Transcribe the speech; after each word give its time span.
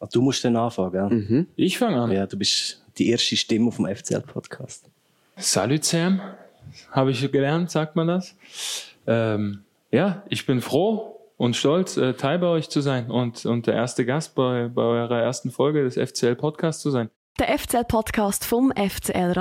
Ah, 0.00 0.06
Du 0.12 0.22
musst 0.22 0.44
dann 0.44 0.56
anfangen, 0.56 0.92
gell? 0.92 1.08
Mhm. 1.08 1.46
Ich 1.56 1.78
fange 1.78 2.00
an. 2.00 2.10
Ja, 2.12 2.26
du 2.26 2.36
bist 2.36 2.84
die 2.98 3.10
erste 3.10 3.36
Stimme 3.36 3.68
auf 3.68 3.76
dem 3.76 3.86
FCL-Podcast. 3.86 4.84
Salut 5.36 5.84
Sam, 5.84 6.20
habe 6.90 7.10
ich 7.10 7.30
gelernt, 7.30 7.70
sagt 7.70 7.96
man 7.96 8.08
das. 8.08 8.34
Ähm, 9.06 9.62
ja, 9.90 10.22
ich 10.28 10.46
bin 10.46 10.60
froh 10.60 11.20
und 11.36 11.56
stolz, 11.56 11.96
äh, 11.96 12.14
Teil 12.14 12.38
bei 12.40 12.48
euch 12.48 12.68
zu 12.68 12.80
sein 12.80 13.10
und, 13.10 13.46
und 13.46 13.66
der 13.66 13.74
erste 13.74 14.04
Gast 14.04 14.34
bei, 14.34 14.68
bei 14.68 14.82
eurer 14.82 15.20
ersten 15.20 15.50
Folge 15.50 15.84
des 15.84 15.94
FCL-Podcasts 15.96 16.82
zu 16.82 16.90
sein. 16.90 17.08
Der 17.38 17.56
FCL-Podcast 17.56 18.44
vom 18.44 18.72
FCL 18.72 19.32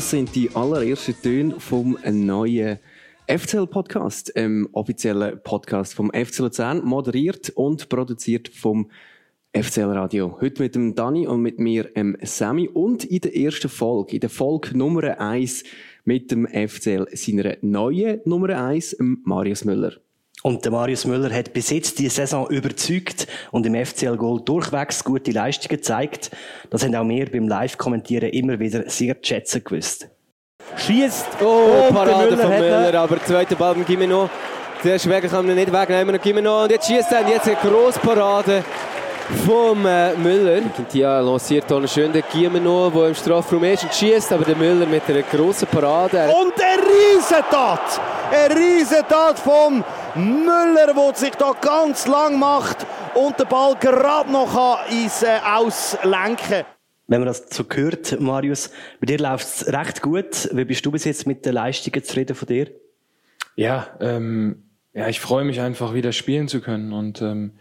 Das 0.00 0.08
sind 0.08 0.34
die 0.34 0.48
allerersten 0.56 1.14
Töne 1.20 1.60
vom 1.60 1.98
neuen 2.10 2.78
FCL-Podcast, 3.28 4.32
ähm, 4.34 4.66
offiziellen 4.72 5.38
Podcast 5.42 5.92
vom 5.92 6.10
FC 6.10 6.38
Luzern, 6.38 6.82
moderiert 6.82 7.50
und 7.50 7.90
produziert 7.90 8.48
vom 8.48 8.90
FCL 9.52 9.90
Radio. 9.90 10.38
Heute 10.40 10.62
mit 10.62 10.74
dem 10.74 10.94
Dani 10.94 11.26
und 11.26 11.42
mit 11.42 11.58
mir, 11.58 11.94
ähm, 11.96 12.16
Sammy. 12.22 12.66
Und 12.66 13.04
in 13.04 13.20
der 13.20 13.36
ersten 13.36 13.68
Folge, 13.68 14.14
in 14.14 14.20
der 14.20 14.30
Folge 14.30 14.74
Nummer 14.74 15.20
1 15.20 15.64
mit 16.06 16.30
dem 16.30 16.46
FCL, 16.46 17.08
seiner 17.12 17.58
neuen 17.60 18.22
Nummer 18.24 18.56
1, 18.56 18.98
ähm, 19.00 19.20
Marius 19.24 19.66
Müller. 19.66 19.92
Und 20.42 20.64
der 20.64 20.72
Marius 20.72 21.04
Müller 21.04 21.34
hat 21.34 21.52
bis 21.52 21.68
jetzt 21.70 21.98
die 21.98 22.08
Saison 22.08 22.48
überzeugt 22.48 23.26
und 23.50 23.66
im 23.66 23.74
FCL 23.84 24.16
Goal 24.16 24.40
durchwegs 24.42 25.04
gute 25.04 25.32
Leistungen 25.32 25.68
gezeigt. 25.76 26.30
Das 26.70 26.82
haben 26.82 26.94
auch 26.94 27.06
wir 27.06 27.30
beim 27.30 27.46
Live-Kommentieren 27.46 28.30
immer 28.30 28.58
wieder 28.58 28.88
sehr 28.88 29.20
zu 29.20 29.28
schätzen 29.28 29.62
gewusst. 29.62 30.08
schießt. 30.76 31.26
Oh, 31.42 31.88
Und 31.88 31.94
Parade 31.94 32.28
der 32.28 32.38
von 32.38 32.52
hat 32.52 32.58
ihn. 32.58 32.64
Müller, 32.64 32.94
aber 33.00 33.16
der 33.16 33.26
zweite 33.26 33.56
Ball 33.56 33.74
beim 33.74 33.84
Gimeno. 33.84 34.30
Der 34.82 34.98
Schwäger 34.98 35.28
kann 35.28 35.46
man 35.46 35.56
nicht 35.56 35.70
wegnehmen, 35.70 36.14
noch 36.14 36.22
Gimeno. 36.22 36.62
Und 36.62 36.70
jetzt 36.70 36.86
schießt 36.86 37.12
er, 37.12 37.20
und 37.20 37.28
jetzt 37.28 37.46
eine 37.46 37.56
Grossparade 37.56 38.64
vom 39.46 39.84
äh, 39.84 40.14
Müller. 40.14 40.62
Quintia 40.74 41.20
lanciert 41.20 41.66
hier 41.68 41.86
schön 41.86 42.12
den 42.12 42.22
Gimeno, 42.32 42.88
der 42.88 43.08
im 43.08 43.14
Strafraum 43.14 43.62
ist 43.64 43.84
und 43.84 43.92
schießt, 43.94 44.32
aber 44.32 44.44
der 44.46 44.56
Müller 44.56 44.86
mit 44.86 45.02
einer 45.06 45.20
grossen 45.22 45.68
Parade. 45.68 46.30
Und 46.30 46.54
eine 46.54 46.82
Riesentat! 46.82 48.00
Eine 48.32 48.56
Riesentat 48.56 49.38
vom 49.40 49.84
Müller, 50.16 50.92
der 50.94 51.14
sich 51.14 51.30
da 51.32 51.52
ganz 51.60 52.06
lang 52.06 52.38
macht 52.38 52.86
und 53.14 53.38
den 53.38 53.48
Ball 53.48 53.74
gerade 53.78 54.30
noch 54.30 54.78
ins 54.90 55.22
äh, 55.22 55.38
Auslenken 55.44 56.64
Wenn 57.06 57.20
man 57.20 57.26
das 57.26 57.46
so 57.50 57.64
hört, 57.72 58.20
Marius, 58.20 58.70
bei 59.00 59.06
dir 59.06 59.18
läuft 59.18 59.46
es 59.46 59.72
recht 59.72 60.02
gut. 60.02 60.48
Wie 60.52 60.64
bist 60.64 60.84
du 60.84 60.90
bis 60.90 61.04
jetzt 61.04 61.26
mit 61.26 61.44
den 61.46 61.54
Leistungen 61.54 62.02
zufrieden 62.02 62.34
von 62.34 62.48
dir? 62.48 62.68
Ja, 63.56 63.88
ähm, 64.00 64.64
ja, 64.92 65.08
ich 65.08 65.20
freue 65.20 65.44
mich 65.44 65.60
einfach 65.60 65.94
wieder 65.94 66.12
spielen 66.12 66.48
zu 66.48 66.60
können 66.60 66.92
und 66.92 67.22
ähm, 67.22 67.52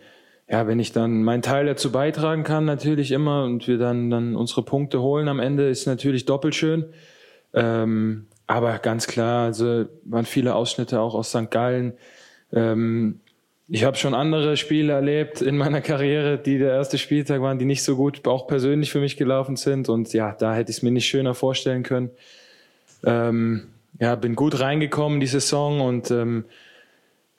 ja, 0.49 0.65
wenn 0.65 0.79
ich 0.79 0.91
dann 0.91 1.23
meinen 1.23 1.43
Teil 1.43 1.67
dazu 1.67 1.91
beitragen 1.91 2.43
kann, 2.43 2.65
natürlich 2.65 3.11
immer 3.11 3.43
und 3.43 3.67
wir 3.67 3.77
dann 3.77 4.09
dann 4.09 4.35
unsere 4.35 4.63
Punkte 4.63 5.01
holen 5.01 5.27
am 5.27 5.39
Ende, 5.39 5.69
ist 5.69 5.85
natürlich 5.85 6.25
doppelt 6.25 6.55
schön. 6.55 6.91
Ähm, 7.53 8.27
aber 8.47 8.79
ganz 8.79 9.05
klar, 9.05 9.45
also 9.45 9.85
waren 10.05 10.25
viele 10.25 10.55
Ausschnitte 10.55 11.01
auch 11.01 11.13
aus 11.13 11.29
St. 11.29 11.51
Gallen. 11.51 11.93
Ähm, 12.53 13.19
ich 13.67 13.83
habe 13.83 13.97
schon 13.97 14.15
andere 14.15 14.57
Spiele 14.57 14.93
erlebt 14.93 15.41
in 15.41 15.55
meiner 15.55 15.81
Karriere, 15.81 16.39
die 16.39 16.57
der 16.57 16.71
erste 16.71 16.97
Spieltag 16.97 17.41
waren, 17.41 17.59
die 17.59 17.65
nicht 17.65 17.83
so 17.83 17.95
gut 17.95 18.27
auch 18.27 18.47
persönlich 18.47 18.91
für 18.91 18.99
mich 18.99 19.15
gelaufen 19.15 19.55
sind. 19.57 19.89
Und 19.89 20.11
ja, 20.13 20.35
da 20.37 20.55
hätte 20.55 20.71
ich 20.71 20.77
es 20.77 20.83
mir 20.83 20.91
nicht 20.91 21.05
schöner 21.05 21.35
vorstellen 21.35 21.83
können. 21.83 22.09
Ähm, 23.05 23.67
ja, 23.99 24.15
bin 24.15 24.35
gut 24.35 24.59
reingekommen 24.59 25.15
in 25.15 25.19
die 25.19 25.27
Saison 25.27 25.81
und 25.81 26.09
ähm, 26.09 26.45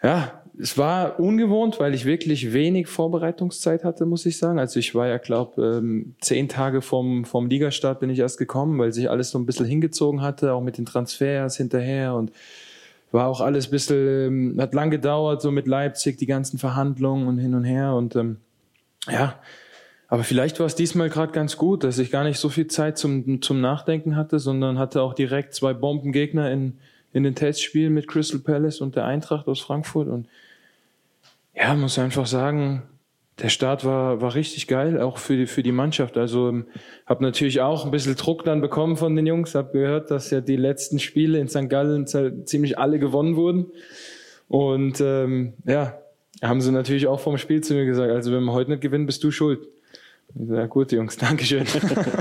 ja, 0.02 0.40
es 0.60 0.78
war 0.78 1.18
ungewohnt, 1.18 1.80
weil 1.80 1.94
ich 1.94 2.04
wirklich 2.04 2.52
wenig 2.52 2.86
Vorbereitungszeit 2.86 3.82
hatte, 3.82 4.06
muss 4.06 4.26
ich 4.26 4.38
sagen. 4.38 4.58
Also 4.58 4.78
ich 4.78 4.94
war 4.94 5.08
ja, 5.08 5.18
glaube 5.18 5.78
ähm, 5.78 6.14
zehn 6.20 6.48
Tage 6.48 6.82
vom, 6.82 7.24
vom 7.24 7.48
Ligastart 7.48 8.00
bin 8.00 8.10
ich 8.10 8.18
erst 8.18 8.38
gekommen, 8.38 8.78
weil 8.78 8.92
sich 8.92 9.10
alles 9.10 9.30
so 9.30 9.38
ein 9.38 9.46
bisschen 9.46 9.66
hingezogen 9.66 10.22
hatte, 10.22 10.52
auch 10.52 10.62
mit 10.62 10.78
den 10.78 10.86
Transfers 10.86 11.56
hinterher 11.56 12.14
und 12.14 12.30
war 13.12 13.26
auch 13.26 13.40
alles 13.40 13.68
ein 13.68 13.70
bisschen, 13.70 14.52
ähm, 14.52 14.56
hat 14.60 14.74
lang 14.74 14.90
gedauert, 14.90 15.42
so 15.42 15.50
mit 15.50 15.66
Leipzig, 15.66 16.18
die 16.18 16.26
ganzen 16.26 16.58
Verhandlungen 16.58 17.26
und 17.26 17.38
hin 17.38 17.54
und 17.54 17.64
her 17.64 17.94
und 17.94 18.16
ähm, 18.16 18.36
ja, 19.08 19.40
aber 20.10 20.24
vielleicht 20.24 20.58
war 20.58 20.66
es 20.66 20.74
diesmal 20.74 21.08
gerade 21.08 21.32
ganz 21.32 21.56
gut, 21.56 21.84
dass 21.84 21.98
ich 21.98 22.10
gar 22.10 22.24
nicht 22.24 22.40
so 22.40 22.48
viel 22.48 22.66
Zeit 22.66 22.98
zum, 22.98 23.40
zum 23.42 23.60
Nachdenken 23.60 24.16
hatte, 24.16 24.40
sondern 24.40 24.76
hatte 24.76 25.02
auch 25.02 25.14
direkt 25.14 25.54
zwei 25.54 25.72
Bombengegner 25.72 26.50
in, 26.50 26.78
in 27.12 27.22
den 27.22 27.36
Testspielen 27.36 27.94
mit 27.94 28.08
Crystal 28.08 28.40
Palace 28.40 28.80
und 28.80 28.96
der 28.96 29.04
Eintracht 29.04 29.46
aus 29.46 29.60
Frankfurt. 29.60 30.08
Und 30.08 30.26
ja, 31.54 31.74
muss 31.74 31.96
einfach 31.96 32.26
sagen, 32.26 32.82
der 33.40 33.48
Start 33.48 33.84
war, 33.84 34.20
war 34.20 34.34
richtig 34.34 34.66
geil, 34.66 35.00
auch 35.00 35.18
für 35.18 35.36
die, 35.36 35.46
für 35.46 35.62
die 35.62 35.72
Mannschaft. 35.72 36.16
Also 36.16 36.48
ähm, 36.48 36.66
habe 37.06 37.22
natürlich 37.22 37.60
auch 37.60 37.84
ein 37.84 37.90
bisschen 37.90 38.16
Druck 38.16 38.44
dann 38.44 38.60
bekommen 38.60 38.96
von 38.96 39.16
den 39.16 39.26
Jungs, 39.26 39.54
habe 39.54 39.72
gehört, 39.72 40.10
dass 40.10 40.30
ja 40.30 40.40
die 40.40 40.56
letzten 40.56 40.98
Spiele 40.98 41.38
in 41.38 41.48
St. 41.48 41.68
Gallen 41.68 42.06
ziemlich 42.06 42.78
alle 42.78 42.98
gewonnen 42.98 43.36
wurden. 43.36 43.66
Und 44.48 45.00
ähm, 45.00 45.54
ja, 45.64 45.98
haben 46.42 46.60
sie 46.60 46.72
natürlich 46.72 47.06
auch 47.06 47.20
vom 47.20 47.38
Spiel 47.38 47.62
zu 47.62 47.74
mir 47.74 47.86
gesagt, 47.86 48.10
also 48.10 48.32
wenn 48.32 48.44
wir 48.44 48.52
heute 48.52 48.70
nicht 48.70 48.82
gewinnen, 48.82 49.06
bist 49.06 49.22
du 49.24 49.30
schuld. 49.30 49.66
Ja 50.34 50.66
gut, 50.66 50.92
Jungs, 50.92 51.16
Dankeschön. 51.18 51.66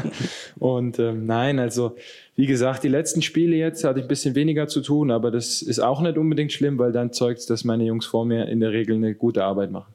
und 0.59 0.99
ähm, 0.99 1.25
nein, 1.25 1.59
also 1.59 1.95
wie 2.35 2.45
gesagt, 2.45 2.83
die 2.83 2.87
letzten 2.87 3.21
Spiele 3.21 3.55
jetzt 3.55 3.83
hatte 3.83 3.99
ich 3.99 4.05
ein 4.05 4.09
bisschen 4.09 4.35
weniger 4.35 4.67
zu 4.67 4.81
tun, 4.81 5.11
aber 5.11 5.31
das 5.31 5.61
ist 5.61 5.79
auch 5.79 6.01
nicht 6.01 6.17
unbedingt 6.17 6.51
schlimm, 6.51 6.77
weil 6.79 6.91
dann 6.91 7.13
zeugt 7.13 7.49
dass 7.49 7.63
meine 7.63 7.83
Jungs 7.83 8.05
vor 8.05 8.25
mir 8.25 8.47
in 8.47 8.59
der 8.59 8.71
Regel 8.71 8.95
eine 8.95 9.13
gute 9.15 9.43
Arbeit 9.43 9.71
machen. 9.71 9.93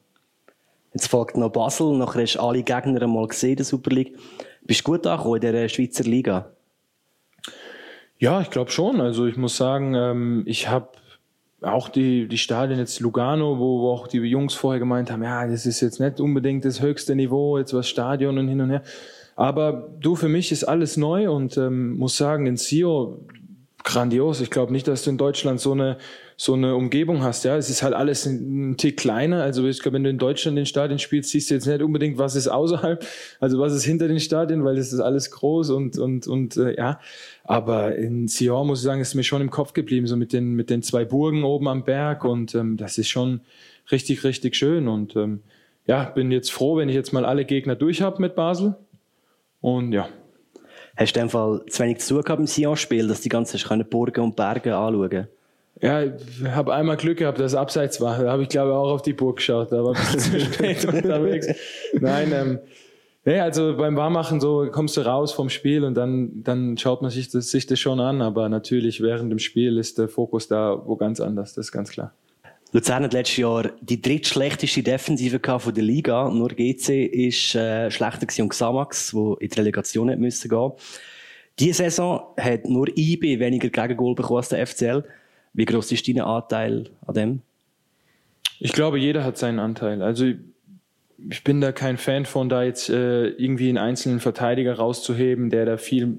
Jetzt 0.95 1.07
folgt 1.07 1.35
noch 1.35 1.49
Basel, 1.49 1.97
nachher 1.97 2.21
hast 2.21 2.35
du 2.35 2.39
alle 2.39 2.63
Gegner 2.63 3.01
einmal 3.01 3.27
gesehen 3.27 3.57
der 3.57 3.65
Super 3.65 3.89
League. 3.91 4.17
Bist 4.61 4.79
du 4.79 4.93
gut 4.93 5.05
angekommen 5.05 5.43
in 5.43 5.51
der 5.51 5.67
Schweizer 5.67 6.05
Liga? 6.05 6.51
Ja, 8.17 8.39
ich 8.39 8.49
glaube 8.49 8.71
schon. 8.71 9.01
Also 9.01 9.25
ich 9.25 9.35
muss 9.35 9.57
sagen, 9.57 9.93
ähm, 9.93 10.43
ich 10.45 10.69
habe 10.69 10.87
auch 11.59 11.89
die, 11.89 12.29
die 12.29 12.37
Stadien 12.37 12.79
jetzt 12.79 13.01
Lugano, 13.01 13.59
wo, 13.59 13.81
wo 13.81 13.91
auch 13.91 14.07
die 14.07 14.19
Jungs 14.19 14.53
vorher 14.53 14.79
gemeint 14.79 15.11
haben, 15.11 15.21
ja, 15.21 15.45
das 15.45 15.65
ist 15.65 15.81
jetzt 15.81 15.99
nicht 15.99 16.21
unbedingt 16.21 16.63
das 16.63 16.81
höchste 16.81 17.13
Niveau, 17.13 17.57
jetzt 17.57 17.73
was 17.73 17.89
Stadion 17.89 18.37
und 18.37 18.47
hin 18.47 18.61
und 18.61 18.69
her. 18.69 18.83
Aber 19.35 19.89
du, 19.99 20.15
für 20.15 20.29
mich 20.29 20.53
ist 20.53 20.63
alles 20.63 20.95
neu 20.95 21.29
und 21.29 21.57
ähm, 21.57 21.97
muss 21.97 22.15
sagen, 22.15 22.45
in 22.45 22.55
Sio 22.55 23.19
grandios. 23.83 24.39
Ich 24.39 24.49
glaube 24.49 24.71
nicht, 24.71 24.87
dass 24.87 25.03
du 25.03 25.09
in 25.09 25.17
Deutschland 25.17 25.59
so 25.59 25.73
eine 25.73 25.97
so 26.37 26.53
eine 26.53 26.75
Umgebung 26.75 27.23
hast. 27.23 27.45
Ja, 27.45 27.55
es 27.55 27.69
ist 27.69 27.81
halt 27.81 27.93
alles 27.93 28.25
ein, 28.25 28.71
ein 28.71 28.77
Tick 28.77 28.97
kleiner. 28.97 29.41
Also 29.41 29.65
ich 29.67 29.81
glaube, 29.81 29.95
wenn 29.95 30.03
du 30.03 30.09
in 30.09 30.17
Deutschland 30.17 30.57
den 30.57 30.65
Stadien 30.65 30.99
spielst, 30.99 31.29
siehst 31.29 31.49
du 31.49 31.53
jetzt 31.53 31.65
nicht 31.65 31.81
unbedingt, 31.81 32.17
was 32.17 32.35
ist 32.35 32.47
außerhalb, 32.47 33.05
also 33.39 33.59
was 33.59 33.73
ist 33.73 33.85
hinter 33.85 34.07
den 34.07 34.19
Stadien, 34.19 34.65
weil 34.65 34.75
das 34.75 34.91
ist 34.91 34.99
alles 34.99 35.31
groß 35.31 35.69
und 35.69 35.97
und 35.97 36.27
und 36.27 36.57
äh, 36.57 36.75
ja. 36.75 36.99
Aber 37.43 37.95
in 37.95 38.27
Sion 38.27 38.67
muss 38.67 38.79
ich 38.79 38.85
sagen, 38.85 38.99
ist 38.99 39.15
mir 39.15 39.23
schon 39.23 39.41
im 39.41 39.49
Kopf 39.49 39.73
geblieben, 39.73 40.07
so 40.07 40.17
mit 40.17 40.33
den 40.33 40.53
mit 40.55 40.69
den 40.69 40.83
zwei 40.83 41.05
Burgen 41.05 41.43
oben 41.43 41.67
am 41.67 41.85
Berg 41.85 42.25
und 42.25 42.53
ähm, 42.55 42.75
das 42.75 42.97
ist 42.97 43.09
schon 43.09 43.41
richtig 43.91 44.23
richtig 44.23 44.55
schön 44.55 44.87
und 44.87 45.15
ähm, 45.15 45.41
ja, 45.87 46.03
bin 46.03 46.31
jetzt 46.31 46.51
froh, 46.51 46.77
wenn 46.77 46.89
ich 46.89 46.95
jetzt 46.95 47.13
mal 47.13 47.25
alle 47.25 47.45
Gegner 47.45 47.75
durch 47.75 48.01
habe 48.01 48.21
mit 48.21 48.35
Basel 48.35 48.75
und 49.61 49.93
ja. 49.93 50.09
Hast 50.97 51.13
du 51.13 51.27
Fall 51.27 51.61
zu 51.67 51.83
wenig 51.83 51.99
zu 51.99 52.15
tun 52.15 52.23
gehabt 52.23 52.39
im 52.39 52.47
Sion-Spiel, 52.47 53.09
dass 53.09 53.19
die 53.19 53.27
ganzen 53.27 53.59
können 53.59 53.85
Burgen 53.87 54.21
und 54.21 54.37
Berge 54.37 54.75
anschauen 54.77 55.27
Ja, 55.81 56.03
ich 56.03 56.13
habe 56.45 56.73
einmal 56.73 56.95
Glück 56.95 57.17
gehabt, 57.17 57.39
dass 57.39 57.51
es 57.51 57.55
abseits 57.55 57.99
war. 57.99 58.23
Da 58.23 58.31
habe 58.31 58.43
ich, 58.43 58.49
glaube 58.49 58.71
ich, 58.71 58.75
auch 58.75 58.91
auf 58.91 59.01
die 59.01 59.13
Burg 59.13 59.37
geschaut. 59.37 59.71
Da 59.71 59.83
war 59.83 59.95
ein 59.95 60.13
bisschen 60.13 60.39
zu 60.39 60.53
spät 60.53 60.85
unterwegs. 60.93 61.47
Nein, 61.93 62.31
ähm, 62.33 62.59
nee, 63.25 63.39
also 63.39 63.75
beim 63.75 63.97
Warmachen 63.97 64.39
so 64.39 64.67
kommst 64.71 64.95
du 64.95 65.01
raus 65.01 65.33
vom 65.33 65.49
Spiel 65.49 65.83
und 65.83 65.95
dann, 65.95 66.43
dann 66.43 66.77
schaut 66.77 67.01
man 67.01 67.11
sich 67.11 67.29
das, 67.29 67.51
sich 67.51 67.67
das 67.67 67.79
schon 67.79 67.99
an. 67.99 68.21
Aber 68.21 68.47
natürlich 68.47 69.01
während 69.01 69.31
dem 69.31 69.39
Spiel 69.39 69.77
ist 69.77 69.97
der 69.97 70.07
Fokus 70.07 70.47
da 70.47 70.81
wo 70.85 70.95
ganz 70.95 71.19
anders. 71.19 71.53
Das 71.55 71.67
ist 71.67 71.71
ganz 71.73 71.91
klar. 71.91 72.13
Luzern 72.71 73.03
hat 73.03 73.13
letztes 73.13 73.37
Jahr 73.37 73.71
die 73.79 74.01
drittschlechteste 74.01 74.83
Defensive 74.83 75.39
von 75.59 75.73
der 75.73 75.83
Liga. 75.83 76.29
Nur 76.29 76.49
GC 76.49 77.05
ist 77.05 77.55
äh, 77.55 77.91
schlechter 77.91 78.27
und 78.43 78.49
Xamax, 78.49 79.13
wo 79.13 79.35
in 79.35 79.49
die 79.49 79.57
Relegation 79.57 80.09
hat 80.09 80.19
müssen 80.19 80.49
gehen. 80.49 80.71
Diese 81.59 81.83
Saison 81.83 82.33
hat 82.37 82.65
nur 82.65 82.87
IB 82.97 83.39
weniger 83.39 83.69
Gegengol 83.69 84.15
bekommen 84.15 84.37
als 84.37 84.49
der 84.49 84.65
FCL. 84.65 85.05
Wie 85.55 85.65
groß 85.65 85.91
ist 85.91 86.07
dein 86.07 86.19
Anteil 86.19 86.89
an 87.07 87.13
dem? 87.13 87.41
Ich 88.59 88.73
glaube, 88.73 88.99
jeder 88.99 89.23
hat 89.23 89.37
seinen 89.37 89.59
Anteil. 89.59 90.01
Also 90.01 90.25
ich 91.29 91.43
bin 91.43 91.61
da 91.61 91.71
kein 91.71 91.97
Fan 91.97 92.25
von, 92.25 92.49
da 92.49 92.63
jetzt 92.63 92.89
äh, 92.89 93.27
irgendwie 93.27 93.69
einen 93.69 93.77
einzelnen 93.77 94.19
Verteidiger 94.19 94.75
rauszuheben, 94.75 95.49
der 95.49 95.65
da 95.65 95.77
viel, 95.77 96.17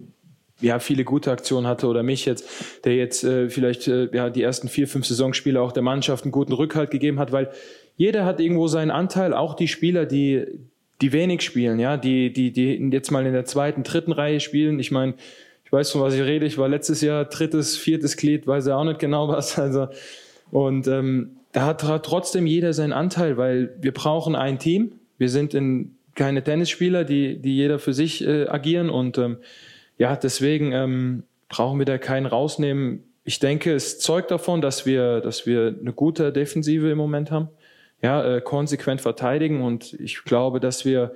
ja, 0.61 0.79
viele 0.79 1.05
gute 1.05 1.31
Aktionen 1.31 1.67
hatte 1.67 1.87
oder 1.87 2.03
mich 2.03 2.25
jetzt, 2.25 2.49
der 2.85 2.97
jetzt 2.97 3.25
äh, 3.25 3.51
vielleicht 3.51 3.89
äh, 3.89 4.09
ja, 4.15 4.31
die 4.31 4.43
ersten 4.43 4.69
vier, 4.69 4.89
fünf 4.89 5.07
Saisonspiele 5.07 5.61
auch 5.61 5.73
der 5.73 5.83
Mannschaft 5.83 6.25
einen 6.25 6.33
guten 6.33 6.53
Rückhalt 6.53 6.91
gegeben 6.91 7.19
hat, 7.19 7.31
weil 7.31 7.51
jeder 7.97 8.25
hat 8.25 8.41
irgendwo 8.41 8.69
seinen 8.69 8.91
Anteil, 8.91 9.35
auch 9.35 9.55
die 9.55 9.69
Spieler, 9.69 10.07
die 10.07 10.47
die 11.03 11.13
wenig 11.13 11.43
spielen, 11.43 11.79
ja, 11.79 11.99
die, 11.99 12.33
die, 12.33 12.53
die 12.53 12.91
jetzt 12.91 13.11
mal 13.11 13.27
in 13.27 13.35
der 13.35 13.45
zweiten, 13.45 13.83
dritten 13.83 14.13
Reihe 14.13 14.41
spielen. 14.41 14.79
Ich 14.79 14.91
meine, 14.91 15.15
ich 15.67 15.73
weiß, 15.73 15.91
von 15.91 16.01
was 16.01 16.15
ich 16.15 16.23
rede. 16.23 16.47
Ich 16.47 16.59
war 16.59 16.69
letztes 16.69 17.01
Jahr 17.01 17.25
drittes, 17.25 17.77
viertes 17.77 18.17
Glied, 18.17 18.47
weiß 18.47 18.69
ja 18.69 18.77
auch 18.77 18.85
nicht 18.85 19.01
genau 19.01 19.29
was. 19.29 19.59
Also, 19.67 19.89
und 20.53 20.87
ähm, 20.87 21.39
da 21.51 21.67
hat, 21.67 21.83
hat 21.83 22.07
trotzdem 22.07 22.47
jeder 22.47 22.73
seinen 22.73 22.93
Anteil, 22.93 23.37
weil 23.37 23.75
wir 23.81 23.93
brauchen 23.93 24.37
ein 24.37 24.61
Team. 24.61 24.93
Wir 25.19 25.29
sind 25.29 25.55
in, 25.55 25.97
keine 26.15 26.45
Tennisspieler, 26.45 27.03
die, 27.03 27.43
die 27.43 27.57
jeder 27.57 27.81
für 27.81 27.95
sich 27.95 28.25
äh, 28.25 28.47
agieren. 28.47 28.91
Und 28.91 29.19
ähm, 29.19 29.39
ja, 29.99 30.15
deswegen 30.15 30.71
ähm, 30.71 31.25
brauchen 31.49 31.81
wir 31.81 31.87
da 31.87 31.99
keinen 31.99 32.27
rausnehmen. 32.27 33.03
Ich 33.25 33.41
denke, 33.41 33.75
es 33.75 33.99
zeugt 33.99 34.31
davon, 34.31 34.61
dass 34.61 34.87
wir, 34.87 35.21
dass 35.21 35.47
wir 35.47 35.75
eine 35.81 35.93
gute 35.93 36.33
Defensive 36.33 36.89
im 36.89 36.99
Moment 36.99 37.33
haben. 37.33 37.49
Ja, 38.03 38.37
äh, 38.37 38.41
konsequent 38.41 39.01
verteidigen. 39.01 39.63
Und 39.63 39.95
ich 39.95 40.23
glaube, 40.23 40.61
dass 40.61 40.85
wir 40.85 41.13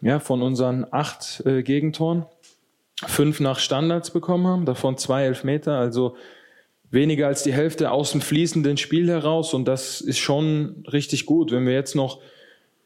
ja, 0.00 0.18
von 0.18 0.40
unseren 0.40 0.86
acht 0.90 1.42
äh, 1.44 1.62
Gegentoren 1.62 2.24
fünf 3.04 3.40
nach 3.40 3.58
Standards 3.58 4.10
bekommen 4.10 4.46
haben, 4.46 4.64
davon 4.64 4.96
zwei 4.96 5.24
Elfmeter, 5.24 5.78
also 5.78 6.16
weniger 6.90 7.26
als 7.26 7.42
die 7.42 7.52
Hälfte 7.52 7.90
aus 7.90 8.12
dem 8.12 8.20
fließenden 8.20 8.76
Spiel 8.76 9.08
heraus 9.08 9.54
und 9.54 9.66
das 9.66 10.00
ist 10.00 10.18
schon 10.18 10.84
richtig 10.90 11.26
gut. 11.26 11.52
Wenn 11.52 11.66
wir 11.66 11.74
jetzt 11.74 11.94
noch 11.94 12.20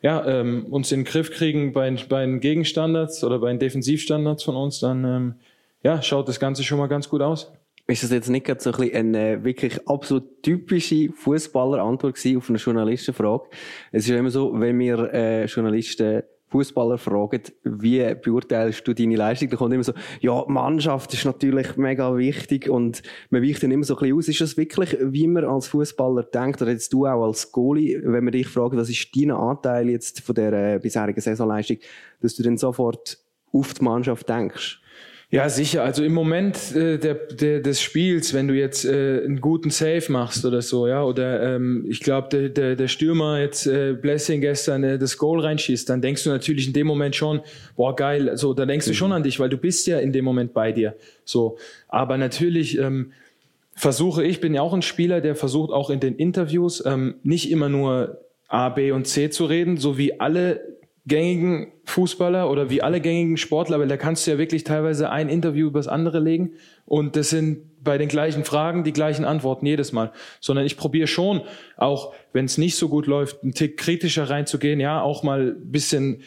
ja, 0.03 0.25
ähm, 0.27 0.67
uns 0.71 0.91
in 0.93 1.01
den 1.01 1.05
Griff 1.05 1.31
kriegen 1.31 1.73
bei, 1.73 1.91
bei 2.09 2.25
den 2.25 2.41
Gegenstandards 2.41 3.23
oder 3.23 3.39
bei 3.39 3.51
den 3.51 3.59
Defensivstandards 3.59 4.43
von 4.43 4.57
uns, 4.57 4.81
dann 4.81 5.05
ähm, 5.05 5.35
ja, 5.83 6.03
schaut 6.03 6.29
das 6.29 6.41
Ganze 6.41 6.65
schon 6.65 6.79
mal 6.79 6.89
ganz 6.89 7.09
gut 7.09 7.21
aus. 7.21 7.53
Ist 7.87 8.05
das 8.05 8.11
jetzt 8.11 8.29
nicht 8.29 8.47
gerade 8.47 8.61
so 8.61 8.71
ein 8.71 8.79
bisschen 8.79 9.15
eine 9.15 9.45
wirklich 9.45 9.89
absolut 9.89 10.43
typische 10.43 11.11
Fußballerantwort 11.13 12.17
auf 12.37 12.49
eine 12.49 12.59
Journalistenfrage? 12.59 13.49
Es 13.91 14.05
ist 14.05 14.11
ja 14.11 14.17
immer 14.17 14.31
so, 14.31 14.59
wenn 14.59 14.79
wir 14.79 15.13
äh, 15.13 15.45
Journalisten 15.47 16.23
Fußballer 16.51 16.99
fragen, 16.99 17.43
wie 17.63 18.15
beurteilst 18.15 18.87
du 18.87 18.93
deine 18.93 19.17
Leistung? 19.17 19.51
Da 19.51 19.57
kommt 19.57 19.73
immer 19.73 19.85
so, 19.85 19.93
ja, 20.21 20.45
Mannschaft 20.49 21.15
ist 21.15 21.25
natürlich 21.25 21.77
mega 21.77 22.17
wichtig 22.17 22.69
und 22.69 23.03
man 23.31 23.43
weicht 23.43 23.63
dann 23.63 23.71
immer 23.71 23.85
so 23.85 23.95
ein 23.97 24.01
bisschen 24.01 24.19
aus. 24.19 24.29
Ist 24.29 24.41
das 24.41 24.57
wirklich, 24.57 24.97
wie 25.01 25.29
man 25.29 25.45
als 25.45 25.69
Fußballer 25.69 26.25
denkt, 26.25 26.61
oder 26.61 26.73
jetzt 26.73 26.93
du 26.93 27.07
auch 27.07 27.25
als 27.25 27.53
Goalie, 27.53 28.01
wenn 28.05 28.25
man 28.25 28.33
dich 28.33 28.49
fragt, 28.49 28.77
was 28.77 28.91
ist 28.91 29.17
dein 29.17 29.31
Anteil 29.31 29.89
jetzt 29.89 30.21
von 30.21 30.35
der 30.35 30.53
äh, 30.53 30.79
bisherigen 30.81 31.21
Saisonleistung, 31.21 31.79
dass 32.21 32.35
du 32.35 32.43
dann 32.43 32.59
sofort 32.59 33.19
auf 33.53 33.75
die 33.75 33.85
Mannschaft 33.85 34.29
denkst? 34.29 34.80
Ja, 35.33 35.49
sicher. 35.49 35.85
Also 35.85 36.03
im 36.03 36.13
Moment 36.13 36.75
äh, 36.75 36.99
der, 36.99 37.15
der, 37.15 37.61
des 37.61 37.81
Spiels, 37.81 38.35
wenn 38.35 38.49
du 38.49 38.55
jetzt 38.55 38.85
äh, 38.85 39.23
einen 39.25 39.41
guten 39.41 39.71
Save 39.71 40.03
machst 40.09 40.45
oder 40.45 40.61
so, 40.61 40.89
ja, 40.89 41.05
oder 41.05 41.55
ähm, 41.55 41.87
ich 41.89 42.01
glaube, 42.01 42.29
der, 42.31 42.49
der, 42.49 42.75
der 42.75 42.89
Stürmer 42.89 43.39
jetzt 43.39 43.65
äh, 43.67 43.93
Blessing 43.93 44.41
gestern 44.41 44.83
äh, 44.83 44.99
das 44.99 45.19
Goal 45.19 45.39
reinschießt, 45.39 45.89
dann 45.89 46.03
denkst 46.03 46.25
du 46.25 46.31
natürlich 46.31 46.67
in 46.67 46.73
dem 46.73 46.89
Moment 46.89 47.15
schon, 47.15 47.43
boah, 47.77 47.95
geil, 47.95 48.37
so, 48.37 48.55
da 48.55 48.67
denkst 48.67 48.87
du 48.87 48.93
schon 48.93 49.13
an 49.13 49.23
dich, 49.23 49.39
weil 49.39 49.49
du 49.49 49.57
bist 49.57 49.87
ja 49.87 50.01
in 50.01 50.13
dem 50.13 50.25
Moment 50.25 50.53
bei 50.53 50.73
dir. 50.73 50.97
So. 51.25 51.59
Aber 51.87 52.19
natürlich 52.19 52.77
ähm, 52.79 53.13
versuche 53.77 54.25
ich, 54.25 54.41
bin 54.41 54.53
ja 54.53 54.63
auch 54.63 54.75
ein 54.75 54.83
Spieler, 54.83 55.21
der 55.21 55.37
versucht 55.37 55.71
auch 55.71 55.91
in 55.91 56.01
den 56.01 56.17
Interviews 56.17 56.85
ähm, 56.85 57.15
nicht 57.23 57.53
immer 57.53 57.69
nur 57.69 58.19
A, 58.49 58.69
B 58.69 58.91
und 58.91 59.07
C 59.07 59.31
zu 59.31 59.45
reden, 59.45 59.77
so 59.77 59.97
wie 59.97 60.19
alle 60.19 60.80
gängigen 61.11 61.73
Fußballer 61.85 62.51
oder 62.51 62.71
wie 62.71 62.81
alle 62.81 63.03
gängigen 63.03 63.37
Sportler, 63.37 63.79
weil 63.79 63.89
da 63.89 63.99
kannst 63.99 64.27
du 64.27 64.31
ja 64.31 64.39
wirklich 64.39 64.65
teilweise 64.65 65.11
ein 65.11 65.29
Interview 65.29 65.67
übers 65.67 65.89
andere 65.89 66.21
legen 66.21 66.53
und 66.87 67.17
das 67.17 67.29
sind 67.29 67.59
bei 67.83 67.99
den 67.99 68.09
gleichen 68.09 68.45
Fragen 68.45 68.85
die 68.85 68.93
gleichen 68.93 69.25
Antworten 69.25 69.67
jedes 69.67 69.93
Mal, 69.93 70.13
sondern 70.41 70.65
ich 70.65 70.77
probiere 70.77 71.07
schon, 71.07 71.43
auch 71.77 72.15
wenn 72.33 72.47
es 72.47 72.57
nicht 72.57 72.77
so 72.77 72.89
gut 72.89 73.07
läuft, 73.07 73.43
einen 73.43 73.53
Tick 73.53 73.77
kritischer 73.77 74.31
reinzugehen, 74.31 74.81
ja, 74.81 75.03
auch 75.03 75.23
mal 75.23 75.57
ein 75.59 75.71
bisschen 75.71 76.23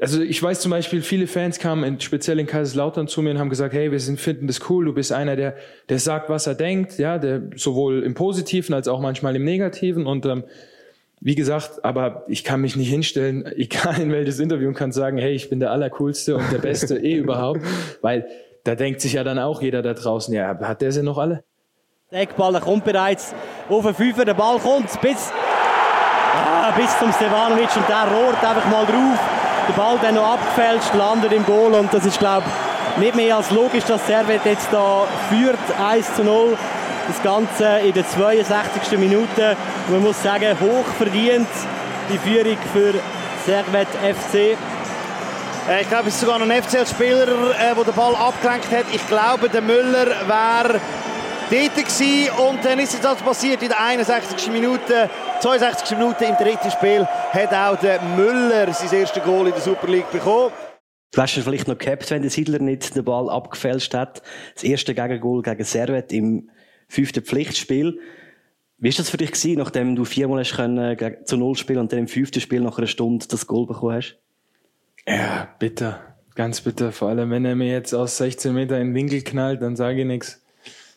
also 0.00 0.20
ich 0.20 0.42
weiß 0.42 0.60
zum 0.60 0.70
Beispiel, 0.70 1.00
viele 1.00 1.26
Fans 1.26 1.58
kamen 1.58 1.84
in, 1.84 2.00
speziell 2.00 2.38
in 2.38 2.46
Kaiserslautern 2.46 3.08
zu 3.08 3.22
mir 3.22 3.30
und 3.30 3.38
haben 3.38 3.48
gesagt, 3.48 3.72
hey, 3.72 3.90
wir 3.90 3.98
sind, 3.98 4.20
finden 4.20 4.46
das 4.46 4.68
cool, 4.68 4.84
du 4.84 4.92
bist 4.92 5.10
einer, 5.10 5.36
der, 5.36 5.56
der 5.88 5.98
sagt, 5.98 6.28
was 6.28 6.46
er 6.46 6.54
denkt, 6.54 6.98
ja, 6.98 7.16
der 7.16 7.44
sowohl 7.56 8.02
im 8.02 8.12
Positiven 8.12 8.74
als 8.74 8.88
auch 8.88 9.00
manchmal 9.00 9.36
im 9.36 9.44
Negativen 9.44 10.06
und 10.06 10.26
ähm, 10.26 10.44
wie 11.20 11.34
gesagt, 11.34 11.84
aber 11.84 12.24
ich 12.28 12.44
kann 12.44 12.60
mich 12.60 12.76
nicht 12.76 12.88
hinstellen, 12.88 13.44
egal 13.56 14.00
in 14.00 14.10
welches 14.10 14.38
Interview, 14.40 14.68
und 14.68 14.74
kann 14.74 14.92
sagen, 14.92 15.18
hey, 15.18 15.32
ich 15.32 15.50
bin 15.50 15.60
der 15.60 15.70
Allercoolste 15.70 16.36
und 16.36 16.50
der 16.52 16.58
Beste 16.58 16.98
eh 16.98 17.16
überhaupt, 17.16 17.60
weil 18.00 18.26
da 18.64 18.74
denkt 18.74 19.00
sich 19.00 19.14
ja 19.14 19.24
dann 19.24 19.38
auch 19.38 19.62
jeder 19.62 19.82
da 19.82 19.94
draußen, 19.94 20.34
ja, 20.34 20.58
hat 20.60 20.82
der 20.82 20.92
sie 20.92 21.02
noch 21.02 21.18
alle? 21.18 21.44
Der 22.10 22.22
Eckball 22.22 22.58
kommt 22.60 22.84
bereits 22.84 23.34
auf 23.68 23.84
den 23.84 23.94
Fünfer, 23.94 24.24
der 24.24 24.34
Ball 24.34 24.58
kommt 24.58 25.00
bis, 25.00 25.30
ah, 26.34 26.72
bis 26.76 26.98
zum 26.98 27.12
Stevanovic 27.12 27.74
und 27.76 27.88
der 27.88 28.08
rohrt 28.12 28.42
einfach 28.42 28.68
mal 28.68 28.84
drauf. 28.84 29.18
Der 29.68 29.74
Ball 29.74 29.98
dann 30.02 30.16
noch 30.16 30.32
abgefälscht, 30.32 30.92
landet 30.94 31.32
im 31.32 31.44
Goal 31.46 31.72
und 31.74 31.94
das 31.94 32.04
ist, 32.04 32.18
glaube 32.18 32.44
ich, 32.96 33.00
nicht 33.00 33.14
mehr 33.14 33.36
als 33.36 33.52
logisch, 33.52 33.84
dass 33.84 34.04
Servet 34.06 34.44
jetzt 34.44 34.72
da 34.72 35.06
führt, 35.28 35.58
1 35.80 36.16
zu 36.16 36.24
0. 36.24 36.56
Das 37.10 37.24
Ganze 37.24 37.80
in 37.84 37.92
der 37.92 38.08
62. 38.08 38.96
Minute. 38.96 39.56
Und 39.88 39.94
man 39.94 40.02
muss 40.02 40.22
sagen, 40.22 40.56
hoch 40.60 40.86
verdient 40.96 41.48
die 42.08 42.18
Führung 42.18 42.56
für 42.72 42.94
Servet 43.44 43.88
FC. 43.88 44.56
Äh, 45.68 45.82
ich 45.82 45.88
glaube, 45.88 46.06
es 46.06 46.14
ist 46.14 46.20
sogar 46.20 46.38
noch 46.38 46.48
ein 46.48 46.62
FCL-Spieler, 46.62 47.26
äh, 47.26 47.74
der 47.74 47.84
den 47.84 47.94
Ball 47.94 48.14
abgelenkt 48.14 48.70
hat. 48.70 48.84
Ich 48.92 49.04
glaube, 49.08 49.48
der 49.48 49.60
Müller 49.60 50.06
wäre 50.06 50.80
dort 51.50 51.74
gewesen. 51.74 52.30
Und 52.38 52.64
dann 52.64 52.78
ist 52.78 52.94
es 52.94 53.00
das 53.00 53.18
passiert 53.18 53.60
in 53.62 53.70
der 53.70 53.80
61. 53.80 54.48
Minute. 54.52 55.10
62. 55.40 55.98
Minute 55.98 56.26
im 56.26 56.36
dritten 56.36 56.70
Spiel 56.70 57.08
hat 57.32 57.52
auch 57.52 57.76
der 57.80 58.00
Müller 58.02 58.72
sein 58.72 59.00
erstes 59.00 59.24
Goal 59.24 59.48
in 59.48 59.52
der 59.52 59.62
Super 59.62 59.88
League 59.88 60.12
bekommen. 60.12 60.52
Du 61.12 61.20
hast 61.20 61.32
vielleicht 61.32 61.66
noch 61.66 61.76
gehabt, 61.76 62.08
wenn 62.12 62.22
der 62.22 62.30
Siedler 62.30 62.60
nicht 62.60 62.94
den 62.94 63.04
Ball 63.04 63.28
abgefälscht 63.28 63.94
hat. 63.94 64.22
Das 64.54 64.62
erste 64.62 64.94
Gegengol 64.94 65.42
gegen 65.42 65.64
Servet 65.64 66.12
im 66.12 66.50
fünften 66.90 67.22
Pflichtspiel. 67.22 68.00
Wie 68.78 68.88
war 68.88 68.96
das 68.96 69.10
für 69.10 69.16
dich 69.16 69.32
gewesen, 69.32 69.58
nachdem 69.58 69.94
du 69.94 70.04
viermal 70.04 70.40
hast 70.40 70.56
können, 70.56 70.96
zu 71.24 71.36
Null 71.36 71.56
spielen 71.56 71.78
und 71.78 71.92
dann 71.92 72.00
im 72.00 72.08
fünften 72.08 72.40
Spiel 72.40 72.60
nach 72.60 72.78
einer 72.78 72.86
Stunde 72.86 73.26
das 73.28 73.46
Goal 73.46 73.66
bekommen 73.66 73.96
hast? 73.96 74.18
Ja, 75.06 75.48
bitter. 75.58 76.00
Ganz 76.34 76.60
bitter. 76.60 76.92
Vor 76.92 77.08
allem, 77.08 77.30
wenn 77.30 77.44
er 77.44 77.54
mir 77.54 77.70
jetzt 77.70 77.94
aus 77.94 78.16
16 78.16 78.54
Meter 78.54 78.78
in 78.80 78.88
den 78.88 78.94
Winkel 78.94 79.22
knallt, 79.22 79.62
dann 79.62 79.76
sage 79.76 80.00
ich 80.00 80.06
nichts. 80.06 80.42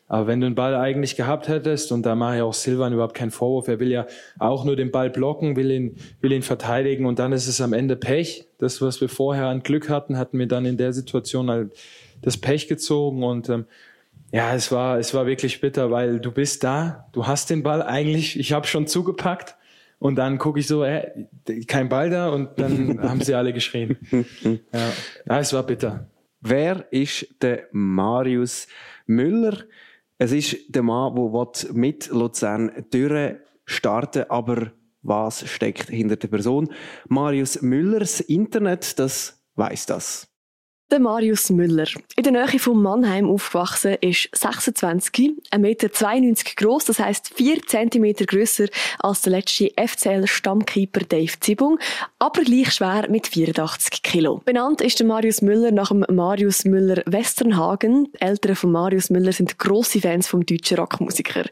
Aber 0.07 0.27
wenn 0.27 0.41
du 0.41 0.47
den 0.47 0.55
Ball 0.55 0.75
eigentlich 0.75 1.15
gehabt 1.15 1.47
hättest, 1.47 1.91
und 1.91 2.05
da 2.05 2.15
mache 2.15 2.37
ich 2.37 2.41
auch 2.41 2.53
Silvan 2.53 2.93
überhaupt 2.93 3.15
keinen 3.15 3.31
Vorwurf, 3.31 3.67
er 3.67 3.79
will 3.79 3.91
ja 3.91 4.05
auch 4.37 4.65
nur 4.65 4.75
den 4.75 4.91
Ball 4.91 5.09
blocken, 5.09 5.55
will 5.55 5.71
ihn, 5.71 5.95
will 6.21 6.31
ihn 6.31 6.41
verteidigen 6.41 7.05
und 7.05 7.19
dann 7.19 7.33
ist 7.33 7.47
es 7.47 7.61
am 7.61 7.73
Ende 7.73 7.95
Pech. 7.95 8.45
Das, 8.57 8.81
was 8.81 9.01
wir 9.01 9.09
vorher 9.09 9.47
an 9.47 9.63
Glück 9.63 9.89
hatten, 9.89 10.17
hatten 10.17 10.37
wir 10.39 10.47
dann 10.47 10.65
in 10.65 10.77
der 10.77 10.93
Situation 10.93 11.49
halt 11.49 11.73
das 12.21 12.37
Pech 12.37 12.67
gezogen 12.67 13.23
und 13.23 13.49
ähm, 13.49 13.65
ja, 14.33 14.55
es 14.55 14.71
war, 14.71 14.97
es 14.97 15.13
war 15.13 15.27
wirklich 15.27 15.61
bitter, 15.61 15.91
weil 15.91 16.19
du 16.19 16.31
bist 16.31 16.63
da, 16.63 17.07
du 17.11 17.27
hast 17.27 17.51
den 17.51 17.61
Ball 17.61 17.83
eigentlich, 17.83 18.39
ich 18.39 18.51
habe 18.51 18.65
schon 18.65 18.87
zugepackt 18.87 19.55
und 19.99 20.15
dann 20.15 20.39
gucke 20.39 20.59
ich 20.59 20.65
so, 20.65 20.83
äh, 20.83 21.27
kein 21.67 21.87
Ball 21.87 22.09
da 22.09 22.29
und 22.29 22.59
dann 22.59 22.99
haben 23.07 23.21
sie 23.21 23.35
alle 23.35 23.53
geschrien. 23.53 23.95
Ja. 24.41 24.91
ja, 25.29 25.39
es 25.39 25.53
war 25.53 25.61
bitter. 25.61 26.09
Wer 26.41 26.91
ist 26.91 27.27
der 27.43 27.67
Marius 27.73 28.67
Müller? 29.05 29.65
Es 30.17 30.31
ist 30.31 30.57
der 30.67 30.81
Mann, 30.81 31.13
der 31.15 31.73
mit 31.73 32.09
Luzern 32.09 32.71
durchstarten 32.89 34.31
aber 34.31 34.71
was 35.03 35.47
steckt 35.47 35.89
hinter 35.89 36.15
der 36.15 36.29
Person? 36.29 36.73
Marius 37.07 37.61
Müllers 37.61 38.19
Internet, 38.19 38.97
das 38.97 39.43
weiß 39.55 39.85
das. 39.85 40.32
Der 40.93 40.99
Marius 40.99 41.49
Müller. 41.49 41.87
In 42.15 42.21
der 42.21 42.31
Nähe 42.31 42.59
von 42.59 42.79
Mannheim 42.79 43.27
aufgewachsen, 43.27 43.95
ist 43.99 44.29
26, 44.31 45.33
1,92 45.49 45.57
Meter 45.57 45.89
groß, 46.55 46.85
das 46.85 46.99
heisst 46.99 47.33
4 47.33 47.63
cm 47.65 48.13
grösser 48.27 48.67
als 48.99 49.23
der 49.23 49.31
letzte 49.31 49.71
FCL-Stammkeeper 49.75 50.99
Dave 50.99 51.31
Zibung, 51.39 51.79
aber 52.19 52.43
gleich 52.43 52.73
schwer 52.73 53.07
mit 53.09 53.25
84 53.25 54.03
Kilo. 54.03 54.43
Benannt 54.45 54.81
ist 54.81 54.99
der 54.99 55.07
Marius 55.07 55.41
Müller 55.41 55.71
nach 55.71 55.87
dem 55.87 56.05
Marius 56.11 56.63
Müller 56.63 57.01
Westernhagen. 57.07 58.09
Die 58.13 58.21
Eltern 58.21 58.55
von 58.55 58.71
Marius 58.71 59.09
Müller 59.09 59.31
sind 59.31 59.57
grosse 59.57 59.99
Fans 59.99 60.27
vom 60.27 60.45
deutschen 60.45 60.77
Rockmusiker. 60.77 61.45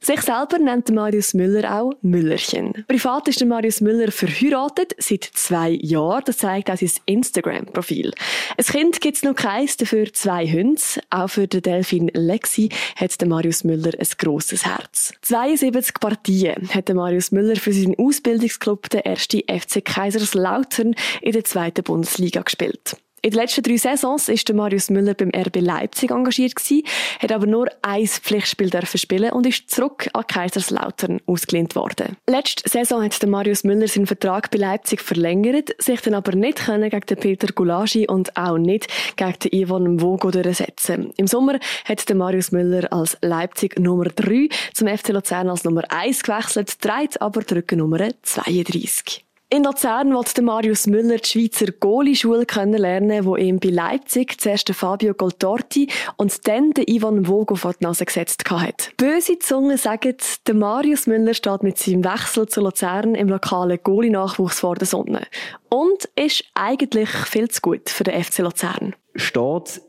Sich 0.00 0.20
selber 0.20 0.58
nennt 0.58 0.88
der 0.88 0.96
Marius 0.96 1.32
Müller 1.32 1.80
auch 1.80 1.94
Müllerchen. 2.02 2.84
Privat 2.88 3.26
ist 3.28 3.40
der 3.40 3.46
Marius 3.46 3.80
Müller 3.80 4.12
verheiratet, 4.12 4.94
seit 4.98 5.24
zwei 5.24 5.70
Jahren. 5.80 6.24
Das 6.26 6.36
zeigt 6.36 6.70
auch 6.70 6.76
sein 6.76 6.90
Instagram-Profil. 7.06 8.12
Ein 8.58 8.81
Kind 8.82 9.00
gibt 9.00 9.16
es 9.16 9.22
noch 9.22 9.36
keins, 9.36 9.76
dafür 9.76 10.12
zwei 10.12 10.44
Hunde. 10.44 10.82
Auch 11.08 11.28
für 11.28 11.46
den 11.46 11.62
Delfin 11.62 12.08
Lexi 12.14 12.68
hat 12.96 13.20
der 13.20 13.28
Marius 13.28 13.62
Müller 13.62 13.92
ein 13.96 14.08
grosses 14.18 14.66
Herz. 14.66 15.12
72 15.22 16.00
Partien 16.00 16.68
hat 16.74 16.88
der 16.88 16.96
Marius 16.96 17.30
Müller 17.30 17.54
für 17.54 17.72
seinen 17.72 17.96
Ausbildungsclub, 17.96 18.90
der 18.90 19.06
erste 19.06 19.44
FC 19.46 19.84
Kaiserslautern, 19.84 20.96
in 21.20 21.30
der 21.30 21.44
zweiten 21.44 21.84
Bundesliga 21.84 22.42
gespielt. 22.42 22.96
In 23.24 23.30
den 23.30 23.38
letzten 23.38 23.62
drei 23.62 23.76
Saisons 23.76 24.28
ist 24.28 24.48
der 24.48 24.56
Marius 24.56 24.90
Müller 24.90 25.14
beim 25.14 25.30
RB 25.30 25.60
Leipzig 25.60 26.10
engagiert 26.10 26.56
gewesen, 26.56 26.82
hat 27.20 27.30
aber 27.30 27.46
nur 27.46 27.68
ein 27.80 28.04
Pflichtspiel 28.04 28.68
dürfen 28.68 28.98
spielen 28.98 29.30
und 29.30 29.46
ist 29.46 29.70
zurück 29.70 30.10
an 30.12 30.26
Kaiserslautern 30.26 31.20
ausgelehnt 31.26 31.76
worden. 31.76 32.16
Letzte 32.26 32.68
Saison 32.68 33.04
hat 33.04 33.22
der 33.22 33.28
Marius 33.28 33.62
Müller 33.62 33.86
seinen 33.86 34.08
Vertrag 34.08 34.50
bei 34.50 34.58
Leipzig 34.58 35.00
verlängert, 35.00 35.70
sich 35.78 36.00
dann 36.00 36.14
aber 36.14 36.34
nicht 36.34 36.64
können 36.64 36.90
gegen 36.90 37.06
den 37.06 37.16
Peter 37.16 37.46
Gulagi 37.52 38.08
und 38.08 38.36
auch 38.36 38.58
nicht 38.58 38.88
gegen 39.14 39.38
den 39.38 39.52
Ivan 39.52 40.00
Vogo 40.00 40.32
durchsetzen. 40.32 41.12
Im 41.16 41.28
Sommer 41.28 41.60
hat 41.84 42.08
der 42.08 42.16
Marius 42.16 42.50
Müller 42.50 42.92
als 42.92 43.16
Leipzig 43.22 43.78
Nummer 43.78 44.06
3 44.06 44.48
zum 44.74 44.88
FC 44.88 45.10
Luzern 45.10 45.48
als 45.48 45.62
Nummer 45.62 45.84
1 45.92 46.24
gewechselt, 46.24 46.80
trägt 46.80 47.22
aber 47.22 47.42
die 47.42 47.54
Rückennummer 47.54 48.08
32. 48.22 49.24
In 49.54 49.64
Luzern 49.64 50.14
wollte 50.14 50.40
Marius 50.40 50.86
Müller 50.86 51.18
die 51.18 51.28
Schweizer 51.28 51.70
Goalie-Schule 51.72 52.46
kennenlernen, 52.46 53.26
wo 53.26 53.36
ihm 53.36 53.60
bei 53.60 53.68
Leipzig 53.68 54.40
zuerst 54.40 54.72
Fabio 54.72 55.12
Goltorti 55.12 55.90
und 56.16 56.48
dann 56.48 56.70
den 56.70 56.86
Ivan 56.88 57.28
Vogo 57.28 57.54
vor 57.54 57.74
die 57.74 57.84
Nase 57.84 58.06
gesetzt 58.06 58.50
hat. 58.50 58.92
Böse 58.96 59.38
Zungen 59.40 59.76
sagen, 59.76 60.16
der 60.46 60.54
Marius 60.54 61.06
Müller 61.06 61.34
steht 61.34 61.64
mit 61.64 61.76
seinem 61.76 62.02
Wechsel 62.02 62.48
zu 62.48 62.62
Luzern 62.62 63.14
im 63.14 63.28
lokalen 63.28 63.78
Goalie-Nachwuchs 63.82 64.60
vor 64.60 64.76
der 64.76 64.86
Sonne. 64.86 65.26
Und 65.68 66.08
ist 66.16 66.44
eigentlich 66.54 67.10
viel 67.10 67.50
zu 67.50 67.60
gut 67.60 67.90
für 67.90 68.04
den 68.04 68.24
FC 68.24 68.38
Luzern. 68.38 68.96
Steht 69.14 69.82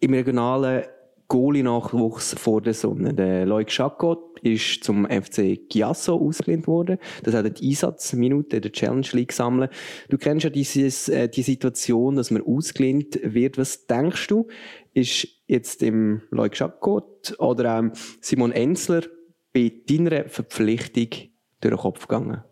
im 0.00 0.14
regionalen 0.14 0.82
Goalie-Nachwuchs 1.30 2.34
vor 2.34 2.60
der 2.60 2.74
Sonne. 2.74 3.14
Der 3.14 3.46
Loic 3.46 3.68
Chacot 3.68 4.40
ist 4.42 4.82
zum 4.82 5.06
FC 5.06 5.60
Chiasso 5.70 6.16
ausgelehnt 6.16 6.66
worden. 6.66 6.98
Das 7.22 7.34
hat 7.34 7.60
die 7.60 7.68
Einsatzminute 7.68 8.60
der 8.60 8.72
Challenge 8.72 9.06
League 9.12 9.28
gesammelt. 9.28 9.70
Du 10.08 10.18
kennst 10.18 10.44
ja 10.44 10.50
dieses, 10.50 11.08
äh, 11.08 11.28
die 11.28 11.42
Situation, 11.42 12.16
dass 12.16 12.32
man 12.32 12.42
ausgelehnt 12.42 13.20
wird. 13.22 13.58
Was 13.58 13.86
denkst 13.86 14.26
du, 14.26 14.48
ist 14.92 15.28
jetzt 15.46 15.84
im 15.84 16.22
Loic 16.30 16.52
Chacot 16.52 17.36
oder 17.38 17.78
auch 17.78 17.84
Simon 18.20 18.50
Enzler 18.50 19.02
bei 19.54 19.72
deiner 19.88 20.28
Verpflichtung 20.28 21.30
durch 21.60 21.74
den 21.74 21.76
Kopf 21.76 22.08
gegangen? 22.08 22.42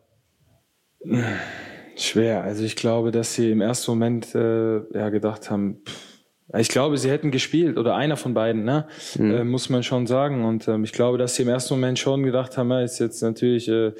Schwer. 1.97 2.45
Also 2.45 2.63
ich 2.63 2.77
glaube, 2.77 3.11
dass 3.11 3.35
sie 3.35 3.51
im 3.51 3.61
ersten 3.61 3.91
Moment 3.91 4.37
äh, 4.37 4.77
ja, 4.97 5.09
gedacht 5.09 5.51
haben, 5.51 5.83
pff, 5.85 6.08
ich 6.57 6.69
glaube, 6.69 6.97
sie 6.97 7.11
hätten 7.11 7.31
gespielt 7.31 7.77
oder 7.77 7.95
einer 7.95 8.17
von 8.17 8.33
beiden, 8.33 8.65
ne? 8.65 8.87
Mhm. 9.19 9.31
Äh, 9.31 9.45
muss 9.45 9.69
man 9.69 9.83
schon 9.83 10.07
sagen. 10.07 10.45
Und 10.45 10.67
ähm, 10.69 10.85
ich 10.85 10.93
glaube, 10.93 11.19
dass 11.19 11.35
sie 11.35 11.43
im 11.43 11.49
ersten 11.49 11.75
Moment 11.75 11.99
schon 11.99 12.23
gedacht 12.23 12.57
haben, 12.57 12.71
ja, 12.71 12.81
ist 12.81 12.99
jetzt 12.99 13.23
natürlich 13.23 13.69
äh, 13.69 13.93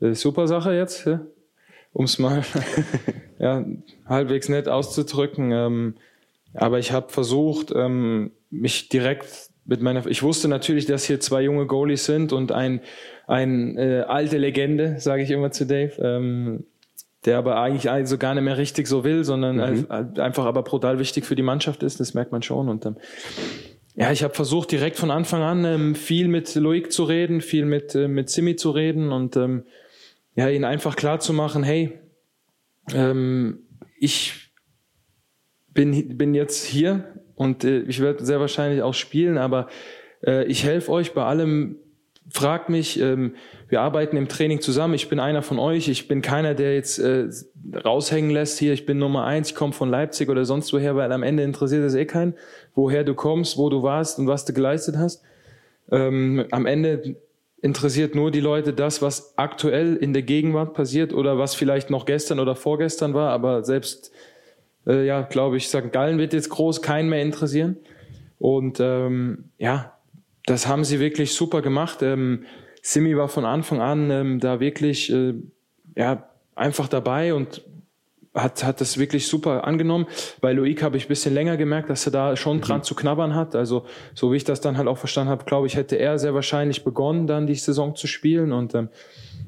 äh 0.00 0.14
super 0.14 0.46
Sache 0.46 0.74
jetzt, 0.74 1.06
ja? 1.06 1.20
um 1.92 2.04
es 2.04 2.18
mal 2.18 2.42
ja, 3.38 3.64
halbwegs 4.06 4.48
nett 4.50 4.68
auszudrücken. 4.68 5.52
Ähm, 5.52 5.94
aber 6.52 6.78
ich 6.78 6.92
habe 6.92 7.10
versucht, 7.10 7.72
ähm, 7.74 8.32
mich 8.50 8.88
direkt 8.90 9.50
mit 9.64 9.80
meiner. 9.80 10.06
Ich 10.06 10.22
wusste 10.22 10.48
natürlich, 10.48 10.86
dass 10.86 11.04
hier 11.04 11.20
zwei 11.20 11.42
junge 11.42 11.66
Goalies 11.66 12.04
sind 12.04 12.32
und 12.32 12.52
ein 12.52 12.80
ein 13.26 13.76
äh, 13.76 14.04
alte 14.06 14.38
Legende, 14.38 15.00
sage 15.00 15.22
ich 15.22 15.30
immer 15.30 15.50
zu 15.50 15.66
Dave. 15.66 15.92
Ähm, 16.00 16.64
der 17.26 17.38
aber 17.38 17.60
eigentlich 17.60 17.90
also 17.90 18.18
gar 18.18 18.34
nicht 18.34 18.44
mehr 18.44 18.56
richtig 18.56 18.86
so 18.86 19.04
will, 19.04 19.24
sondern 19.24 19.56
mhm. 19.56 19.86
einfach 20.18 20.44
aber 20.44 20.62
brutal 20.62 20.98
wichtig 20.98 21.24
für 21.26 21.34
die 21.34 21.42
Mannschaft 21.42 21.82
ist, 21.82 22.00
das 22.00 22.14
merkt 22.14 22.32
man 22.32 22.42
schon. 22.42 22.68
Und 22.68 22.86
ähm, 22.86 22.96
ja, 23.94 24.12
ich 24.12 24.22
habe 24.22 24.34
versucht, 24.34 24.70
direkt 24.72 24.96
von 24.96 25.10
Anfang 25.10 25.42
an 25.42 25.64
ähm, 25.64 25.94
viel 25.94 26.28
mit 26.28 26.54
Loic 26.54 26.92
zu 26.92 27.04
reden, 27.04 27.40
viel 27.40 27.64
mit, 27.64 27.94
äh, 27.94 28.08
mit 28.08 28.30
Simi 28.30 28.54
zu 28.56 28.70
reden 28.70 29.10
und 29.10 29.36
ähm, 29.36 29.64
ja, 30.34 30.48
ihn 30.48 30.64
einfach 30.64 30.96
klar 30.96 31.18
zu 31.18 31.32
machen, 31.32 31.62
hey, 31.62 31.98
ähm, 32.94 33.60
ich 33.98 34.52
bin, 35.72 36.16
bin 36.16 36.34
jetzt 36.34 36.64
hier 36.64 37.22
und 37.34 37.64
äh, 37.64 37.80
ich 37.80 38.00
werde 38.00 38.24
sehr 38.24 38.38
wahrscheinlich 38.38 38.82
auch 38.82 38.94
spielen, 38.94 39.38
aber 39.38 39.68
äh, 40.24 40.44
ich 40.44 40.64
helfe 40.64 40.92
euch 40.92 41.12
bei 41.14 41.24
allem, 41.24 41.76
fragt 42.30 42.68
mich, 42.68 43.00
ähm, 43.00 43.34
wir 43.68 43.80
arbeiten 43.80 44.16
im 44.16 44.28
Training 44.28 44.60
zusammen, 44.60 44.94
ich 44.94 45.08
bin 45.08 45.18
einer 45.18 45.42
von 45.42 45.58
euch, 45.58 45.88
ich 45.88 46.06
bin 46.06 46.22
keiner, 46.22 46.54
der 46.54 46.74
jetzt 46.74 46.98
äh, 46.98 47.28
raushängen 47.84 48.30
lässt, 48.30 48.58
hier, 48.58 48.72
ich 48.72 48.86
bin 48.86 48.98
Nummer 48.98 49.24
eins, 49.24 49.50
ich 49.50 49.54
komme 49.56 49.72
von 49.72 49.90
Leipzig 49.90 50.28
oder 50.28 50.44
sonst 50.44 50.72
woher, 50.72 50.94
weil 50.94 51.10
am 51.10 51.22
Ende 51.22 51.42
interessiert 51.42 51.84
es 51.84 51.94
eh 51.94 52.04
keinen, 52.04 52.34
woher 52.74 53.02
du 53.02 53.14
kommst, 53.14 53.58
wo 53.58 53.68
du 53.68 53.82
warst 53.82 54.18
und 54.18 54.28
was 54.28 54.44
du 54.44 54.52
geleistet 54.52 54.96
hast. 54.96 55.22
Ähm, 55.90 56.46
am 56.52 56.66
Ende 56.66 57.16
interessiert 57.60 58.14
nur 58.14 58.30
die 58.30 58.40
Leute 58.40 58.72
das, 58.72 59.02
was 59.02 59.36
aktuell 59.36 59.96
in 59.96 60.12
der 60.12 60.22
Gegenwart 60.22 60.74
passiert 60.74 61.12
oder 61.12 61.38
was 61.38 61.54
vielleicht 61.54 61.90
noch 61.90 62.04
gestern 62.04 62.38
oder 62.38 62.54
vorgestern 62.54 63.14
war, 63.14 63.30
aber 63.30 63.64
selbst, 63.64 64.12
äh, 64.86 65.04
ja, 65.04 65.22
glaube 65.22 65.56
ich, 65.56 65.68
St. 65.68 65.90
Gallen 65.90 66.18
wird 66.18 66.32
jetzt 66.32 66.50
groß 66.50 66.82
keinen 66.82 67.08
mehr 67.08 67.22
interessieren. 67.22 67.76
Und 68.38 68.78
ähm, 68.80 69.50
ja, 69.58 69.96
das 70.44 70.68
haben 70.68 70.84
sie 70.84 71.00
wirklich 71.00 71.34
super 71.34 71.62
gemacht. 71.62 72.02
Ähm, 72.02 72.44
Simi 72.86 73.16
war 73.16 73.26
von 73.26 73.44
Anfang 73.44 73.80
an 73.80 74.12
ähm, 74.12 74.38
da 74.38 74.60
wirklich 74.60 75.12
äh, 75.12 75.34
ja, 75.96 76.30
einfach 76.54 76.86
dabei 76.86 77.34
und 77.34 77.62
hat, 78.32 78.62
hat 78.62 78.80
das 78.80 78.96
wirklich 78.96 79.26
super 79.26 79.64
angenommen. 79.64 80.06
Bei 80.40 80.52
Loic 80.52 80.84
habe 80.84 80.96
ich 80.96 81.06
ein 81.06 81.08
bisschen 81.08 81.34
länger 81.34 81.56
gemerkt, 81.56 81.90
dass 81.90 82.06
er 82.06 82.12
da 82.12 82.36
schon 82.36 82.58
mhm. 82.58 82.60
dran 82.60 82.82
zu 82.84 82.94
knabbern 82.94 83.34
hat. 83.34 83.56
Also 83.56 83.86
so 84.14 84.30
wie 84.30 84.36
ich 84.36 84.44
das 84.44 84.60
dann 84.60 84.76
halt 84.76 84.86
auch 84.86 84.98
verstanden 84.98 85.30
habe, 85.30 85.44
glaube 85.46 85.66
ich, 85.66 85.74
hätte 85.74 85.96
er 85.96 86.20
sehr 86.20 86.32
wahrscheinlich 86.32 86.84
begonnen, 86.84 87.26
dann 87.26 87.48
die 87.48 87.56
Saison 87.56 87.96
zu 87.96 88.06
spielen 88.06 88.52
und 88.52 88.72
ähm, 88.76 88.88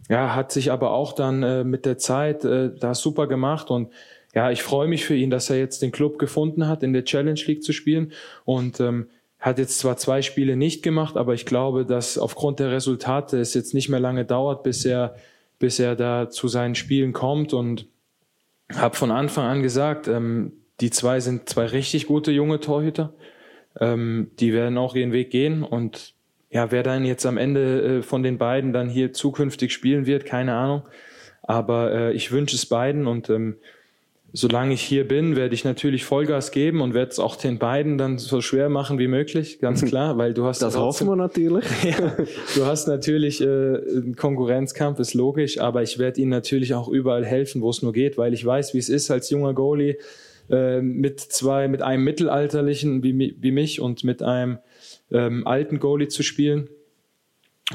ja, 0.08 0.34
hat 0.34 0.50
sich 0.50 0.72
aber 0.72 0.90
auch 0.90 1.12
dann 1.12 1.44
äh, 1.44 1.62
mit 1.62 1.86
der 1.86 1.96
Zeit 1.96 2.44
äh, 2.44 2.74
da 2.76 2.96
super 2.96 3.28
gemacht 3.28 3.70
und 3.70 3.92
ja, 4.34 4.50
ich 4.50 4.64
freue 4.64 4.88
mich 4.88 5.04
für 5.04 5.14
ihn, 5.14 5.30
dass 5.30 5.48
er 5.48 5.58
jetzt 5.58 5.80
den 5.80 5.92
Club 5.92 6.18
gefunden 6.18 6.66
hat, 6.66 6.82
in 6.82 6.92
der 6.92 7.04
Challenge 7.04 7.40
League 7.46 7.62
zu 7.62 7.72
spielen 7.72 8.12
und 8.44 8.80
ähm, 8.80 9.06
hat 9.38 9.58
jetzt 9.58 9.78
zwar 9.78 9.96
zwei 9.96 10.22
Spiele 10.22 10.56
nicht 10.56 10.82
gemacht, 10.82 11.16
aber 11.16 11.34
ich 11.34 11.46
glaube, 11.46 11.84
dass 11.84 12.18
aufgrund 12.18 12.58
der 12.58 12.72
Resultate 12.72 13.38
es 13.38 13.54
jetzt 13.54 13.74
nicht 13.74 13.88
mehr 13.88 14.00
lange 14.00 14.24
dauert, 14.24 14.62
bis 14.62 14.84
er, 14.84 15.14
bis 15.58 15.78
er 15.78 15.94
da 15.94 16.28
zu 16.28 16.48
seinen 16.48 16.74
Spielen 16.74 17.12
kommt 17.12 17.52
und 17.52 17.86
habe 18.74 18.96
von 18.96 19.10
Anfang 19.10 19.46
an 19.46 19.62
gesagt, 19.62 20.08
ähm, 20.08 20.52
die 20.80 20.90
zwei 20.90 21.20
sind 21.20 21.48
zwei 21.48 21.66
richtig 21.66 22.06
gute 22.06 22.32
junge 22.32 22.60
Torhüter. 22.60 23.14
Ähm, 23.80 24.30
die 24.40 24.52
werden 24.52 24.76
auch 24.76 24.94
ihren 24.94 25.12
Weg 25.12 25.30
gehen 25.30 25.62
und 25.62 26.14
ja, 26.50 26.70
wer 26.70 26.82
dann 26.82 27.04
jetzt 27.04 27.26
am 27.26 27.36
Ende 27.36 27.98
äh, 27.98 28.02
von 28.02 28.22
den 28.22 28.38
beiden 28.38 28.72
dann 28.72 28.88
hier 28.88 29.12
zukünftig 29.12 29.72
spielen 29.72 30.06
wird, 30.06 30.24
keine 30.24 30.54
Ahnung. 30.54 30.82
Aber 31.42 31.92
äh, 31.92 32.12
ich 32.12 32.32
wünsche 32.32 32.56
es 32.56 32.66
beiden 32.66 33.06
und 33.06 33.30
ähm, 33.30 33.56
solange 34.32 34.74
ich 34.74 34.82
hier 34.82 35.08
bin, 35.08 35.36
werde 35.36 35.54
ich 35.54 35.64
natürlich 35.64 36.04
Vollgas 36.04 36.50
geben 36.50 36.80
und 36.82 36.92
werde 36.92 37.10
es 37.10 37.18
auch 37.18 37.36
den 37.36 37.58
beiden 37.58 37.96
dann 37.96 38.18
so 38.18 38.40
schwer 38.40 38.68
machen 38.68 38.98
wie 38.98 39.08
möglich, 39.08 39.58
ganz 39.60 39.84
klar, 39.86 40.18
weil 40.18 40.34
du 40.34 40.44
hast 40.44 40.60
das 40.60 40.76
hoffen 40.76 41.08
wir 41.08 41.16
natürlich. 41.16 41.64
ja, 41.84 42.16
du 42.54 42.66
hast 42.66 42.88
natürlich 42.88 43.40
äh, 43.40 43.46
einen 43.46 44.16
Konkurrenzkampf, 44.16 44.98
ist 44.98 45.14
logisch, 45.14 45.58
aber 45.58 45.82
ich 45.82 45.98
werde 45.98 46.20
ihnen 46.20 46.30
natürlich 46.30 46.74
auch 46.74 46.88
überall 46.88 47.24
helfen, 47.24 47.62
wo 47.62 47.70
es 47.70 47.82
nur 47.82 47.92
geht, 47.92 48.18
weil 48.18 48.34
ich 48.34 48.44
weiß, 48.44 48.74
wie 48.74 48.78
es 48.78 48.88
ist 48.88 49.10
als 49.10 49.30
junger 49.30 49.54
Goalie 49.54 49.96
äh, 50.50 50.82
mit 50.82 51.20
zwei, 51.20 51.68
mit 51.68 51.82
einem 51.82 52.04
mittelalterlichen 52.04 53.02
wie, 53.02 53.36
wie 53.38 53.50
mich 53.50 53.80
und 53.80 54.04
mit 54.04 54.22
einem 54.22 54.58
ähm, 55.10 55.46
alten 55.46 55.78
Goalie 55.78 56.08
zu 56.08 56.22
spielen. 56.22 56.68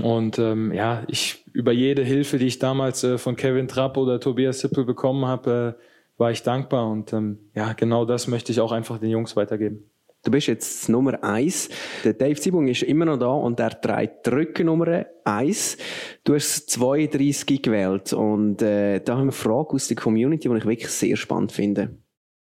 Und 0.01 0.39
ähm, 0.39 0.71
ja, 0.71 1.03
ich 1.07 1.43
über 1.53 1.71
jede 1.71 2.03
Hilfe, 2.03 2.39
die 2.39 2.47
ich 2.47 2.59
damals 2.59 3.03
äh, 3.03 3.17
von 3.17 3.35
Kevin 3.35 3.67
Trapp 3.67 3.97
oder 3.97 4.19
Tobias 4.19 4.59
Sippel 4.59 4.85
bekommen 4.85 5.25
habe, 5.25 5.75
äh, 5.77 5.92
war 6.17 6.31
ich 6.31 6.43
dankbar 6.43 6.89
und 6.89 7.11
ähm, 7.13 7.51
ja, 7.55 7.73
genau 7.73 8.05
das 8.05 8.27
möchte 8.27 8.51
ich 8.51 8.61
auch 8.61 8.71
einfach 8.71 8.99
den 8.99 9.09
Jungs 9.09 9.35
weitergeben. 9.35 9.89
Du 10.25 10.31
bist 10.31 10.47
jetzt 10.47 10.87
Nummer 10.87 11.21
eins. 11.21 11.67
Der 12.05 12.13
Dave 12.13 12.39
Zibung 12.39 12.69
ist 12.69 12.83
immer 12.83 13.03
noch 13.03 13.17
da 13.17 13.27
und 13.27 13.59
er 13.59 13.81
trägt 13.81 14.25
die 14.25 14.29
Rückennummer 14.29 15.05
eins. 15.25 15.75
Du 16.23 16.33
hast 16.33 16.69
32 16.69 17.61
gewählt 17.61 18.13
und 18.13 18.61
äh, 18.61 19.01
da 19.01 19.13
haben 19.13 19.19
wir 19.19 19.23
eine 19.23 19.31
Frage 19.33 19.73
aus 19.73 19.89
der 19.89 19.97
Community, 19.97 20.47
die 20.47 20.55
ich 20.55 20.65
wirklich 20.65 20.87
sehr 20.87 21.17
spannend 21.17 21.51
finde. 21.51 21.97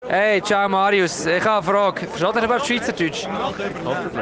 Hey, 0.06 0.40
ciao 0.40 0.68
Marius. 0.68 1.26
Ich 1.26 1.44
habe 1.44 1.66
eine 1.66 1.76
Frage. 1.76 2.06
Versteht 2.06 2.36
ihr 2.36 2.44
überhaupt 2.44 2.66
Schweizerdeutsch? 2.66 3.26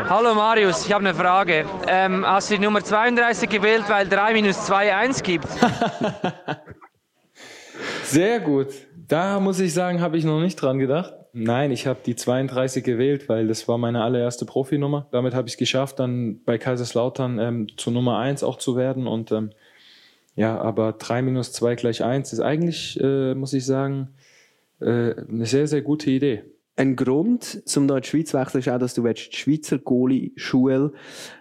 Hallo 0.09 0.35
Marius, 0.35 0.87
ich 0.87 0.93
habe 0.93 1.05
eine 1.05 1.15
Frage. 1.15 1.67
Ähm, 1.87 2.25
hast 2.27 2.51
du 2.51 2.55
die 2.55 2.63
Nummer 2.63 2.83
32 2.83 3.51
gewählt, 3.51 3.85
weil 3.89 4.09
3 4.09 4.33
minus 4.33 4.65
2 4.65 4.97
1 4.97 5.23
gibt? 5.23 5.49
Sehr 8.05 8.41
gut. 8.41 8.69
Da 9.07 9.39
muss 9.41 9.61
ich 9.61 9.75
sagen, 9.75 10.01
habe 10.01 10.17
ich 10.17 10.25
noch 10.25 10.41
nicht 10.41 10.57
dran 10.57 10.79
gedacht. 10.79 11.13
Nein, 11.33 11.73
ich 11.73 11.87
habe 11.87 11.99
die 12.07 12.17
32 12.17 12.85
gewählt, 12.85 13.29
weil 13.29 13.49
das 13.49 13.69
war 13.69 13.77
meine 13.77 14.03
allererste 14.03 14.47
Profinummer. 14.47 15.09
Damit 15.11 15.35
habe 15.35 15.49
ich 15.49 15.55
es 15.55 15.59
geschafft, 15.59 15.99
dann 15.99 16.41
bei 16.45 16.59
Kaiserslautern 16.59 17.39
ähm, 17.39 17.67
zur 17.77 17.93
Nummer 17.93 18.19
1 18.19 18.43
auch 18.43 18.57
zu 18.57 18.77
werden. 18.77 19.07
Und 19.07 19.33
ähm, 19.33 19.51
ja, 20.37 20.59
aber 20.59 20.93
3 20.93 21.23
minus 21.23 21.53
2 21.53 21.75
gleich 21.75 22.03
1 22.03 22.33
ist 22.33 22.41
eigentlich, 22.41 22.99
äh, 23.01 23.35
muss 23.35 23.53
ich 23.53 23.67
sagen, 23.67 24.09
äh, 24.81 25.15
eine 25.17 25.47
sehr, 25.47 25.67
sehr 25.67 25.83
gute 25.83 26.11
Idee. 26.11 26.45
Ein 26.77 26.97
Grund, 26.97 27.63
zum 27.69 27.87
da 27.87 27.97
in 27.97 28.03
die 28.03 28.09
Schweiz 28.09 28.31
zu 28.31 28.39
wechseln, 28.39 28.61
ist 28.61 28.69
auch, 28.69 28.79
dass 28.79 28.95
du 28.95 29.03
die 29.03 29.21
Schweizer 29.21 29.79
Goalie-Schule 29.79 30.93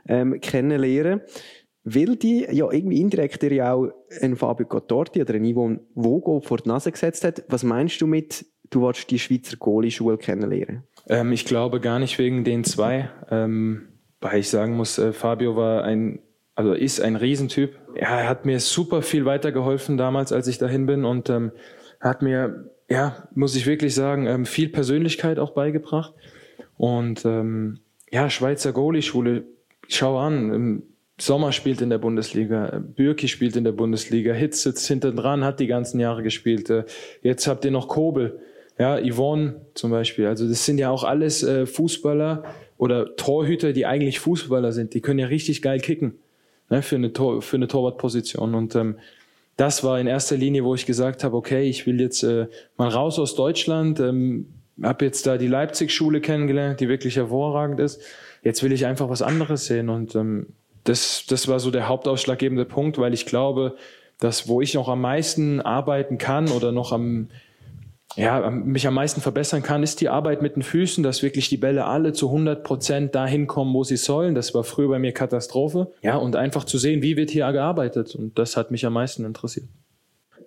ähm, 0.07 0.39
kennenlernen 0.41 1.21
weil 1.83 2.15
die 2.15 2.47
ja 2.49 2.71
irgendwie 2.71 3.01
indirekt 3.01 3.41
dir 3.41 3.53
ja 3.53 3.73
auch 3.73 3.89
ein 4.21 4.35
Fabio 4.35 4.65
Gottorti 4.65 5.21
oder 5.21 5.33
ein 5.33 5.45
Ivo 5.45 5.77
Vogo 5.95 6.39
vor 6.39 6.57
die 6.57 6.69
Nase 6.69 6.91
gesetzt 6.91 7.23
hat. 7.23 7.43
Was 7.49 7.63
meinst 7.63 7.99
du 8.01 8.07
mit 8.07 8.45
du 8.73 8.81
willst 8.81 9.09
die 9.11 9.19
Schweizer 9.19 9.57
Goalie-Schule 9.57 10.17
kennenlernen? 10.17 10.83
Ähm, 11.07 11.31
ich 11.31 11.45
glaube 11.45 11.79
gar 11.79 11.99
nicht 11.99 12.17
wegen 12.17 12.43
den 12.43 12.63
zwei, 12.63 13.09
ähm, 13.29 13.89
weil 14.21 14.39
ich 14.39 14.49
sagen 14.49 14.75
muss, 14.75 14.97
äh, 14.97 15.13
Fabio 15.13 15.55
war 15.55 15.83
ein, 15.83 16.19
also 16.55 16.73
ist 16.73 17.01
ein 17.01 17.15
Riesentyp. 17.15 17.77
Ja, 17.95 18.19
er 18.19 18.29
hat 18.29 18.45
mir 18.45 18.59
super 18.59 19.01
viel 19.01 19.25
weitergeholfen 19.25 19.97
damals, 19.97 20.31
als 20.31 20.47
ich 20.47 20.57
dahin 20.57 20.85
bin 20.85 21.05
und 21.05 21.29
ähm, 21.29 21.51
hat 21.99 22.21
mir, 22.21 22.71
ja, 22.89 23.27
muss 23.35 23.55
ich 23.55 23.65
wirklich 23.65 23.93
sagen, 23.93 24.27
ähm, 24.27 24.45
viel 24.45 24.69
Persönlichkeit 24.69 25.39
auch 25.39 25.51
beigebracht. 25.51 26.13
Und 26.77 27.25
ähm, 27.25 27.79
ja, 28.11 28.29
Schweizer 28.29 28.71
Goalie-Schule, 28.71 29.45
schau 29.87 30.17
an, 30.17 30.53
im 30.53 30.83
Sommer 31.19 31.51
spielt 31.51 31.81
in 31.81 31.89
der 31.89 31.99
Bundesliga, 31.99 32.81
Bürki 32.95 33.27
spielt 33.27 33.55
in 33.55 33.63
der 33.63 33.71
Bundesliga, 33.71 34.33
Hitz 34.33 34.63
sitzt 34.63 34.87
hinten 34.87 35.15
dran, 35.15 35.43
hat 35.43 35.59
die 35.59 35.67
ganzen 35.67 35.99
Jahre 35.99 36.23
gespielt. 36.23 36.69
Äh, 36.69 36.85
Jetzt 37.21 37.47
habt 37.47 37.65
ihr 37.65 37.71
noch 37.71 37.87
Kobel, 37.87 38.39
ja, 38.79 38.99
Yvonne 38.99 39.61
zum 39.75 39.91
Beispiel. 39.91 40.25
Also 40.25 40.47
das 40.47 40.65
sind 40.65 40.79
ja 40.79 40.89
auch 40.89 41.03
alles 41.03 41.43
äh, 41.43 41.65
Fußballer 41.65 42.43
oder 42.77 43.15
Torhüter, 43.15 43.73
die 43.73 43.85
eigentlich 43.85 44.19
Fußballer 44.19 44.71
sind. 44.71 44.95
Die 44.95 45.01
können 45.01 45.19
ja 45.19 45.27
richtig 45.27 45.61
geil 45.61 45.79
kicken 45.79 46.15
ne, 46.69 46.81
für, 46.81 46.95
eine 46.95 47.13
Tor, 47.13 47.41
für 47.41 47.57
eine 47.57 47.67
Torwartposition. 47.67 48.55
Und 48.55 48.75
ähm, 48.75 48.97
das 49.55 49.83
war 49.83 49.99
in 49.99 50.07
erster 50.07 50.35
Linie, 50.35 50.63
wo 50.63 50.73
ich 50.73 50.87
gesagt 50.87 51.23
habe, 51.23 51.37
okay, 51.37 51.69
ich 51.69 51.85
will 51.85 52.01
jetzt 52.01 52.23
äh, 52.23 52.47
mal 52.75 52.89
raus 52.89 53.19
aus 53.19 53.35
Deutschland, 53.35 53.99
ähm, 53.99 54.47
habe 54.81 55.05
jetzt 55.05 55.27
da 55.27 55.37
die 55.37 55.47
Leipzig-Schule 55.47 56.21
kennengelernt, 56.21 56.79
die 56.79 56.89
wirklich 56.89 57.15
hervorragend 57.17 57.79
ist. 57.79 58.01
Jetzt 58.41 58.63
will 58.63 58.71
ich 58.71 58.87
einfach 58.87 59.09
was 59.09 59.21
anderes 59.21 59.67
sehen 59.67 59.89
und 59.89 60.15
ähm, 60.15 60.47
das, 60.83 61.25
das 61.27 61.47
war 61.47 61.59
so 61.59 61.71
der 61.71 61.87
hauptausschlaggebende 61.87 62.65
Punkt, 62.65 62.97
weil 62.97 63.13
ich 63.13 63.25
glaube, 63.25 63.75
dass 64.19 64.47
wo 64.47 64.61
ich 64.61 64.73
noch 64.73 64.89
am 64.89 65.01
meisten 65.01 65.61
arbeiten 65.61 66.17
kann 66.17 66.49
oder 66.49 66.71
noch 66.71 66.91
am 66.91 67.29
ja, 68.15 68.51
mich 68.51 68.85
am 68.85 68.93
meisten 68.93 69.21
verbessern 69.21 69.63
kann, 69.63 69.81
ist 69.81 69.99
die 69.99 70.09
Arbeit 70.09 70.43
mit 70.43 70.55
den 70.55 70.61
Füßen, 70.61 71.03
dass 71.03 71.23
wirklich 71.23 71.49
die 71.49 71.57
Bälle 71.57 71.85
alle 71.85 72.13
zu 72.13 72.27
100 72.27 72.63
Prozent 72.63 73.15
dahin 73.15 73.47
kommen, 73.47 73.73
wo 73.73 73.83
sie 73.83 73.97
sollen. 73.97 74.35
Das 74.35 74.53
war 74.53 74.63
früher 74.63 74.87
bei 74.87 74.99
mir 74.99 75.13
Katastrophe. 75.13 75.91
Ja, 76.03 76.17
und 76.17 76.35
einfach 76.35 76.63
zu 76.63 76.77
sehen, 76.77 77.01
wie 77.01 77.17
wird 77.17 77.31
hier 77.31 77.51
gearbeitet. 77.51 78.13
Und 78.13 78.37
das 78.37 78.55
hat 78.55 78.69
mich 78.69 78.85
am 78.85 78.93
meisten 78.93 79.25
interessiert 79.25 79.65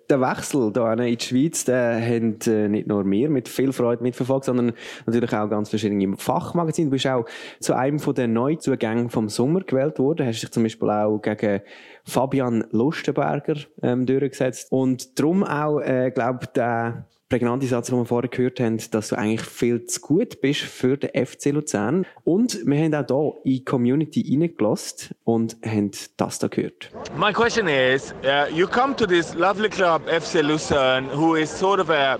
der 0.09 0.21
Wechsel 0.21 0.71
hier 0.73 0.91
in 0.93 1.17
die 1.17 1.25
Schweiz, 1.25 1.65
den 1.65 1.75
haben 1.75 2.39
äh, 2.47 2.67
nicht 2.67 2.87
nur 2.87 3.05
wir 3.09 3.29
mit 3.29 3.49
viel 3.49 3.73
Freude 3.73 4.03
mitverfolgt, 4.03 4.45
sondern 4.45 4.73
natürlich 5.05 5.33
auch 5.33 5.49
ganz 5.49 5.69
verschiedene 5.69 6.15
Fachmagazine. 6.17 6.87
Du 6.87 6.91
bist 6.91 7.07
auch 7.07 7.25
zu 7.59 7.75
einem 7.75 7.99
von 7.99 8.15
den 8.15 8.33
Neuzugängen 8.33 9.09
vom 9.09 9.29
Sommer 9.29 9.61
gewählt 9.61 9.99
worden. 9.99 10.25
Hast 10.25 10.41
dich 10.41 10.51
zum 10.51 10.63
Beispiel 10.63 10.89
auch 10.89 11.19
gegen 11.19 11.61
Fabian 12.05 12.65
Lustenberger 12.71 13.55
ähm, 13.81 14.05
durchgesetzt. 14.05 14.71
Und 14.71 15.19
darum 15.19 15.43
auch, 15.43 15.79
äh, 15.79 16.11
glaube 16.11 16.47
der 16.55 17.05
prägnante 17.29 17.67
Satz, 17.67 17.87
den 17.87 17.97
wir 17.97 18.05
vorher 18.05 18.29
gehört 18.29 18.59
haben, 18.59 18.77
dass 18.91 19.09
du 19.09 19.17
eigentlich 19.17 19.41
viel 19.41 19.85
zu 19.85 19.99
gut 19.99 20.39
bist 20.41 20.61
für 20.61 20.97
den 20.97 21.09
FC 21.25 21.47
Luzern. 21.47 22.05
Und 22.23 22.65
wir 22.65 22.77
haben 22.77 22.93
auch 23.11 23.41
hier 23.43 23.51
in 23.51 23.51
die 23.51 23.65
Community 23.65 24.37
reingelassen 24.39 25.15
und 25.23 25.57
haben 25.65 25.91
das 26.17 26.39
da 26.39 26.47
gehört. 26.47 26.89
My 27.17 27.33
question 27.33 27.67
is, 27.67 28.13
uh, 28.23 28.53
you 28.53 28.67
come 28.67 28.95
to 28.95 29.05
this 29.05 29.33
lovely 29.33 29.69
club, 29.69 30.01
FC 30.07 30.41
Lucerne, 30.41 31.09
who 31.13 31.35
is 31.35 31.49
sort 31.49 31.79
of 31.79 31.89
a 31.89 32.17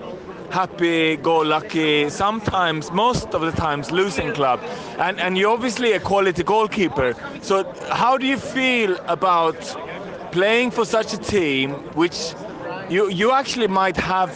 happy-go-lucky, 0.49 2.09
sometimes, 2.09 2.91
most 2.91 3.33
of 3.33 3.41
the 3.41 3.51
times, 3.51 3.91
losing 3.91 4.31
club. 4.33 4.59
And, 4.97 5.19
and 5.19 5.37
you're 5.37 5.53
obviously 5.53 5.93
a 5.93 5.99
quality 5.99 6.43
goalkeeper. 6.43 7.15
So 7.41 7.65
how 7.89 8.17
do 8.17 8.25
you 8.25 8.37
feel 8.37 8.97
about 9.07 9.55
playing 10.31 10.71
for 10.71 10.85
such 10.85 11.13
a 11.13 11.17
team, 11.17 11.71
which 11.95 12.33
you, 12.89 13.09
you 13.09 13.31
actually 13.31 13.67
might 13.67 13.97
have 13.97 14.31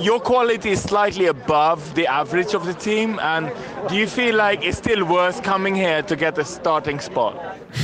your 0.00 0.20
quality 0.20 0.70
is 0.70 0.82
slightly 0.82 1.26
above 1.28 1.94
the 1.94 2.06
average 2.06 2.54
of 2.54 2.64
the 2.64 2.74
team 2.74 3.18
and 3.20 3.50
do 3.88 3.94
you 3.94 4.06
feel 4.06 4.36
like 4.36 4.64
it's 4.64 4.78
still 4.78 5.04
worth 5.04 5.42
coming 5.42 5.74
here 5.74 6.02
to 6.02 6.16
get 6.16 6.38
a 6.38 6.44
starting 6.44 7.00
spot? 7.00 7.34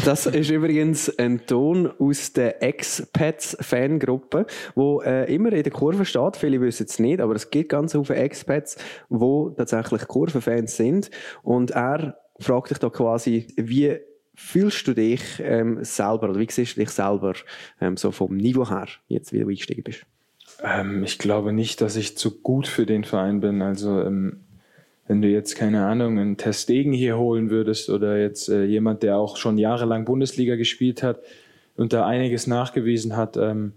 Das 0.04 0.26
ist 0.26 0.50
übrigens 0.50 1.16
ein 1.18 1.46
Ton 1.46 1.92
aus 1.98 2.32
der 2.32 2.62
Expats-Fangruppe, 2.62 4.46
wo 4.74 5.00
äh, 5.02 5.32
immer 5.32 5.52
in 5.52 5.62
der 5.62 5.72
Kurve 5.72 6.04
steht. 6.04 6.36
Viele 6.36 6.60
wissen 6.60 6.86
es 6.88 6.98
nicht, 6.98 7.20
aber 7.20 7.34
es 7.34 7.50
gibt 7.50 7.70
ganz 7.70 7.92
viele 7.92 8.18
Expats, 8.18 8.76
wo 9.08 9.50
tatsächlich 9.50 10.06
Kurvenfans 10.08 10.76
sind. 10.76 11.10
Und 11.42 11.70
er 11.70 12.16
fragt 12.40 12.70
dich 12.70 12.78
da 12.78 12.90
quasi, 12.90 13.46
wie 13.56 13.96
fühlst 14.34 14.86
du 14.86 14.94
dich 14.94 15.22
ähm, 15.40 15.82
selber 15.82 16.30
oder 16.30 16.38
wie 16.38 16.46
siehst 16.50 16.76
du 16.76 16.80
dich 16.80 16.90
selber 16.90 17.34
ähm, 17.80 17.96
so 17.96 18.10
vom 18.10 18.36
Niveau 18.36 18.68
her, 18.68 18.88
jetzt 19.08 19.32
wie 19.32 19.40
du 19.40 19.48
eingestiegen 19.48 19.82
bist? 19.82 20.04
Ähm, 20.62 21.04
ich 21.04 21.18
glaube 21.18 21.52
nicht, 21.52 21.80
dass 21.80 21.96
ich 21.96 22.16
zu 22.16 22.40
gut 22.40 22.66
für 22.66 22.86
den 22.86 23.04
Verein 23.04 23.40
bin. 23.40 23.62
Also 23.62 24.00
ähm, 24.00 24.40
wenn 25.06 25.22
du 25.22 25.28
jetzt 25.28 25.54
keine 25.56 25.86
Ahnung 25.86 26.18
einen 26.18 26.36
Testegen 26.36 26.92
hier 26.92 27.16
holen 27.16 27.50
würdest 27.50 27.90
oder 27.90 28.18
jetzt 28.18 28.48
äh, 28.48 28.64
jemand, 28.64 29.02
der 29.02 29.18
auch 29.18 29.36
schon 29.36 29.58
jahrelang 29.58 30.04
Bundesliga 30.04 30.56
gespielt 30.56 31.02
hat 31.02 31.20
und 31.76 31.92
da 31.92 32.06
einiges 32.06 32.46
nachgewiesen 32.46 33.16
hat, 33.16 33.36
ähm, 33.36 33.72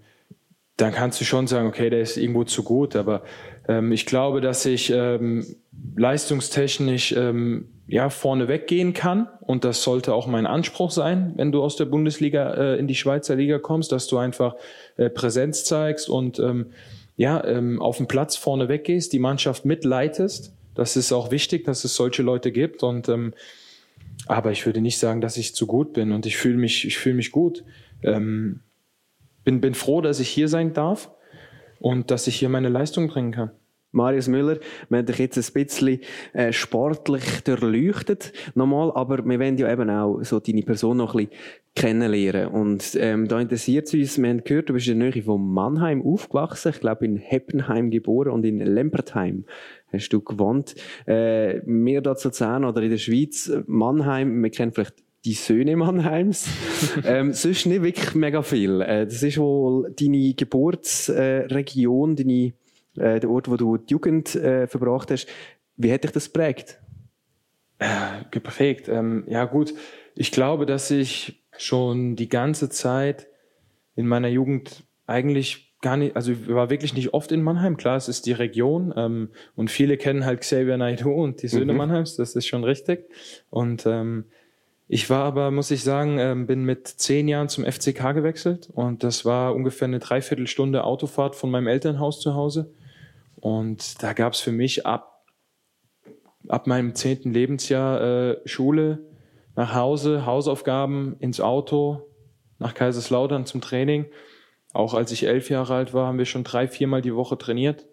dann 0.78 0.94
kannst 0.94 1.20
du 1.20 1.26
schon 1.26 1.48
sagen, 1.48 1.68
okay, 1.68 1.90
der 1.90 2.02
ist 2.02 2.18
irgendwo 2.18 2.46
zu 2.46 2.64
gut. 2.64 2.96
Aber 2.96 3.24
ähm, 3.68 3.92
ich 3.92 4.06
glaube, 4.06 4.42
dass 4.42 4.66
ich 4.66 4.92
ähm, 4.92 5.46
leistungstechnisch 5.96 7.12
ähm, 7.12 7.70
ja 7.90 8.12
vorne 8.12 8.48
weggehen 8.48 8.94
kann 8.94 9.28
und 9.42 9.64
das 9.64 9.82
sollte 9.82 10.14
auch 10.14 10.28
mein 10.28 10.46
Anspruch 10.46 10.92
sein, 10.92 11.34
wenn 11.38 11.52
du 11.52 11.64
aus 11.64 11.76
der 11.76 11.86
Bundesliga 11.86 12.54
äh, 12.54 12.80
in 12.80 12.88
die 12.88 12.96
Schweizer 12.96 13.36
Liga 13.36 13.58
kommst, 13.58 13.92
dass 13.92 14.06
du 14.06 14.18
einfach 14.18 14.56
äh, 14.98 15.10
Präsenz 15.10 15.66
zeigst 15.66 16.08
und 16.08 16.38
ähm, 16.38 16.68
ja 17.18 17.44
ähm, 17.44 17.82
auf 17.82 17.98
dem 17.98 18.08
Platz 18.08 18.36
vorne 18.36 18.70
weggehst, 18.70 19.12
die 19.12 19.20
Mannschaft 19.20 19.66
mitleitest. 19.66 20.54
Das 20.76 20.96
ist 20.96 21.12
auch 21.12 21.32
wichtig, 21.32 21.66
dass 21.66 21.84
es 21.84 21.96
solche 21.96 22.22
Leute 22.22 22.52
gibt 22.52 22.84
und 22.84 23.10
ähm, 23.10 23.34
aber 24.28 24.52
ich 24.52 24.66
würde 24.68 24.82
nicht 24.82 25.00
sagen, 25.00 25.20
dass 25.20 25.38
ich 25.38 25.56
zu 25.56 25.66
gut 25.66 25.94
bin 25.94 26.12
und 26.12 26.28
ich 26.28 26.38
fühle 26.38 26.58
mich 26.58 26.86
ich 26.86 26.98
fühle 27.00 27.16
mich 27.16 27.32
gut. 27.32 27.64
Ähm, 28.04 28.62
bin 29.44 29.62
bin 29.62 29.74
froh, 29.74 30.02
dass 30.02 30.20
ich 30.20 30.30
hier 30.30 30.48
sein 30.48 30.74
darf 30.74 31.10
und 31.80 32.12
dass 32.12 32.28
ich 32.28 32.36
hier 32.36 32.50
meine 32.50 32.70
Leistung 32.70 33.08
bringen 33.08 33.32
kann. 33.32 33.52
Marius 33.92 34.28
Müller, 34.28 34.60
wir 34.90 35.00
haben 35.00 35.06
dich 35.06 35.18
jetzt 35.18 35.38
ein 35.38 35.66
bisschen 35.66 36.00
äh, 36.34 36.54
sportlich 36.54 37.42
durchleuchtet, 37.44 38.34
nochmal, 38.54 38.92
aber 38.94 39.26
wir 39.26 39.40
wollen 39.40 39.58
ja 39.58 39.72
eben 39.72 39.90
auch 39.90 40.20
so 40.22 40.40
deine 40.40 40.62
Person 40.62 40.98
noch 40.98 41.16
ein 41.16 41.28
bisschen 41.28 41.42
kennenlernen. 41.76 42.48
Und 42.50 42.96
ähm, 43.00 43.28
da 43.28 43.40
interessiert 43.40 43.88
es 43.88 43.94
uns, 43.94 44.22
wir 44.22 44.30
haben 44.30 44.44
gehört, 44.44 44.70
du 44.70 44.74
bist 44.74 44.88
in 44.88 45.00
der 45.00 45.10
Nähe 45.10 45.24
von 45.24 45.42
Mannheim 45.42 46.04
aufgewachsen, 46.04 46.72
ich 46.74 46.82
glaube 46.82 47.06
in 47.06 47.18
Heppenheim 47.18 47.90
geboren 47.90 48.32
und 48.32 48.46
in 48.46 48.60
Lempertheim 48.60 49.46
hast 49.92 50.10
du 50.10 50.22
gewohnt. 50.22 50.76
Äh, 51.08 51.62
wir 51.66 52.02
da 52.02 52.16
zu 52.16 52.28
Luzern 52.28 52.66
oder 52.66 52.84
in 52.84 52.92
der 52.92 52.98
Schweiz, 52.98 53.52
Mannheim, 53.66 54.44
wir 54.44 54.52
kennen 54.52 54.72
vielleicht 54.72 54.96
die 55.26 55.34
Söhne 55.34 55.76
Mannheims. 55.76 56.48
ähm, 57.06 57.34
sonst 57.34 57.66
nicht 57.66 57.84
wirklich 57.84 58.14
mega 58.16 58.42
viel. 58.42 58.82
Äh, 58.82 59.06
das 59.06 59.24
ist 59.24 59.38
wohl 59.38 59.92
deine 60.00 60.34
Geburtsregion, 60.34 62.16
deine 62.16 62.54
äh, 63.00 63.20
der 63.20 63.30
Ort, 63.30 63.50
wo 63.50 63.58
du 63.58 63.78
die 63.78 63.94
Jugend 63.94 64.36
äh, 64.36 64.68
verbracht 64.68 65.12
hast. 65.12 65.28
Wie 65.76 65.92
hat 65.92 66.04
dich 66.04 66.12
das 66.12 66.32
geprägt? 66.32 66.80
Äh, 67.80 68.26
geprägt. 68.32 68.90
Ähm, 68.90 69.24
ja 69.28 69.46
gut, 69.46 69.74
ich 70.16 70.32
glaube, 70.32 70.66
dass 70.66 70.92
ich 70.92 71.44
schon 71.58 72.16
die 72.16 72.30
ganze 72.30 72.70
Zeit 72.70 73.28
in 73.96 74.08
meiner 74.08 74.28
Jugend 74.28 74.84
eigentlich 75.08 75.70
gar 75.82 75.98
nicht, 75.98 76.16
also 76.16 76.32
ich 76.32 76.48
war 76.50 76.70
wirklich 76.70 76.94
nicht 76.94 77.14
oft 77.14 77.32
in 77.32 77.42
Mannheim. 77.42 77.78
Klar, 77.78 77.98
es 77.98 78.10
ist 78.10 78.26
die 78.26 78.34
Region 78.34 78.94
ähm, 78.96 79.30
und 79.56 79.72
viele 79.72 79.98
kennen 79.98 80.26
halt 80.26 80.42
Xavier 80.42 80.78
Naidoo 80.78 81.24
und 81.24 81.42
die 81.42 81.48
Söhne 81.48 81.72
mhm. 81.72 81.78
Mannheims, 81.78 82.16
das 82.16 82.36
ist 82.36 82.48
schon 82.48 82.64
richtig. 82.64 83.10
Und 83.50 83.86
ähm, 83.86 84.26
ich 84.88 85.10
war 85.10 85.24
aber, 85.24 85.52
muss 85.52 85.72
ich 85.72 85.84
sagen, 85.84 86.18
ähm, 86.20 86.48
bin 86.48 86.64
mit 86.64 86.88
zehn 86.88 87.28
Jahren 87.28 87.48
zum 87.48 87.64
FCK 87.64 88.14
gewechselt 88.14 88.70
und 88.74 89.04
das 89.04 89.24
war 89.24 89.56
ungefähr 89.56 89.88
eine 89.88 90.00
Dreiviertelstunde 90.00 90.84
Autofahrt 90.84 91.36
von 91.36 91.52
meinem 91.52 91.68
Elternhaus 91.68 92.20
zu 92.20 92.34
Hause. 92.34 92.74
Und 93.40 94.02
da 94.04 94.14
gab 94.14 94.34
es 94.34 94.40
für 94.40 94.52
mich 94.52 94.86
ab, 94.86 95.26
ab 96.48 96.68
meinem 96.68 96.96
zehnten 96.96 97.34
Lebensjahr 97.34 98.02
äh, 98.02 98.38
Schule, 98.46 99.06
nach 99.56 99.74
Hause, 99.74 100.26
Hausaufgaben, 100.26 101.16
ins 101.20 101.42
Auto, 101.42 102.10
nach 102.60 102.74
Kaiserslautern 102.74 103.46
zum 103.46 103.62
Training. 103.62 104.06
Auch 104.74 104.94
als 104.94 105.12
ich 105.12 105.26
elf 105.26 105.50
Jahre 105.50 105.74
alt 105.74 105.94
war, 105.94 106.08
haben 106.08 106.18
wir 106.18 106.26
schon 106.26 106.44
drei, 106.44 106.68
viermal 106.68 107.02
die 107.02 107.16
Woche 107.16 107.38
trainiert. 107.38 107.88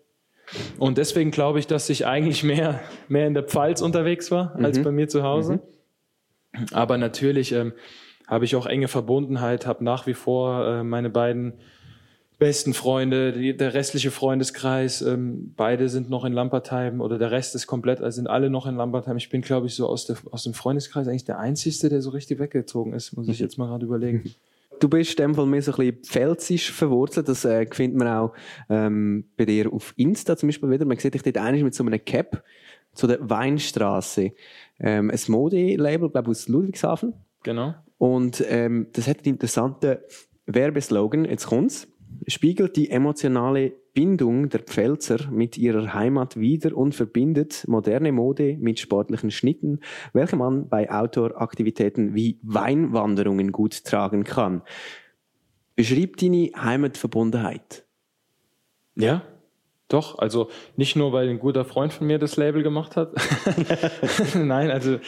Und 0.78 0.98
deswegen 0.98 1.30
glaube 1.30 1.59
ich, 1.59 1.66
dass 1.66 1.88
ich 1.90 2.06
eigentlich 2.06 2.44
mehr, 2.44 2.80
mehr 3.09 3.26
in 3.26 3.35
der 3.35 3.42
Pfalz 3.42 3.82
unterwegs 3.82 4.30
war, 4.30 4.54
als 4.56 4.78
mhm. 4.78 4.82
bei 4.85 4.92
mir 4.92 5.09
zu 5.09 5.22
Hause. 5.22 5.61
Mhm. 6.52 6.66
Aber 6.72 6.98
natürlich 6.98 7.52
ähm, 7.52 7.72
habe 8.26 8.44
ich 8.44 8.56
auch 8.56 8.66
enge 8.66 8.88
Verbundenheit, 8.88 9.66
habe 9.66 9.85
nach 9.85 10.06
wie 10.06 10.14
vor 10.14 10.66
äh, 10.66 10.85
meine 10.85 11.11
beiden 11.11 11.54
besten 12.38 12.75
Freunde, 12.75 13.33
die, 13.33 13.57
der 13.57 13.75
restliche 13.75 14.11
Freundeskreis, 14.11 15.03
ähm, 15.03 15.55
beide 15.57 15.88
sind 15.88 16.11
noch 16.11 16.25
in 16.25 16.33
Lampertheim 16.33 17.01
oder 17.01 17.18
der 17.18 17.31
Rest 17.31 17.55
ist 17.55 17.66
komplett, 17.66 18.01
also 18.01 18.16
sind 18.16 18.27
alle 18.27 18.51
noch 18.51 18.66
in 18.66 18.77
Lampertheim. 18.77 19.16
Ich 19.16 19.31
bin, 19.31 19.40
glaube 19.40 19.66
ich, 19.66 19.75
so 19.75 19.87
aus, 19.88 20.07
der, 20.07 20.16
aus 20.31 20.44
dem 20.44 20.55
Freundeskreis 20.55 21.09
eigentlich 21.09 21.25
der 21.25 21.38
Einzige, 21.38 21.88
der 21.88 22.03
so 22.03 22.11
richtig 22.11 22.38
weggezogen 22.38 22.92
ist, 22.92 23.16
muss 23.16 23.29
ich 23.29 23.38
jetzt 23.40 23.59
mal 23.59 23.66
gerade 23.66 23.87
überlegen. 23.87 24.35
Du 24.79 24.90
bist 24.90 25.18
in 25.18 25.29
dem 25.29 25.35
Fall 25.35 25.46
mehr 25.46 25.62
so 25.62 25.72
ein 25.72 25.77
bisschen 25.77 26.03
pfälzisch 26.03 26.70
verwurzelt. 26.70 27.29
Das 27.29 27.46
äh, 27.46 27.66
findet 27.70 27.99
man 27.99 28.09
auch 28.09 28.35
ähm, 28.68 29.25
bei 29.37 29.46
dir 29.46 29.72
auf 29.72 29.94
Insta 29.96 30.37
zum 30.37 30.49
Beispiel 30.49 30.70
wieder. 30.70 30.85
Man 30.85 30.99
sieht 30.99 31.14
dich 31.14 31.22
dort 31.22 31.38
eigentlich 31.38 31.64
mit 31.64 31.75
so 31.75 31.83
einem 31.83 32.05
Cap 32.05 32.42
zu 32.92 33.07
der 33.07 33.18
Weinstraße. 33.20 34.33
Ähm, 34.79 35.11
ein 35.11 35.20
Mode-Label, 35.29 36.11
glaube 36.11 36.31
ich, 36.31 36.38
aus 36.38 36.49
Ludwigshafen. 36.49 37.14
Genau. 37.42 37.75
Und 37.96 38.44
ähm, 38.46 38.88
das 38.92 39.09
hat 39.09 39.18
einen 39.18 39.35
interessanten 39.35 39.96
Werbeslogan. 40.44 41.25
Jetzt 41.25 41.46
kommt's. 41.46 41.88
Spiegelt 42.26 42.76
die 42.76 42.90
emotionale 42.90 43.72
Bindung 43.94 44.48
der 44.48 44.61
Pfälzer 44.61 45.31
mit 45.31 45.57
ihrer 45.57 45.94
Heimat 45.94 46.38
wider 46.38 46.76
und 46.76 46.94
verbindet 46.94 47.64
moderne 47.66 48.12
Mode 48.12 48.57
mit 48.59 48.79
sportlichen 48.79 49.31
Schnitten, 49.31 49.81
welche 50.12 50.37
man 50.37 50.68
bei 50.68 50.90
Outdoor-Aktivitäten 50.90 52.14
wie 52.14 52.38
Weinwanderungen 52.42 53.52
gut 53.52 53.85
tragen 53.85 54.24
kann. 54.24 54.62
Beschreib 55.76 56.16
deine 56.16 56.50
Heimatverbundenheit. 56.57 57.87
Ja, 58.96 59.22
doch. 59.88 60.18
Also 60.18 60.50
nicht 60.76 60.96
nur, 60.96 61.12
weil 61.12 61.29
ein 61.29 61.38
guter 61.38 61.64
Freund 61.64 61.92
von 61.92 62.07
mir 62.07 62.18
das 62.18 62.37
Label 62.37 62.62
gemacht 62.62 62.96
hat. 62.96 63.14
Nein, 64.35 64.70
also 64.70 64.98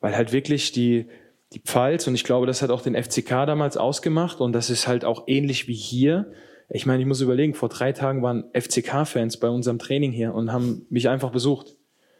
weil 0.00 0.16
halt 0.16 0.32
wirklich 0.32 0.72
die, 0.72 1.06
die 1.52 1.60
Pfalz 1.60 2.06
und 2.06 2.14
ich 2.14 2.24
glaube, 2.24 2.46
das 2.46 2.62
hat 2.62 2.70
auch 2.70 2.80
den 2.80 2.94
FCK 2.94 3.46
damals 3.46 3.76
ausgemacht 3.76 4.40
und 4.40 4.52
das 4.52 4.70
ist 4.70 4.86
halt 4.86 5.04
auch 5.04 5.24
ähnlich 5.26 5.68
wie 5.68 5.74
hier. 5.74 6.32
Ich 6.72 6.86
meine, 6.86 7.02
ich 7.02 7.06
muss 7.06 7.20
überlegen, 7.20 7.54
vor 7.54 7.68
drei 7.68 7.92
Tagen 7.92 8.22
waren 8.22 8.44
FCK-Fans 8.54 9.38
bei 9.38 9.48
unserem 9.48 9.80
Training 9.80 10.12
hier 10.12 10.34
und 10.34 10.52
haben 10.52 10.86
mich 10.88 11.08
einfach 11.08 11.30
besucht. 11.30 11.76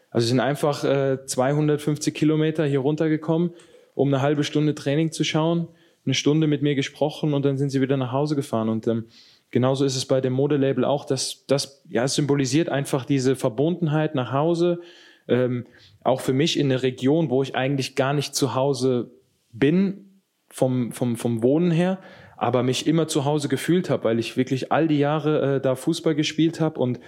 Also 0.09 0.27
sind 0.27 0.41
einfach 0.41 0.83
äh, 0.83 1.25
250 1.25 2.13
Kilometer 2.13 2.65
hier 2.65 2.79
runtergekommen, 2.79 3.51
um 3.95 4.09
eine 4.09 4.21
halbe 4.21 4.43
Stunde 4.43 4.75
Training 4.75 5.13
zu 5.13 5.23
schauen, 5.23 5.69
eine 6.05 6.13
Stunde 6.13 6.47
mit 6.47 6.61
mir 6.61 6.75
gesprochen 6.75 7.33
und 7.33 7.45
dann 7.45 7.57
sind 7.57 7.69
sie 7.69 7.79
wieder 7.79 7.95
nach 7.95 8.11
Hause 8.11 8.35
gefahren. 8.35 8.67
Und 8.67 8.87
ähm, 8.87 9.05
genauso 9.51 9.85
ist 9.85 9.95
es 9.95 10.05
bei 10.05 10.19
dem 10.19 10.33
Modelabel 10.33 10.83
auch, 10.83 11.05
dass 11.05 11.45
das 11.47 11.81
ja 11.87 12.03
es 12.03 12.15
symbolisiert 12.15 12.67
einfach 12.67 13.05
diese 13.05 13.37
Verbundenheit 13.37 14.15
nach 14.15 14.33
Hause. 14.33 14.81
Ähm, 15.29 15.65
auch 16.03 16.19
für 16.19 16.33
mich 16.33 16.59
in 16.59 16.67
der 16.67 16.83
Region, 16.83 17.29
wo 17.29 17.41
ich 17.41 17.55
eigentlich 17.55 17.95
gar 17.95 18.11
nicht 18.11 18.35
zu 18.35 18.53
Hause 18.53 19.11
bin, 19.53 20.21
vom, 20.49 20.91
vom, 20.91 21.15
vom 21.15 21.41
Wohnen 21.41 21.71
her, 21.71 21.99
aber 22.41 22.63
mich 22.63 22.87
immer 22.87 23.07
zu 23.07 23.23
Hause 23.23 23.47
gefühlt 23.49 23.91
habe, 23.91 24.05
weil 24.05 24.17
ich 24.17 24.35
wirklich 24.35 24.71
all 24.71 24.87
die 24.87 24.97
Jahre 24.97 25.57
äh, 25.57 25.61
da 25.61 25.75
Fußball 25.75 26.15
gespielt 26.15 26.59
habe 26.59 26.79
und 26.79 26.99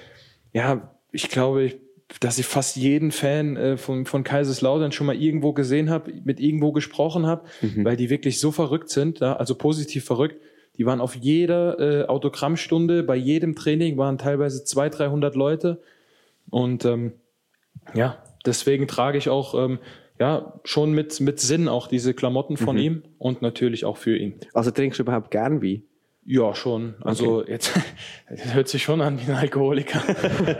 ja, 0.53 0.91
ich 1.11 1.27
glaube, 1.29 1.73
dass 2.19 2.37
ich 2.37 2.45
fast 2.45 2.75
jeden 2.75 3.11
Fan 3.11 3.57
äh, 3.57 3.77
von, 3.77 4.05
von 4.05 4.23
Kaiserslautern 4.23 4.91
schon 4.91 5.07
mal 5.07 5.15
irgendwo 5.15 5.51
gesehen 5.53 5.89
habe, 5.89 6.13
mit 6.23 6.39
irgendwo 6.39 6.71
gesprochen 6.71 7.25
habe, 7.25 7.45
Mhm. 7.61 7.83
weil 7.83 7.95
die 7.97 8.11
wirklich 8.11 8.39
so 8.39 8.51
verrückt 8.51 8.89
sind, 8.89 9.21
ja, 9.21 9.35
also 9.35 9.55
positiv 9.55 10.05
verrückt. 10.05 10.35
Die 10.77 10.85
waren 10.85 11.01
auf 11.01 11.15
jeder 11.15 11.79
äh, 11.79 12.05
Autogrammstunde, 12.05 13.01
bei 13.01 13.15
jedem 13.15 13.55
Training 13.55 13.97
waren 13.97 14.19
teilweise 14.19 14.63
200, 14.63 14.99
300 14.99 15.35
Leute 15.35 15.81
und 16.51 16.85
ähm, 16.85 17.13
ja, 17.95 18.21
deswegen 18.45 18.87
trage 18.87 19.17
ich 19.17 19.29
auch 19.29 19.55
ähm, 19.55 19.79
ja 20.19 20.59
schon 20.63 20.93
mit 20.93 21.19
mit 21.19 21.39
Sinn 21.39 21.67
auch 21.67 21.87
diese 21.87 22.13
Klamotten 22.13 22.57
von 22.57 22.75
Mhm. 22.75 22.81
ihm 22.81 23.03
und 23.17 23.41
natürlich 23.41 23.85
auch 23.85 23.97
für 23.97 24.15
ihn. 24.17 24.35
Also 24.53 24.71
trinkst 24.71 24.99
du 24.99 25.03
überhaupt 25.03 25.31
gern 25.31 25.61
Wein? 25.61 25.83
Ja, 26.25 26.55
schon. 26.55 26.95
Also 27.01 27.45
jetzt 27.45 27.73
das 28.29 28.53
hört 28.53 28.69
sich 28.69 28.81
schon 28.83 29.01
an 29.01 29.19
wie 29.19 29.29
ein 29.29 29.37
Alkoholiker. 29.37 30.01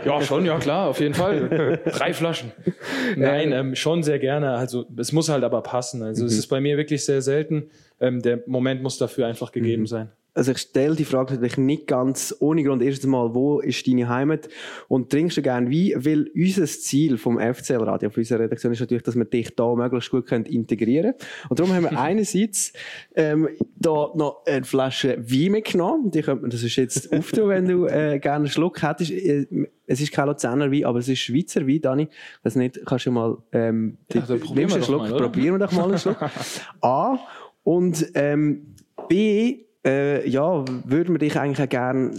ja, 0.04 0.20
schon, 0.20 0.44
ja 0.44 0.58
klar, 0.58 0.88
auf 0.90 1.00
jeden 1.00 1.14
Fall. 1.14 1.80
Drei 1.86 2.12
Flaschen. 2.12 2.52
Nein, 3.16 3.52
ähm, 3.52 3.74
schon 3.74 4.02
sehr 4.02 4.18
gerne. 4.18 4.50
Also 4.52 4.84
es 4.98 5.12
muss 5.12 5.30
halt 5.30 5.42
aber 5.42 5.62
passen. 5.62 6.02
Also 6.02 6.26
es 6.26 6.32
Mhm. 6.34 6.38
ist 6.38 6.46
bei 6.48 6.60
mir 6.60 6.76
wirklich 6.76 7.04
sehr 7.06 7.22
selten. 7.22 7.70
Ähm, 7.98 8.20
der 8.20 8.42
Moment 8.46 8.82
muss 8.82 8.98
dafür 8.98 9.26
einfach 9.26 9.52
gegeben 9.52 9.86
sein. 9.86 10.10
Also 10.34 10.50
ich 10.50 10.58
stelle 10.58 10.96
die 10.96 11.04
Frage 11.04 11.34
natürlich 11.34 11.56
nicht 11.56 11.86
ganz 11.86 12.34
ohne 12.40 12.64
Grund. 12.64 12.82
Erstens 12.82 13.08
mal, 13.08 13.34
wo 13.34 13.60
ist 13.60 13.86
deine 13.86 14.08
Heimat? 14.08 14.48
Und 14.88 15.10
trinkst 15.10 15.36
du 15.36 15.42
gerne 15.42 15.70
Wein? 15.70 16.04
Weil 16.04 16.28
unser 16.34 16.66
Ziel 16.66 17.18
vom 17.18 17.38
FCL 17.38 17.82
Radio, 17.82 18.10
von 18.10 18.20
unserer 18.20 18.40
Redaktion, 18.40 18.72
ist 18.72 18.80
natürlich, 18.80 19.04
dass 19.04 19.14
wir 19.14 19.24
dich 19.24 19.54
da 19.54 19.74
möglichst 19.74 20.10
gut 20.10 20.26
können 20.26 20.44
integrieren 20.44 21.12
können. 21.12 21.28
Und 21.48 21.60
darum 21.60 21.72
haben 21.72 21.84
wir 21.84 21.98
einerseits 21.98 22.72
ähm, 23.14 23.48
da 23.76 24.10
noch 24.14 24.42
eine 24.46 24.64
Flasche 24.64 25.18
Wein 25.18 25.52
mitgenommen. 25.52 26.10
Die 26.10 26.22
könnte 26.22 26.42
man, 26.42 26.50
das 26.50 26.62
ist 26.64 26.76
jetzt 26.76 27.12
auftun, 27.16 27.48
wenn 27.48 27.66
du 27.66 27.86
äh, 27.86 28.18
gerne 28.18 28.36
einen 28.36 28.48
Schluck 28.48 28.82
hättest. 28.82 29.12
Äh, 29.12 29.46
Es 29.86 30.00
ist 30.00 30.12
kein 30.12 30.26
Luzerner 30.26 30.72
Wein, 30.72 30.84
aber 30.84 30.98
es 30.98 31.08
ist 31.08 31.20
Schweizer 31.20 31.66
Wein, 31.66 31.80
Dani. 31.80 32.08
Das 32.42 32.56
nicht, 32.56 32.80
kannst 32.84 33.06
du 33.06 33.12
mal, 33.12 33.38
ähm, 33.52 33.98
Ja, 34.12 34.22
probieren 34.22 34.54
nimmst 34.54 34.70
wir 34.70 34.76
einen 34.76 34.84
Schluck, 34.84 35.02
mal, 35.02 35.16
probieren 35.16 35.54
wir 35.54 35.66
doch 35.66 35.72
mal 35.72 35.88
einen 35.88 35.98
Schluck. 35.98 36.16
A. 36.80 37.18
Und 37.62 38.10
ähm, 38.14 38.74
B. 39.08 39.64
Äh, 39.84 40.28
ja, 40.28 40.64
würden 40.84 41.14
wir 41.14 41.18
dich 41.18 41.38
eigentlich 41.38 41.62
auch 41.62 41.68
gerne, 41.68 42.12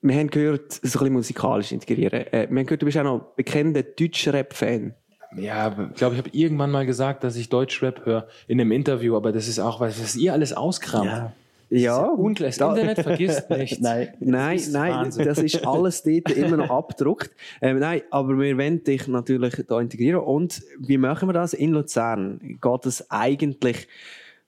wir 0.00 0.14
haben 0.14 0.28
gehört, 0.30 0.72
so 0.72 0.78
ein 0.80 0.82
bisschen 0.82 1.12
musikalisch 1.12 1.72
integrieren. 1.72 2.26
Äh, 2.32 2.48
wir 2.50 2.58
haben 2.58 2.66
gehört, 2.66 2.82
du 2.82 2.86
bist 2.86 2.96
auch 2.98 3.04
noch 3.04 3.20
bekennender 3.36 3.82
Deutsch-Rap-Fan. 3.82 4.94
Ja, 5.36 5.68
ich 5.90 5.96
glaube, 5.96 6.14
ich 6.14 6.18
habe 6.18 6.30
irgendwann 6.32 6.70
mal 6.70 6.86
gesagt, 6.86 7.22
dass 7.24 7.36
ich 7.36 7.48
Deutschrap 7.50 8.06
höre 8.06 8.28
in 8.46 8.60
einem 8.60 8.72
Interview, 8.72 9.16
aber 9.16 9.32
das 9.32 9.48
ist 9.48 9.58
auch, 9.58 9.80
was, 9.80 10.00
was 10.00 10.16
ihr 10.16 10.32
alles 10.32 10.52
auskramt. 10.52 11.06
Ja. 11.06 11.32
Ja, 11.68 11.98
Unklar. 12.06 12.48
Das 12.48 12.58
da- 12.58 12.74
Internet 12.76 13.00
vergisst 13.00 13.50
nichts. 13.50 13.80
Nein. 13.80 14.14
Nein, 14.20 14.56
ist 14.56 14.72
nein, 14.72 15.10
das 15.18 15.38
ist 15.38 15.66
alles 15.66 16.04
dort 16.04 16.30
immer 16.30 16.56
noch 16.58 16.70
abgedruckt. 16.78 17.30
Ähm, 17.60 17.80
nein, 17.80 18.02
aber 18.10 18.38
wir 18.38 18.56
wollen 18.56 18.84
dich 18.84 19.08
natürlich 19.08 19.64
da 19.66 19.80
integrieren. 19.80 20.20
Und 20.20 20.62
wie 20.78 20.96
machen 20.96 21.28
wir 21.28 21.32
das? 21.32 21.54
In 21.54 21.72
Luzern 21.72 22.58
geht 22.62 22.86
es 22.86 23.10
eigentlich 23.10 23.88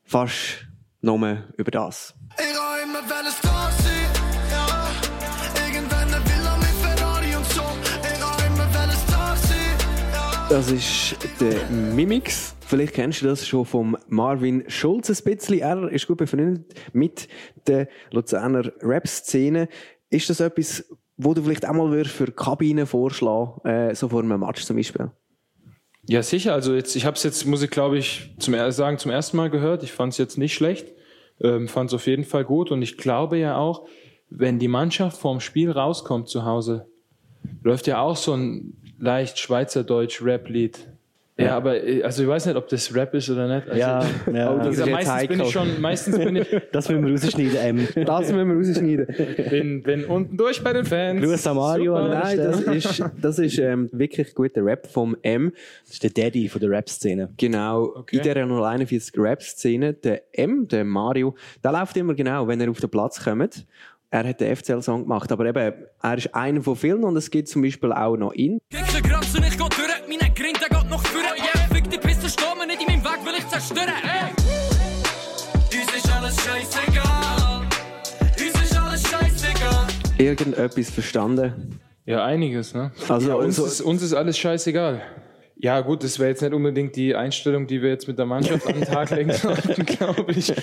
fast 0.04 0.68
nur 1.02 1.38
über 1.56 1.70
das. 1.72 2.14
Ich 2.40 2.84
immer 2.84 3.00
wollen 3.10 3.32
Star 3.32 3.70
sein, 3.82 4.06
ja. 4.50 4.88
Irgendwann 5.66 6.06
eine 6.06 6.24
Villa 6.24 6.56
mit 6.56 6.68
Ferrari 6.68 7.34
und 7.34 7.44
so. 7.46 7.62
Ich 8.02 8.46
immer 8.46 8.74
wollen 8.74 8.96
Star 9.08 9.36
sein, 9.36 9.76
ja. 10.12 10.46
Das 10.48 10.70
ist 10.70 11.16
der 11.40 11.68
Mimix. 11.68 12.54
Vielleicht 12.60 12.94
kennst 12.94 13.22
du 13.22 13.26
das 13.26 13.46
schon 13.46 13.64
vom 13.64 13.96
Marvin 14.06 14.62
Schulz 14.68 15.10
ein 15.10 15.24
bisschen. 15.24 15.58
Er 15.58 15.88
ist 15.90 16.06
gut 16.06 16.18
befreundet 16.18 16.74
mit 16.92 17.26
der 17.66 17.88
Luzerner 18.12 18.70
Rap-Szene. 18.82 19.68
Ist 20.10 20.30
das 20.30 20.38
etwas, 20.38 20.84
wo 21.16 21.34
du 21.34 21.42
vielleicht 21.42 21.66
auch 21.66 21.74
mal 21.74 22.04
für 22.04 22.30
Kabinen 22.30 22.86
vorschlagen, 22.86 23.66
äh, 23.66 23.94
so 23.96 24.08
vor 24.08 24.22
einem 24.22 24.38
Match 24.38 24.64
zum 24.64 24.76
Beispiel? 24.76 25.10
Ja, 26.08 26.22
sicher. 26.22 26.52
Also 26.52 26.74
jetzt, 26.74 26.94
ich 26.94 27.04
habe 27.04 27.16
es 27.16 27.22
jetzt, 27.24 27.46
muss 27.46 27.62
ich 27.62 27.70
glaube 27.70 27.98
ich 27.98 28.34
zum 28.38 28.54
sagen, 28.70 28.98
zum 28.98 29.10
ersten 29.10 29.36
Mal 29.36 29.50
gehört. 29.50 29.82
Ich 29.82 29.92
fand 29.92 30.12
es 30.12 30.18
jetzt 30.18 30.38
nicht 30.38 30.54
schlecht, 30.54 30.92
ähm, 31.40 31.68
fand 31.68 31.90
es 31.90 31.94
auf 31.94 32.06
jeden 32.06 32.24
Fall 32.24 32.44
gut 32.44 32.70
und 32.70 32.82
ich 32.82 32.96
glaube 32.96 33.38
ja 33.38 33.56
auch, 33.56 33.86
wenn 34.30 34.58
die 34.58 34.68
Mannschaft 34.68 35.18
vorm 35.18 35.40
Spiel 35.40 35.70
rauskommt 35.70 36.28
zu 36.28 36.44
Hause, 36.44 36.86
läuft 37.62 37.86
ja 37.86 38.00
auch 38.00 38.16
so 38.16 38.34
ein 38.34 38.74
leicht 38.98 39.38
Schweizerdeutsch-Rap-Lied. 39.38 40.88
Ja, 41.40 41.56
aber 41.56 41.82
äh, 41.82 42.02
also 42.02 42.22
ich 42.24 42.28
weiß 42.28 42.46
nicht, 42.46 42.56
ob 42.56 42.66
das 42.68 42.92
Rap 42.94 43.14
ist 43.14 43.30
oder 43.30 43.46
nicht. 43.46 43.68
Also, 43.68 43.78
Ja, 43.80 44.02
ja. 44.32 44.54
Wie 44.54 44.58
Das 44.58 44.68
gesagt, 44.70 44.70
ist 44.70 44.78
jetzt 44.78 44.90
meistens 44.90 45.28
bin 45.28 45.40
ich 45.40 45.50
schon, 45.52 45.80
meistens 45.80 46.18
bin 46.18 46.36
ich, 46.36 46.48
Das 46.72 46.88
müssen 46.88 47.04
wir 47.06 47.12
rausschneiden, 47.12 47.56
ähm. 47.62 47.88
Das 48.04 48.32
müssen 48.32 48.48
wir 48.48 48.56
rausschneiden. 48.56 49.06
bin, 49.50 49.82
bin 49.82 50.04
unten 50.06 50.36
durch 50.36 50.62
bei 50.64 50.72
den 50.72 50.84
Fans. 50.84 51.22
Grüß 51.22 51.46
an 51.46 51.56
Mario 51.56 51.96
Super. 51.96 52.08
Nein, 52.08 52.36
das 52.38 52.60
ist, 52.62 53.04
das 53.20 53.38
ist 53.38 53.58
ähm, 53.58 53.88
wirklich 53.92 54.34
guter 54.34 54.64
Rap 54.64 54.86
vom 54.88 55.16
M. 55.22 55.52
Das 55.84 55.92
ist 55.94 56.02
der 56.02 56.10
Daddy 56.10 56.48
von 56.48 56.60
der 56.60 56.70
Rap-Szene. 56.70 57.28
Genau, 57.36 57.84
Okay. 57.98 58.16
in 58.16 58.22
dieser 58.22 58.44
041 58.44 59.12
Rap-Szene, 59.16 59.94
der 59.94 60.22
M, 60.32 60.66
der 60.66 60.84
Mario, 60.84 61.36
der 61.62 61.72
läuft 61.72 61.96
immer 61.96 62.14
genau, 62.14 62.48
wenn 62.48 62.60
er 62.60 62.70
auf 62.70 62.80
den 62.80 62.90
Platz 62.90 63.22
kommt. 63.22 63.64
Er 64.10 64.26
hat 64.26 64.40
den 64.40 64.56
FCL-Song 64.56 65.02
gemacht, 65.02 65.30
aber 65.32 65.44
eben, 65.46 65.74
er 66.02 66.16
ist 66.16 66.34
einer 66.34 66.62
von 66.62 66.76
vielen 66.76 67.04
und 67.04 67.14
es 67.16 67.30
gibt 67.30 67.48
zum 67.48 67.60
Beispiel 67.60 67.92
auch 67.92 68.16
noch 68.16 68.32
ihn. 68.32 68.58
Kickst 68.70 68.96
du 68.98 69.02
Grenzen, 69.02 69.44
ich 69.44 69.50
geh 69.58 69.58
durch, 69.58 70.08
meine 70.08 70.32
Grind, 70.34 70.58
der 70.62 70.78
geht 70.80 70.88
noch 70.90 71.02
führen. 71.04 71.24
Yeah, 71.36 71.68
fick 71.74 71.90
die 71.90 71.98
Piste, 71.98 72.26
steh 72.30 72.42
mir 72.58 72.66
nicht 72.66 72.80
in 72.80 72.86
meinem 72.86 73.04
Weg, 73.04 73.26
will 73.26 73.34
ich 73.36 73.46
zerstören. 73.48 73.88
Hey. 74.02 74.30
Uns 75.78 75.94
ist 75.94 76.10
alles 76.10 76.36
scheißegal. 76.42 77.66
Uns 78.40 78.62
ist 78.62 78.78
alles 78.78 79.02
scheißegal. 79.02 79.86
Irgendetwas 80.16 80.88
verstanden. 80.88 81.78
Ja, 82.06 82.24
einiges, 82.24 82.72
ne? 82.72 82.92
Also, 83.10 83.28
ja, 83.28 83.34
uns, 83.34 83.56
so- 83.56 83.66
ist, 83.66 83.82
uns 83.82 84.00
ist 84.02 84.14
alles 84.14 84.38
scheißegal. 84.38 85.02
Ja, 85.56 85.82
gut, 85.82 86.02
das 86.02 86.18
wäre 86.18 86.30
jetzt 86.30 86.40
nicht 86.40 86.54
unbedingt 86.54 86.96
die 86.96 87.14
Einstellung, 87.14 87.66
die 87.66 87.82
wir 87.82 87.90
jetzt 87.90 88.08
mit 88.08 88.16
der 88.18 88.24
Mannschaft 88.24 88.66
an 88.66 88.72
den 88.74 88.84
Tag 88.84 89.10
legen 89.10 89.32
sollten, 89.32 89.84
glaube 89.86 90.32
ich. 90.32 90.54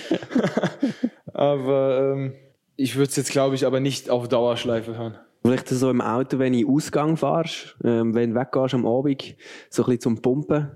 aber 1.32 2.14
ähm, 2.16 2.34
ich 2.76 2.96
würde 2.96 3.08
es 3.08 3.16
jetzt, 3.16 3.30
glaube 3.30 3.54
ich, 3.54 3.66
aber 3.66 3.80
nicht 3.80 4.10
auf 4.10 4.28
Dauerschleife 4.28 4.96
hören. 4.96 5.18
Vielleicht 5.42 5.68
so 5.68 5.90
im 5.90 6.00
Auto, 6.00 6.38
wenn 6.38 6.52
du 6.52 6.68
Ausgang 6.74 7.16
fahrst, 7.16 7.76
ähm, 7.84 8.14
wenn 8.14 8.34
du 8.34 8.40
weggehst 8.40 8.74
am 8.74 8.86
Abend, 8.86 9.36
so 9.70 9.82
ein 9.82 9.86
bisschen 9.86 10.00
zum 10.00 10.22
Pumpen. 10.22 10.70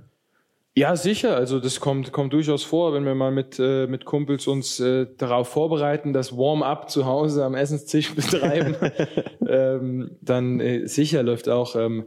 Ja, 0.77 0.95
sicher. 0.95 1.37
Also 1.37 1.59
das 1.59 1.81
kommt, 1.81 2.13
kommt 2.13 2.33
durchaus 2.33 2.63
vor, 2.63 2.95
wenn 2.95 3.05
wir 3.05 3.17
mal 3.17 3.33
mit, 3.33 3.59
äh, 3.59 3.89
mit 3.89 4.05
Kumpels 4.05 4.47
uns 4.47 4.79
äh, 4.79 5.07
darauf 5.19 5.49
vorbereiten, 5.49 6.13
das 6.13 6.37
Warm-up 6.37 6.89
zu 6.89 7.05
Hause 7.07 7.45
am 7.45 7.55
Essenstisch 7.55 8.15
betreiben. 8.15 8.77
ähm, 9.49 10.17
dann 10.21 10.61
äh, 10.61 10.87
sicher 10.87 11.25
läuft 11.25 11.49
auch 11.49 11.75
ähm, 11.75 12.05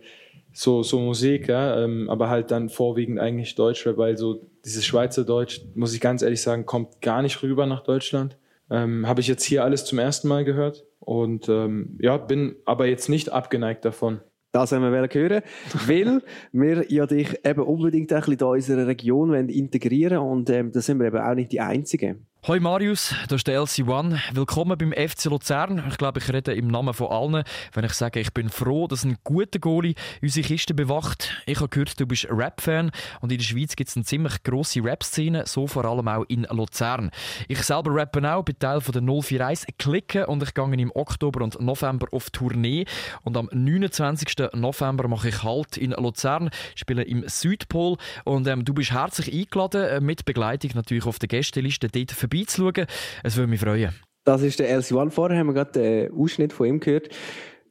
so, 0.54 0.84
so 0.84 1.00
Musik, 1.00 1.50
ja, 1.50 1.84
ähm, 1.84 2.10
aber 2.10 2.30
halt 2.30 2.52
dann 2.52 2.70
vorwiegend 2.70 3.20
eigentlich 3.20 3.56
Deutschrap, 3.56 3.98
weil 3.98 4.18
so 4.18 4.42
dieses 4.64 4.86
Schweizerdeutsch, 4.86 5.62
muss 5.76 5.94
ich 5.94 6.00
ganz 6.00 6.22
ehrlich 6.22 6.42
sagen, 6.42 6.66
kommt 6.66 7.02
gar 7.02 7.22
nicht 7.22 7.44
rüber 7.44 7.66
nach 7.66 7.84
Deutschland. 7.84 8.38
Ähm, 8.70 9.08
Habe 9.08 9.22
ich 9.22 9.28
jetzt 9.28 9.44
hier 9.44 9.64
alles 9.64 9.86
zum 9.86 10.00
ersten 10.00 10.28
Mal 10.28 10.44
gehört 10.44 10.86
und 11.00 11.50
ähm, 11.50 11.98
ja, 12.02 12.18
bin 12.18 12.56
aber 12.66 12.88
jetzt 12.88 13.10
nicht 13.10 13.32
abgeneigt 13.32 13.86
davon. 13.86 14.22
Das 14.52 14.72
haben 14.72 14.84
wir 14.84 14.92
hören, 14.92 15.42
weil 15.88 16.22
wir 16.52 16.92
ja 16.92 17.08
dich 17.08 17.40
eben 17.44 17.62
unbedingt 17.62 18.14
ein 18.14 18.20
bisschen 18.22 18.40
in 18.40 18.48
unserer 18.48 18.88
Region 18.88 19.30
wollen 19.30 19.50
integrieren 19.50 20.20
und 20.20 20.50
ähm, 20.50 20.72
da 20.72 20.82
sind 20.82 21.00
wir 21.00 21.08
eben 21.08 21.18
auch 21.18 21.34
nicht 21.34 21.52
die 21.52 21.62
Einzigen. 21.62 22.28
Hoi 22.46 22.60
Marius, 22.60 23.16
das 23.30 23.38
ist 23.38 23.48
der 23.48 23.62
LC1. 23.62 24.20
Willkommen 24.34 24.78
beim 24.78 24.92
FC 24.92 25.28
Luzern. 25.28 25.82
Ich 25.88 25.98
glaube, 25.98 26.20
ich 26.20 26.28
rede 26.28 26.52
im 26.52 26.68
Namen 26.68 26.94
von 26.94 27.08
allen, 27.08 27.46
wenn 27.72 27.86
ich 27.86 27.94
sage, 27.94 28.20
ich 28.20 28.34
bin 28.34 28.50
froh, 28.50 28.86
dass 28.86 29.06
ein 29.06 29.16
guter 29.24 29.60
Goalie 29.60 29.96
unsere 30.22 30.46
Kiste 30.46 30.74
bewacht. 30.74 31.42
Ich 31.46 31.60
habe 31.60 31.70
gehört, 31.70 31.98
du 31.98 32.06
bist 32.06 32.28
Rap-Fan 32.30 32.92
und 33.22 33.32
in 33.32 33.38
der 33.38 33.46
Schweiz 33.46 33.78
gibt 33.78 33.90
es 33.90 33.96
eine 33.96 34.04
ziemlich 34.04 34.44
grosse 34.44 34.84
Rap-Szene, 34.84 35.46
so 35.48 35.68
vor 35.68 35.86
allem 35.86 36.06
auch 36.10 36.26
in 36.28 36.46
Luzern. 36.52 37.12
Ich 37.48 37.64
selber 37.64 37.96
rappe 37.96 38.22
auch, 38.30 38.44
bin 38.44 38.60
Teil 38.60 38.82
von 38.82 38.92
der 38.92 39.04
041 39.04 39.78
Klicken 39.78 40.26
und 40.26 40.44
ich 40.44 40.54
gehe 40.54 40.66
im 40.66 40.92
Oktober 40.94 41.46
und 41.46 41.62
November 41.62 42.08
auf 42.12 42.30
Tournee 42.30 42.84
und 43.22 43.38
am 43.38 43.48
29. 43.54 44.50
November 44.52 45.08
mache 45.08 45.30
ich 45.30 45.44
Halt 45.44 45.78
in 45.78 45.92
Luzern, 45.92 46.50
spiele 46.76 47.04
im 47.04 47.24
Südpol 47.26 47.96
und 48.26 48.50
ähm, 48.50 48.66
du 48.66 48.74
bist 48.74 48.92
herzlich 48.92 49.34
eingeladen, 49.34 49.84
äh, 49.86 50.02
mit 50.02 50.26
Begleitung 50.26 50.72
natürlich 50.76 51.06
auf 51.06 51.20
der 51.20 51.30
Gästeliste 51.30 51.88
dort 51.88 52.12
vorbeizuschauen. 52.34 52.88
Es 53.24 53.38
würde 53.38 53.50
mich 53.50 53.60
freuen. 53.60 53.94
Das 54.26 54.42
ist 54.42 54.60
der 54.60 54.80
LC1. 54.80 55.12
Vorher 55.12 55.38
haben 55.38 55.48
wir 55.48 55.54
gerade 55.54 55.72
den 55.72 56.14
Ausschnitt 56.14 56.54
von 56.54 56.68
ihm 56.68 56.80
gehört. 56.80 57.10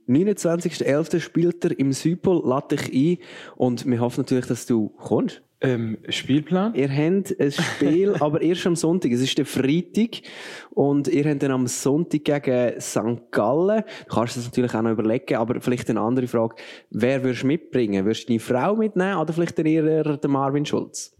29.11. 0.08 1.20
spielt 1.20 1.64
er 1.64 1.78
im 1.78 1.92
Südpol, 1.92 2.42
lade 2.44 2.76
dich 2.76 2.92
ein 2.92 3.24
und 3.56 3.86
wir 3.86 4.00
hoffen 4.00 4.22
natürlich, 4.22 4.46
dass 4.46 4.66
du 4.66 4.88
kommst. 4.88 5.42
Ähm, 5.60 5.98
Spielplan? 6.08 6.74
Ihr 6.74 6.88
habt 6.88 7.40
ein 7.40 7.52
Spiel, 7.52 8.16
aber 8.20 8.42
erst 8.42 8.66
am 8.66 8.74
Sonntag. 8.74 9.12
Es 9.12 9.20
ist 9.20 9.38
der 9.38 9.46
Freitag 9.46 10.22
und 10.70 11.06
ihr 11.06 11.24
habt 11.24 11.44
dann 11.44 11.52
am 11.52 11.68
Sonntag 11.68 12.24
gegen 12.24 12.80
St. 12.80 13.30
Gallen. 13.30 13.84
Du 14.08 14.14
kannst 14.14 14.36
das 14.36 14.44
natürlich 14.44 14.74
auch 14.74 14.82
noch 14.82 14.90
überlegen, 14.90 15.36
aber 15.36 15.60
vielleicht 15.60 15.88
eine 15.88 16.00
andere 16.00 16.26
Frage. 16.26 16.56
Wer 16.90 17.22
würdest 17.22 17.44
du 17.44 17.46
mitbringen? 17.46 18.04
Würdest 18.04 18.24
du 18.24 18.26
deine 18.26 18.40
Frau 18.40 18.74
mitnehmen 18.74 19.18
oder 19.18 19.32
vielleicht 19.32 19.56
eher 19.60 20.16
der 20.16 20.30
Marvin 20.30 20.66
Schulz? 20.66 21.16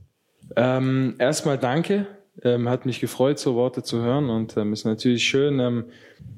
Ähm, 0.57 1.15
erstmal 1.21 1.57
danke. 1.57 2.09
Ähm, 2.42 2.68
hat 2.68 2.87
mich 2.87 3.01
gefreut, 3.01 3.38
so 3.38 3.55
Worte 3.55 3.83
zu 3.83 4.01
hören 4.01 4.31
und 4.31 4.57
ähm, 4.57 4.73
ist 4.73 4.85
natürlich 4.85 5.25
schön. 5.25 5.61
Ähm, 5.61 5.85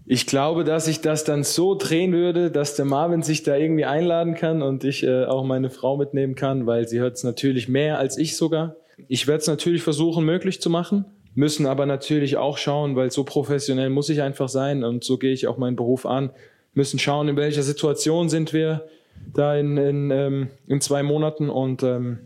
ich 0.06 0.26
glaube, 0.26 0.64
dass 0.64 0.88
ich 0.88 1.00
das 1.00 1.22
dann 1.22 1.44
so 1.44 1.76
drehen 1.76 2.12
würde, 2.12 2.50
dass 2.50 2.74
der 2.74 2.84
Marvin 2.84 3.22
sich 3.22 3.44
da 3.44 3.56
irgendwie 3.56 3.84
einladen 3.84 4.34
kann 4.34 4.60
und 4.60 4.82
ich 4.82 5.04
äh, 5.04 5.24
auch 5.24 5.44
meine 5.44 5.70
Frau 5.70 5.96
mitnehmen 5.96 6.34
kann, 6.34 6.66
weil 6.66 6.88
sie 6.88 6.98
hört 6.98 7.14
es 7.14 7.22
natürlich 7.22 7.68
mehr 7.68 7.98
als 7.98 8.18
ich 8.18 8.36
sogar. 8.36 8.76
Ich 9.08 9.26
werde 9.28 9.40
es 9.40 9.46
natürlich 9.46 9.82
versuchen, 9.82 10.24
möglich 10.24 10.60
zu 10.60 10.68
machen, 10.68 11.04
müssen 11.34 11.64
aber 11.64 11.86
natürlich 11.86 12.36
auch 12.36 12.58
schauen, 12.58 12.96
weil 12.96 13.10
so 13.12 13.24
professionell 13.24 13.88
muss 13.88 14.08
ich 14.08 14.20
einfach 14.20 14.48
sein 14.48 14.82
und 14.82 15.04
so 15.04 15.16
gehe 15.16 15.32
ich 15.32 15.46
auch 15.46 15.58
meinen 15.58 15.76
Beruf 15.76 16.06
an, 16.06 16.30
müssen 16.74 16.98
schauen, 16.98 17.28
in 17.28 17.36
welcher 17.36 17.62
Situation 17.62 18.28
sind 18.28 18.52
wir 18.52 18.86
da 19.32 19.56
in, 19.56 19.76
in, 19.76 20.10
ähm, 20.10 20.48
in 20.66 20.80
zwei 20.80 21.02
Monaten 21.02 21.48
und 21.48 21.82
ähm, 21.82 22.18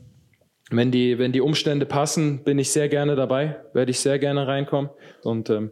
wenn 0.71 0.91
die, 0.91 1.19
wenn 1.19 1.33
die 1.33 1.41
Umstände 1.41 1.87
passen, 1.87 2.45
bin 2.45 2.59
ich 2.59 2.71
sehr 2.71 2.89
gerne 2.89 3.17
dabei, 3.17 3.57
werde 3.73 3.91
ich 3.91 4.01
sehr 4.01 4.19
gerne 4.19 4.47
reinkommen. 4.47 4.91
Und 5.23 5.51
ähm, 5.51 5.71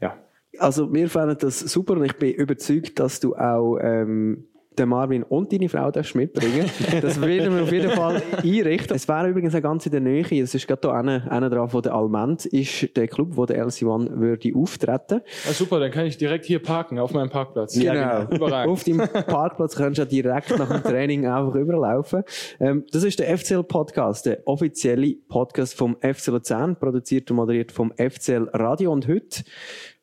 ja. 0.00 0.18
Also 0.58 0.92
wir 0.92 1.08
fanden 1.08 1.38
das 1.38 1.60
super 1.60 1.94
und 1.94 2.04
ich 2.04 2.16
bin 2.16 2.32
überzeugt, 2.32 2.98
dass 2.98 3.20
du 3.20 3.34
auch 3.34 3.78
ähm, 3.80 4.46
den 4.78 4.88
Marvin 4.88 5.22
und 5.22 5.52
deine 5.52 5.68
Frau 5.68 5.90
darfst 5.90 6.14
mitbringen. 6.14 6.70
Das 7.00 7.20
werden 7.20 7.54
wir 7.54 7.62
auf 7.62 7.72
jeden 7.72 7.90
Fall 7.90 8.22
einrichten. 8.42 8.96
Es 8.96 9.08
wäre 9.08 9.28
übrigens 9.28 9.54
auch 9.54 9.62
ganz 9.62 9.86
in 9.86 9.92
der 9.92 10.00
Nähe, 10.00 10.24
es 10.42 10.54
ist 10.54 10.66
gerade 10.66 10.88
hier 10.88 10.94
einer, 10.94 11.30
einer 11.30 11.50
dran 11.50 11.68
von 11.68 11.82
der 11.82 11.94
Alment, 11.94 12.46
ist 12.46 12.96
der 12.96 13.08
Club, 13.08 13.36
wo 13.36 13.46
der 13.46 13.66
LC1 13.66 14.18
würde 14.18 14.52
auftreten. 14.54 15.20
Ah, 15.48 15.52
super, 15.52 15.80
dann 15.80 15.90
kann 15.90 16.06
ich 16.06 16.16
direkt 16.16 16.44
hier 16.44 16.60
parken, 16.60 16.98
auf 16.98 17.12
meinem 17.12 17.30
Parkplatz. 17.30 17.74
Genau. 17.74 18.24
Überragend. 18.30 18.72
Auf 18.72 18.84
dem 18.84 18.98
Parkplatz 18.98 19.74
kannst 19.74 19.98
du 19.98 20.02
ja 20.02 20.06
direkt 20.06 20.56
nach 20.58 20.68
dem 20.68 20.82
Training 20.82 21.26
einfach 21.26 21.54
überlaufen. 21.54 22.22
Ähm, 22.60 22.84
das 22.92 23.04
ist 23.04 23.18
der 23.18 23.36
FCL 23.36 23.64
Podcast, 23.64 24.26
der 24.26 24.40
offizielle 24.46 25.16
Podcast 25.28 25.74
vom 25.74 25.96
FC 26.00 26.28
Luzern, 26.28 26.76
produziert 26.76 27.30
und 27.30 27.36
moderiert 27.36 27.72
vom 27.72 27.92
FCL 27.96 28.50
Radio. 28.52 28.92
Und 28.92 29.08
heute, 29.08 29.44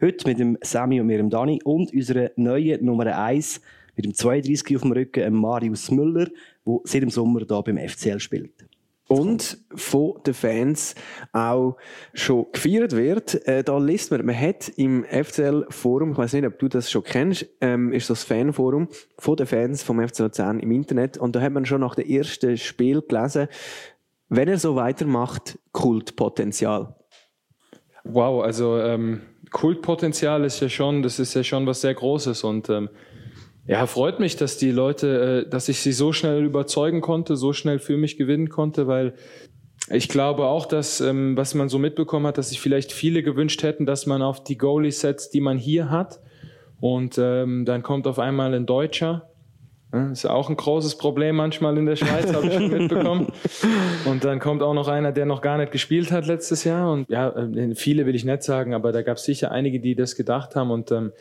Heute 0.03 0.27
mit 0.27 0.37
dem 0.37 0.57
Sammy 0.61 0.99
und 0.99 1.07
mir, 1.07 1.15
dem 1.15 1.29
Dani 1.29 1.61
und 1.63 1.93
unserer 1.93 2.31
neuen 2.35 2.83
Nummer 2.83 3.17
1 3.17 3.61
mit 3.95 4.05
dem 4.05 4.13
32 4.13 4.75
auf 4.75 4.81
dem 4.81 4.91
Rücken, 4.91 5.33
Marius 5.33 5.91
Müller, 5.91 6.27
der 6.65 6.79
seit 6.83 7.01
dem 7.01 7.09
Sommer 7.09 7.41
hier 7.47 7.61
beim 7.61 7.77
FCL 7.77 8.19
spielt. 8.19 8.65
und 9.07 9.59
von 9.75 10.21
den 10.25 10.33
Fans 10.33 10.95
auch 11.33 11.77
schon 12.13 12.47
gefeiert 12.51 12.93
wird. 12.93 13.45
Äh, 13.47 13.63
da 13.63 13.77
liest 13.77 14.11
man, 14.11 14.25
man 14.25 14.39
hat 14.39 14.69
im 14.77 15.03
FCL-Forum, 15.03 16.13
ich 16.13 16.17
weiß 16.17 16.33
nicht, 16.33 16.45
ob 16.45 16.57
du 16.57 16.67
das 16.67 16.89
schon 16.89 17.03
kennst, 17.03 17.45
ähm, 17.61 17.91
ist 17.91 18.09
das 18.09 18.23
Fanforum 18.23 18.87
von 19.19 19.35
den 19.35 19.45
Fans 19.45 19.83
vom 19.83 20.05
FC 20.05 20.19
Luzern 20.19 20.59
im 20.59 20.71
Internet 20.71 21.17
und 21.17 21.35
da 21.35 21.41
hat 21.41 21.51
man 21.51 21.65
schon 21.65 21.81
nach 21.81 21.95
dem 21.95 22.07
ersten 22.09 22.57
Spiel 22.57 23.01
gelesen, 23.01 23.47
wenn 24.29 24.47
er 24.47 24.57
so 24.57 24.75
weitermacht, 24.75 25.59
Kultpotenzial. 25.73 26.95
Wow, 28.03 28.43
also 28.43 28.79
ähm, 28.79 29.21
Kultpotenzial 29.51 30.43
ist 30.43 30.59
ja 30.59 30.69
schon, 30.69 31.03
das 31.03 31.19
ist 31.19 31.35
ja 31.35 31.43
schon 31.43 31.67
was 31.67 31.81
sehr 31.81 31.93
Großes 31.93 32.43
und 32.43 32.69
ähm, 32.69 32.89
ja, 33.65 33.85
freut 33.87 34.19
mich, 34.19 34.35
dass 34.35 34.57
die 34.57 34.71
Leute, 34.71 35.45
äh, 35.45 35.49
dass 35.49 35.69
ich 35.69 35.79
sie 35.79 35.93
so 35.93 36.11
schnell 36.11 36.43
überzeugen 36.43 37.01
konnte, 37.01 37.37
so 37.37 37.53
schnell 37.53 37.79
für 37.79 37.97
mich 37.97 38.17
gewinnen 38.17 38.49
konnte, 38.49 38.87
weil 38.87 39.13
ich 39.89 40.09
glaube 40.09 40.45
auch, 40.45 40.65
dass, 40.65 41.01
ähm, 41.01 41.35
was 41.37 41.55
man 41.55 41.69
so 41.69 41.77
mitbekommen 41.77 42.27
hat, 42.27 42.37
dass 42.37 42.49
sich 42.49 42.59
vielleicht 42.59 42.91
viele 42.91 43.23
gewünscht 43.23 43.63
hätten, 43.63 43.85
dass 43.85 44.05
man 44.05 44.21
auf 44.21 44.43
die 44.43 44.57
Goalies 44.57 45.01
setzt, 45.01 45.33
die 45.33 45.41
man 45.41 45.57
hier 45.57 45.89
hat. 45.89 46.19
Und 46.79 47.17
ähm, 47.17 47.65
dann 47.65 47.83
kommt 47.83 48.07
auf 48.07 48.19
einmal 48.19 48.53
ein 48.53 48.65
Deutscher. 48.65 49.29
Ist 50.11 50.23
ja 50.23 50.31
auch 50.31 50.49
ein 50.49 50.57
großes 50.57 50.97
Problem 50.97 51.35
manchmal 51.35 51.77
in 51.77 51.85
der 51.85 51.95
Schweiz, 51.95 52.33
habe 52.33 52.47
ich 52.47 52.53
schon 52.53 52.69
mitbekommen. 52.77 53.27
Und 54.05 54.25
dann 54.25 54.39
kommt 54.39 54.63
auch 54.63 54.73
noch 54.73 54.87
einer, 54.87 55.11
der 55.11 55.25
noch 55.25 55.41
gar 55.41 55.59
nicht 55.59 55.71
gespielt 55.71 56.11
hat 56.11 56.25
letztes 56.25 56.63
Jahr. 56.63 56.91
Und 56.91 57.09
ja, 57.09 57.29
äh, 57.29 57.75
viele 57.75 58.05
will 58.07 58.15
ich 58.15 58.25
nicht 58.25 58.41
sagen, 58.41 58.73
aber 58.73 58.91
da 58.91 59.03
gab 59.03 59.17
es 59.17 59.23
sicher 59.23 59.51
einige, 59.51 59.79
die 59.79 59.95
das 59.95 60.15
gedacht 60.15 60.55
haben. 60.55 60.71
Und 60.71 60.91
ähm, 60.91 61.11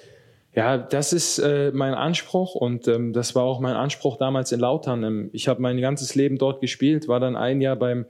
ja, 0.55 0.77
das 0.77 1.12
ist 1.12 1.38
äh, 1.38 1.71
mein 1.73 1.95
Anspruch 1.95 2.55
und 2.55 2.87
ähm, 2.87 3.12
das 3.12 3.35
war 3.35 3.45
auch 3.45 3.61
mein 3.61 3.75
Anspruch 3.75 4.19
damals 4.19 4.53
in 4.53 4.61
Lautern. 4.61 5.03
Ähm, 5.03 5.31
ich 5.33 5.49
habe 5.49 5.62
mein 5.62 5.81
ganzes 5.81 6.15
Leben 6.15 6.37
dort 6.37 6.61
gespielt, 6.61 7.09
war 7.09 7.21
dann 7.21 7.37
ein 7.37 7.61
Jahr 7.61 7.77
beim 7.77 8.05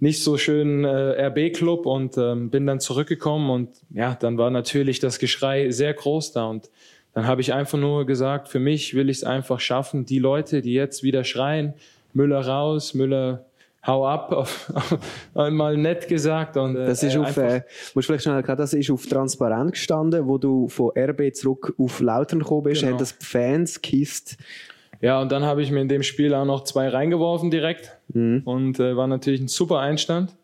nicht 0.00 0.22
so 0.22 0.36
schönen 0.36 0.84
äh, 0.84 1.26
RB-Club 1.28 1.86
und 1.86 2.18
ähm, 2.18 2.50
bin 2.50 2.66
dann 2.66 2.80
zurückgekommen 2.80 3.50
und 3.50 3.70
ja, 3.90 4.16
dann 4.18 4.36
war 4.36 4.50
natürlich 4.50 4.98
das 4.98 5.18
Geschrei 5.18 5.70
sehr 5.70 5.94
groß 5.94 6.32
da 6.32 6.46
und 6.46 6.70
dann 7.14 7.26
habe 7.26 7.40
ich 7.40 7.54
einfach 7.54 7.78
nur 7.78 8.04
gesagt, 8.04 8.48
für 8.48 8.58
mich 8.58 8.94
will 8.94 9.08
ich 9.08 9.18
es 9.18 9.24
einfach 9.24 9.60
schaffen, 9.60 10.04
die 10.04 10.18
Leute, 10.18 10.60
die 10.60 10.74
jetzt 10.74 11.02
wieder 11.02 11.24
schreien, 11.24 11.72
Müller 12.12 12.46
raus, 12.46 12.92
Müller 12.92 13.46
hau 13.86 14.06
ab, 14.06 14.32
auf, 14.32 14.72
mal 15.34 15.76
nett 15.76 16.08
gesagt 16.08 16.56
und 16.56 16.76
äh, 16.76 16.86
Das 16.86 17.02
ist 17.02 17.16
auf, 17.16 17.36
äh, 17.36 17.62
musst 17.94 18.06
vielleicht 18.06 18.24
schnell 18.24 18.36
erklären, 18.36 18.58
das 18.58 18.72
ist 18.72 18.90
auf 18.90 19.06
transparent 19.06 19.72
gestanden, 19.72 20.26
wo 20.26 20.38
du 20.38 20.68
von 20.68 20.90
RB 20.96 21.34
zurück 21.34 21.74
auf 21.78 22.00
Lautern 22.00 22.40
gekommen 22.40 22.64
bist, 22.64 22.80
Genau. 22.80 22.92
haben 22.92 22.98
das 22.98 23.12
Fans 23.20 23.80
gekisst. 23.80 24.36
Ja, 25.00 25.20
und 25.20 25.30
dann 25.30 25.44
habe 25.44 25.62
ich 25.62 25.70
mir 25.70 25.80
in 25.82 25.88
dem 25.88 26.02
Spiel 26.02 26.32
auch 26.34 26.46
noch 26.46 26.64
zwei 26.64 26.88
reingeworfen 26.88 27.50
direkt. 27.50 27.98
Und 28.14 28.80
äh, 28.80 28.96
war 28.96 29.06
natürlich 29.06 29.40
ein 29.42 29.48
super 29.48 29.78
Einstand. 29.80 30.34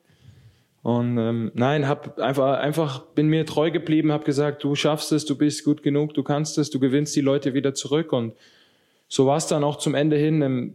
Und 0.82 1.16
ähm, 1.16 1.52
nein, 1.54 1.88
hab 1.88 2.18
einfach, 2.18 2.58
einfach 2.58 3.02
bin 3.14 3.28
mir 3.28 3.46
treu 3.46 3.70
geblieben, 3.70 4.12
habe 4.12 4.24
gesagt, 4.24 4.64
du 4.64 4.74
schaffst 4.74 5.12
es, 5.12 5.24
du 5.24 5.38
bist 5.38 5.64
gut 5.64 5.82
genug, 5.82 6.12
du 6.12 6.22
kannst 6.22 6.58
es, 6.58 6.70
du 6.70 6.80
gewinnst 6.80 7.14
die 7.16 7.20
Leute 7.20 7.54
wieder 7.54 7.72
zurück. 7.72 8.12
Und 8.12 8.34
so 9.08 9.26
war 9.26 9.36
es 9.36 9.46
dann 9.46 9.62
auch 9.64 9.76
zum 9.76 9.94
Ende 9.94 10.16
hin. 10.16 10.42
Ähm, 10.42 10.74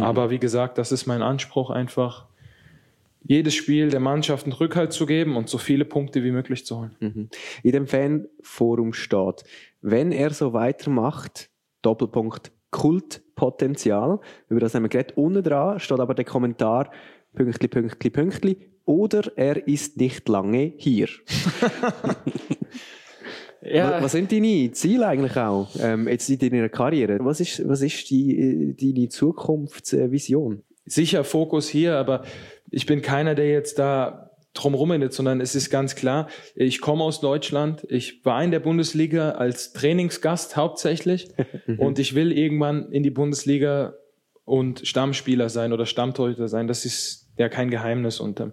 Aber 0.00 0.30
wie 0.30 0.38
gesagt, 0.38 0.78
das 0.78 0.92
ist 0.92 1.06
mein 1.06 1.22
Anspruch, 1.22 1.70
einfach 1.70 2.26
jedes 3.22 3.54
Spiel 3.54 3.88
der 3.88 4.00
Mannschaft 4.00 4.44
einen 4.44 4.52
Rückhalt 4.52 4.92
zu 4.92 5.06
geben 5.06 5.36
und 5.36 5.48
so 5.48 5.58
viele 5.58 5.84
Punkte 5.84 6.22
wie 6.24 6.30
möglich 6.30 6.66
zu 6.66 6.78
holen. 6.78 6.96
Mhm. 7.00 7.28
In 7.62 7.72
dem 7.72 7.86
Fanforum 7.86 8.92
steht, 8.92 9.44
wenn 9.80 10.12
er 10.12 10.30
so 10.30 10.52
weitermacht, 10.52 11.50
Doppelpunkt 11.82 12.52
Kultpotenzial, 12.70 14.20
über 14.48 14.60
das 14.60 14.74
haben 14.74 14.82
wir 14.82 14.88
geredet, 14.88 15.16
unten 15.16 15.42
dran 15.42 15.78
steht 15.78 16.00
aber 16.00 16.14
der 16.14 16.24
Kommentar, 16.24 16.90
Pünktli, 17.34 17.68
Pünktli, 17.68 18.10
Pünktli, 18.10 18.70
oder 18.84 19.32
er 19.36 19.66
ist 19.66 19.96
nicht 19.96 20.28
lange 20.28 20.74
hier. 20.76 21.08
Ja. 23.64 24.02
Was, 24.02 24.12
sind 24.12 24.30
deine 24.30 24.70
Ziele 24.72 25.06
eigentlich 25.06 25.36
auch, 25.36 25.68
ähm, 25.80 26.08
jetzt 26.08 26.28
in 26.28 26.38
deiner 26.38 26.68
Karriere? 26.68 27.18
Was 27.20 27.40
ist, 27.40 27.66
was 27.68 27.82
ist 27.82 28.10
die, 28.10 28.76
deine 28.78 29.08
Zukunftsvision? 29.08 30.62
sicher 30.86 31.24
Fokus 31.24 31.68
hier, 31.68 31.96
aber 31.96 32.24
ich 32.70 32.86
bin 32.86 33.02
keiner, 33.02 33.34
der 33.34 33.48
jetzt 33.48 33.78
da 33.78 34.30
drumherum 34.52 34.92
redet, 34.92 35.12
sondern 35.12 35.40
es 35.40 35.54
ist 35.54 35.70
ganz 35.70 35.96
klar, 35.96 36.28
ich 36.54 36.80
komme 36.80 37.02
aus 37.02 37.20
Deutschland, 37.20 37.84
ich 37.88 38.24
war 38.24 38.42
in 38.42 38.50
der 38.50 38.60
Bundesliga 38.60 39.32
als 39.32 39.72
Trainingsgast 39.72 40.56
hauptsächlich 40.56 41.28
und 41.78 41.98
ich 41.98 42.14
will 42.14 42.32
irgendwann 42.32 42.92
in 42.92 43.02
die 43.02 43.10
Bundesliga 43.10 43.94
und 44.44 44.86
Stammspieler 44.86 45.48
sein 45.48 45.72
oder 45.72 45.86
Stammtorhüter 45.86 46.48
sein. 46.48 46.68
Das 46.68 46.84
ist 46.84 47.30
ja 47.36 47.48
kein 47.48 47.70
Geheimnis 47.70 48.20
und 48.20 48.38
ähm, 48.40 48.52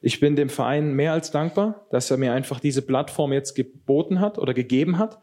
ich 0.00 0.20
bin 0.20 0.36
dem 0.36 0.48
Verein 0.48 0.92
mehr 0.92 1.12
als 1.12 1.30
dankbar, 1.30 1.86
dass 1.90 2.10
er 2.10 2.16
mir 2.16 2.32
einfach 2.32 2.60
diese 2.60 2.82
Plattform 2.82 3.32
jetzt 3.32 3.54
geboten 3.54 4.20
hat 4.20 4.38
oder 4.38 4.54
gegeben 4.54 4.98
hat. 4.98 5.18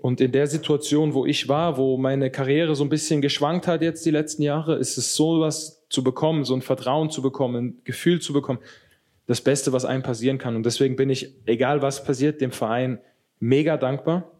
Und 0.00 0.20
in 0.20 0.32
der 0.32 0.46
Situation, 0.46 1.14
wo 1.14 1.26
ich 1.26 1.48
war, 1.48 1.76
wo 1.76 1.96
meine 1.96 2.30
Karriere 2.30 2.74
so 2.74 2.84
ein 2.84 2.90
bisschen 2.90 3.22
geschwankt 3.22 3.66
hat 3.66 3.82
jetzt 3.82 4.04
die 4.04 4.10
letzten 4.10 4.42
Jahre, 4.42 4.76
ist 4.76 4.98
es 4.98 5.14
so 5.14 5.40
was 5.40 5.86
zu 5.88 6.04
bekommen, 6.04 6.44
so 6.44 6.54
ein 6.54 6.62
Vertrauen 6.62 7.10
zu 7.10 7.22
bekommen, 7.22 7.56
ein 7.56 7.80
Gefühl 7.84 8.20
zu 8.20 8.32
bekommen, 8.32 8.58
das 9.26 9.40
Beste, 9.40 9.72
was 9.72 9.84
einem 9.84 10.02
passieren 10.02 10.38
kann. 10.38 10.56
Und 10.56 10.66
deswegen 10.66 10.96
bin 10.96 11.10
ich, 11.10 11.34
egal 11.46 11.82
was 11.82 12.04
passiert, 12.04 12.40
dem 12.40 12.52
Verein 12.52 13.00
mega 13.40 13.76
dankbar. 13.76 14.30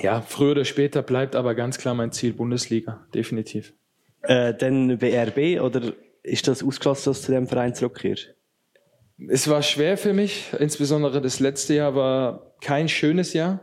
Ja, 0.00 0.20
früher 0.20 0.52
oder 0.52 0.64
später 0.64 1.02
bleibt 1.02 1.36
aber 1.36 1.54
ganz 1.54 1.78
klar 1.78 1.94
mein 1.94 2.12
Ziel 2.12 2.32
Bundesliga, 2.32 3.06
definitiv. 3.14 3.72
Äh, 4.22 4.54
dann 4.54 4.98
BRB 4.98 5.60
oder 5.60 5.92
ist 6.22 6.48
das 6.48 6.62
ausgeschlossen, 6.62 7.10
dass 7.10 7.20
du 7.20 7.26
zu 7.26 7.32
dem 7.32 7.46
Verein 7.46 7.74
zurückkehrst? 7.74 8.34
Es 9.16 9.48
war 9.48 9.62
schwer 9.62 9.96
für 9.96 10.12
mich, 10.12 10.46
insbesondere 10.58 11.20
das 11.20 11.38
letzte 11.38 11.74
Jahr 11.74 11.94
war 11.94 12.54
kein 12.60 12.88
schönes 12.88 13.32
Jahr. 13.32 13.60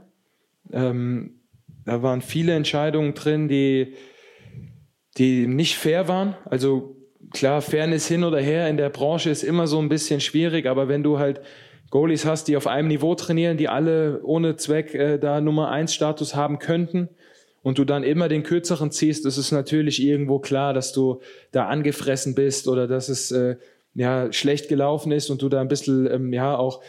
Ähm, 0.72 1.42
da 1.86 2.02
waren 2.02 2.22
viele 2.22 2.54
Entscheidungen 2.54 3.14
drin, 3.14 3.48
die, 3.48 3.96
die 5.18 5.48
nicht 5.48 5.76
fair 5.76 6.08
waren. 6.08 6.36
Also 6.46 6.96
klar, 7.34 7.62
Fairness 7.62 8.08
hin 8.08 8.24
oder 8.24 8.40
her 8.40 8.70
in 8.70 8.78
der 8.78 8.90
Branche 8.90 9.30
ist 9.30 9.44
immer 9.44 9.68
so 9.68 9.80
ein 9.80 9.90
bisschen 9.90 10.22
schwierig, 10.22 10.68
aber 10.68 10.88
wenn 10.88 11.04
du 11.04 11.20
halt 11.20 11.42
Goalies 11.90 12.26
hast, 12.26 12.48
die 12.48 12.56
auf 12.56 12.68
einem 12.68 12.88
Niveau 12.88 13.16
trainieren, 13.16 13.58
die 13.58 13.68
alle 13.68 14.22
ohne 14.24 14.56
Zweck 14.56 14.94
äh, 14.94 15.18
da 15.18 15.42
Nummer 15.42 15.70
eins 15.70 15.94
Status 15.94 16.36
haben 16.36 16.60
könnten 16.60 17.10
und 17.64 17.78
du 17.78 17.84
dann 17.84 18.04
immer 18.04 18.30
den 18.30 18.44
kürzeren 18.44 18.92
ziehst, 18.92 19.26
ist 19.26 19.38
es 19.38 19.52
natürlich 19.52 20.02
irgendwo 20.02 20.40
klar, 20.40 20.74
dass 20.74 20.94
du 20.94 21.20
da 21.52 21.68
angefressen 21.68 22.34
bist 22.34 22.70
oder 22.70 22.88
dass 22.88 23.10
es 23.10 23.32
äh, 23.32 23.58
ja 23.94 24.32
schlecht 24.32 24.70
gelaufen 24.70 25.12
ist 25.12 25.30
und 25.30 25.42
du 25.42 25.50
da 25.50 25.62
ein 25.62 25.68
bisschen 25.68 26.10
ähm, 26.12 26.34
ja 26.34 26.56
auch 26.56 26.82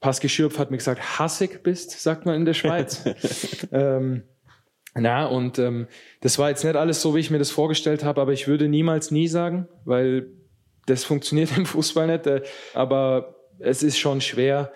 Pascal 0.00 0.30
Schürpf 0.30 0.58
hat 0.58 0.70
mir 0.70 0.78
gesagt, 0.78 1.18
hassig 1.18 1.62
bist, 1.62 1.90
sagt 2.00 2.24
man 2.24 2.34
in 2.34 2.44
der 2.44 2.54
Schweiz. 2.54 3.04
ähm, 3.72 4.22
na, 4.94 5.26
und 5.26 5.58
ähm, 5.58 5.86
das 6.20 6.38
war 6.38 6.48
jetzt 6.48 6.64
nicht 6.64 6.76
alles 6.76 7.02
so, 7.02 7.14
wie 7.14 7.20
ich 7.20 7.30
mir 7.30 7.38
das 7.38 7.50
vorgestellt 7.50 8.02
habe, 8.02 8.20
aber 8.20 8.32
ich 8.32 8.48
würde 8.48 8.68
niemals 8.68 9.10
nie 9.10 9.28
sagen, 9.28 9.68
weil 9.84 10.30
das 10.86 11.04
funktioniert 11.04 11.50
im 11.56 11.66
Fußball 11.66 12.06
nicht. 12.06 12.26
Äh, 12.26 12.42
aber 12.74 13.36
es 13.58 13.82
ist 13.82 13.98
schon 13.98 14.20
schwer, 14.20 14.72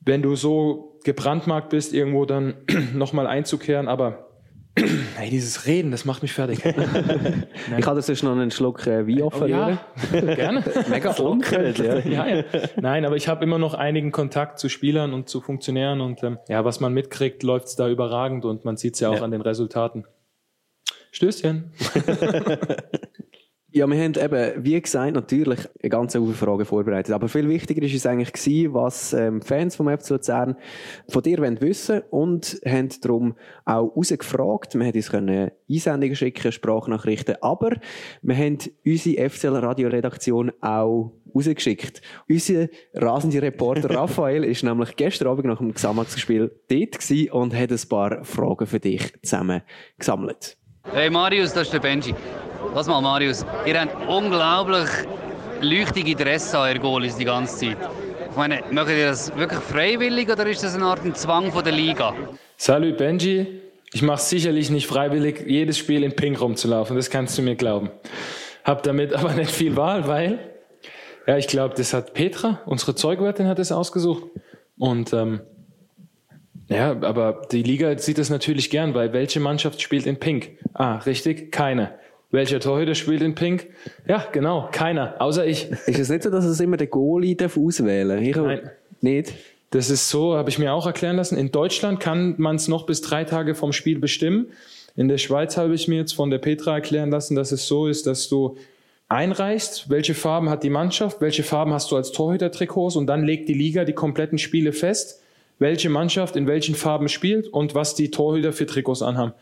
wenn 0.00 0.22
du 0.22 0.36
so 0.36 1.00
gebrandmarkt 1.04 1.70
bist, 1.70 1.92
irgendwo 1.92 2.24
dann 2.24 2.54
nochmal 2.94 3.26
einzukehren. 3.26 3.88
Aber 3.88 4.33
hey, 5.16 5.30
dieses 5.30 5.66
Reden, 5.66 5.92
das 5.92 6.04
macht 6.04 6.22
mich 6.22 6.32
fertig. 6.32 6.64
ich 7.78 7.84
dir 7.84 8.02
sonst 8.02 8.22
noch 8.22 8.32
einen 8.32 8.50
Schluck 8.50 8.86
äh, 8.86 9.06
Wein 9.06 9.22
offerieren. 9.22 9.78
Oh, 10.12 10.16
ja, 10.16 10.34
gerne. 10.34 10.64
Mega 10.88 11.12
unkrönt, 11.12 11.78
ja. 11.78 11.98
ja, 11.98 12.26
ja. 12.26 12.44
Nein, 12.80 13.04
aber 13.04 13.14
ich 13.14 13.28
habe 13.28 13.44
immer 13.44 13.58
noch 13.58 13.74
einigen 13.74 14.10
Kontakt 14.10 14.58
zu 14.58 14.68
Spielern 14.68 15.12
und 15.12 15.28
zu 15.28 15.40
Funktionären 15.40 16.00
und 16.00 16.22
ähm, 16.24 16.38
ja, 16.48 16.64
was 16.64 16.80
man 16.80 16.92
mitkriegt, 16.92 17.44
läuft 17.44 17.66
es 17.68 17.76
da 17.76 17.88
überragend 17.88 18.44
und 18.44 18.64
man 18.64 18.76
sieht 18.76 18.94
es 18.94 19.00
ja 19.00 19.10
auch 19.10 19.16
ja. 19.16 19.22
an 19.22 19.30
den 19.30 19.42
Resultaten. 19.42 20.04
Stößchen. 21.12 21.72
Ja, 23.76 23.88
wir 23.88 24.00
haben 24.00 24.14
eben, 24.14 24.64
wie 24.64 24.80
gesagt, 24.80 25.14
natürlich 25.14 25.58
eine 25.82 25.90
ganze 25.90 26.20
Menge 26.20 26.34
Fragen 26.34 26.64
vorbereitet. 26.64 27.12
Aber 27.12 27.28
viel 27.28 27.48
wichtiger 27.48 27.82
ist 27.82 27.92
es 27.92 28.06
eigentlich 28.06 28.32
gewesen, 28.32 28.72
was 28.72 29.12
ähm, 29.12 29.42
Fans 29.42 29.74
vom 29.74 29.88
FC 29.88 30.10
Luzern 30.10 30.54
von 31.08 31.24
dir 31.24 31.38
wollen 31.38 31.60
wissen 31.60 32.02
und 32.10 32.60
haben 32.64 32.90
darum 33.00 33.34
auch 33.64 33.96
rausgefragt. 33.96 34.76
Wir 34.76 34.86
haben 34.86 34.94
uns 34.94 35.10
können 35.10 35.50
Einsendungen 35.68 36.14
schicken, 36.14 36.52
Sprachnachrichten, 36.52 37.34
aber 37.40 37.72
wir 38.22 38.36
haben 38.36 38.58
unsere 38.86 39.28
FCL 39.28 39.56
Radioredaktion 39.56 40.52
auch 40.60 41.10
rausgeschickt. 41.34 42.00
Unser 42.28 42.68
rasende 42.94 43.42
Reporter 43.42 43.90
Raphael 43.96 44.44
ist 44.44 44.62
nämlich 44.62 44.94
gestern 44.94 45.26
Abend 45.26 45.46
nach 45.46 45.58
dem 45.58 45.74
Gesamtspiel 45.74 46.52
dort 46.68 46.92
gewesen 46.92 47.30
und 47.32 47.52
hat 47.52 47.72
ein 47.72 47.88
paar 47.88 48.22
Fragen 48.22 48.68
für 48.68 48.78
dich 48.78 49.12
zusammen 49.24 49.62
gesammelt. 49.98 50.56
Hey 50.92 51.10
Marius, 51.10 51.52
das 51.52 51.62
ist 51.64 51.72
der 51.72 51.80
Benji. 51.80 52.14
Lass 52.72 52.86
mal, 52.86 53.00
Marius, 53.00 53.44
ihr 53.66 53.80
habt 53.80 54.08
unglaublich 54.08 54.88
leuchtige 55.60 56.14
Dresse 56.14 56.58
an, 56.58 56.74
ihr 56.74 56.80
Goalies 56.80 57.16
die 57.16 57.24
ganze 57.24 57.58
Zeit. 57.58 57.76
Ich 58.30 58.36
meine, 58.36 58.62
macht 58.70 58.88
ihr 58.88 59.06
das 59.06 59.36
wirklich 59.36 59.60
freiwillig 59.60 60.30
oder 60.30 60.46
ist 60.46 60.62
das 60.62 60.74
eine 60.74 60.84
Art 60.84 61.16
Zwang 61.16 61.52
von 61.52 61.62
der 61.62 61.72
Liga? 61.72 62.14
Salut 62.56 62.96
Benji, 62.96 63.60
ich 63.92 64.02
mache 64.02 64.20
sicherlich 64.20 64.70
nicht 64.70 64.86
freiwillig, 64.86 65.44
jedes 65.46 65.78
Spiel 65.78 66.02
in 66.02 66.16
Pink 66.16 66.40
rumzulaufen, 66.40 66.96
das 66.96 67.10
kannst 67.10 67.36
du 67.38 67.42
mir 67.42 67.56
glauben. 67.56 67.90
Hab 68.64 68.82
damit 68.82 69.12
aber 69.12 69.34
nicht 69.34 69.50
viel 69.50 69.76
Wahl, 69.76 70.06
weil, 70.08 70.38
ja, 71.26 71.36
ich 71.36 71.46
glaube, 71.46 71.74
das 71.76 71.92
hat 71.92 72.14
Petra, 72.14 72.60
unsere 72.66 72.94
Zeugwirtin, 72.94 73.46
hat 73.46 73.58
das 73.58 73.72
ausgesucht. 73.72 74.24
Und 74.78 75.12
ähm, 75.12 75.40
ja, 76.68 76.90
aber 77.02 77.42
die 77.52 77.62
Liga 77.62 77.96
sieht 77.98 78.18
das 78.18 78.30
natürlich 78.30 78.70
gern, 78.70 78.94
weil 78.94 79.12
welche 79.12 79.38
Mannschaft 79.38 79.82
spielt 79.82 80.06
in 80.06 80.18
Pink? 80.18 80.58
Ah, 80.72 80.96
richtig, 80.96 81.52
keine. 81.52 81.98
Welcher 82.34 82.58
Torhüter 82.58 82.96
spielt 82.96 83.22
in 83.22 83.36
Pink? 83.36 83.68
Ja, 84.08 84.26
genau, 84.32 84.68
keiner, 84.72 85.14
außer 85.20 85.46
ich. 85.46 85.70
Ist 85.86 86.00
es 86.00 86.08
nicht 86.08 86.24
so, 86.24 86.30
dass 86.30 86.44
es 86.44 86.58
immer 86.58 86.76
der 86.76 86.88
Goalie 86.88 87.36
darf 87.36 87.56
auswählen 87.56 88.20
ich 88.20 88.34
Nein. 88.34 88.70
Nicht? 89.00 89.34
Das 89.70 89.88
ist 89.88 90.10
so, 90.10 90.34
habe 90.34 90.50
ich 90.50 90.58
mir 90.58 90.72
auch 90.72 90.84
erklären 90.84 91.14
lassen. 91.14 91.38
In 91.38 91.52
Deutschland 91.52 92.00
kann 92.00 92.34
man 92.38 92.56
es 92.56 92.66
noch 92.66 92.86
bis 92.86 93.02
drei 93.02 93.22
Tage 93.22 93.54
vom 93.54 93.72
Spiel 93.72 94.00
bestimmen. 94.00 94.48
In 94.96 95.06
der 95.06 95.18
Schweiz 95.18 95.56
habe 95.56 95.74
ich 95.74 95.86
mir 95.86 95.98
jetzt 95.98 96.12
von 96.12 96.28
der 96.28 96.38
Petra 96.38 96.74
erklären 96.74 97.12
lassen, 97.12 97.36
dass 97.36 97.52
es 97.52 97.68
so 97.68 97.86
ist, 97.86 98.08
dass 98.08 98.28
du 98.28 98.56
einreichst, 99.08 99.88
welche 99.88 100.14
Farben 100.14 100.50
hat 100.50 100.64
die 100.64 100.70
Mannschaft, 100.70 101.20
welche 101.20 101.44
Farben 101.44 101.72
hast 101.72 101.92
du 101.92 101.96
als 101.96 102.10
Torhüter-Trikots 102.10 102.96
und 102.96 103.06
dann 103.06 103.22
legt 103.22 103.48
die 103.48 103.54
Liga 103.54 103.84
die 103.84 103.92
kompletten 103.92 104.38
Spiele 104.38 104.72
fest, 104.72 105.22
welche 105.60 105.88
Mannschaft 105.88 106.34
in 106.34 106.48
welchen 106.48 106.74
Farben 106.74 107.08
spielt 107.08 107.46
und 107.46 107.76
was 107.76 107.94
die 107.94 108.10
Torhüter 108.10 108.52
für 108.52 108.66
Trikots 108.66 109.02
anhaben. 109.02 109.34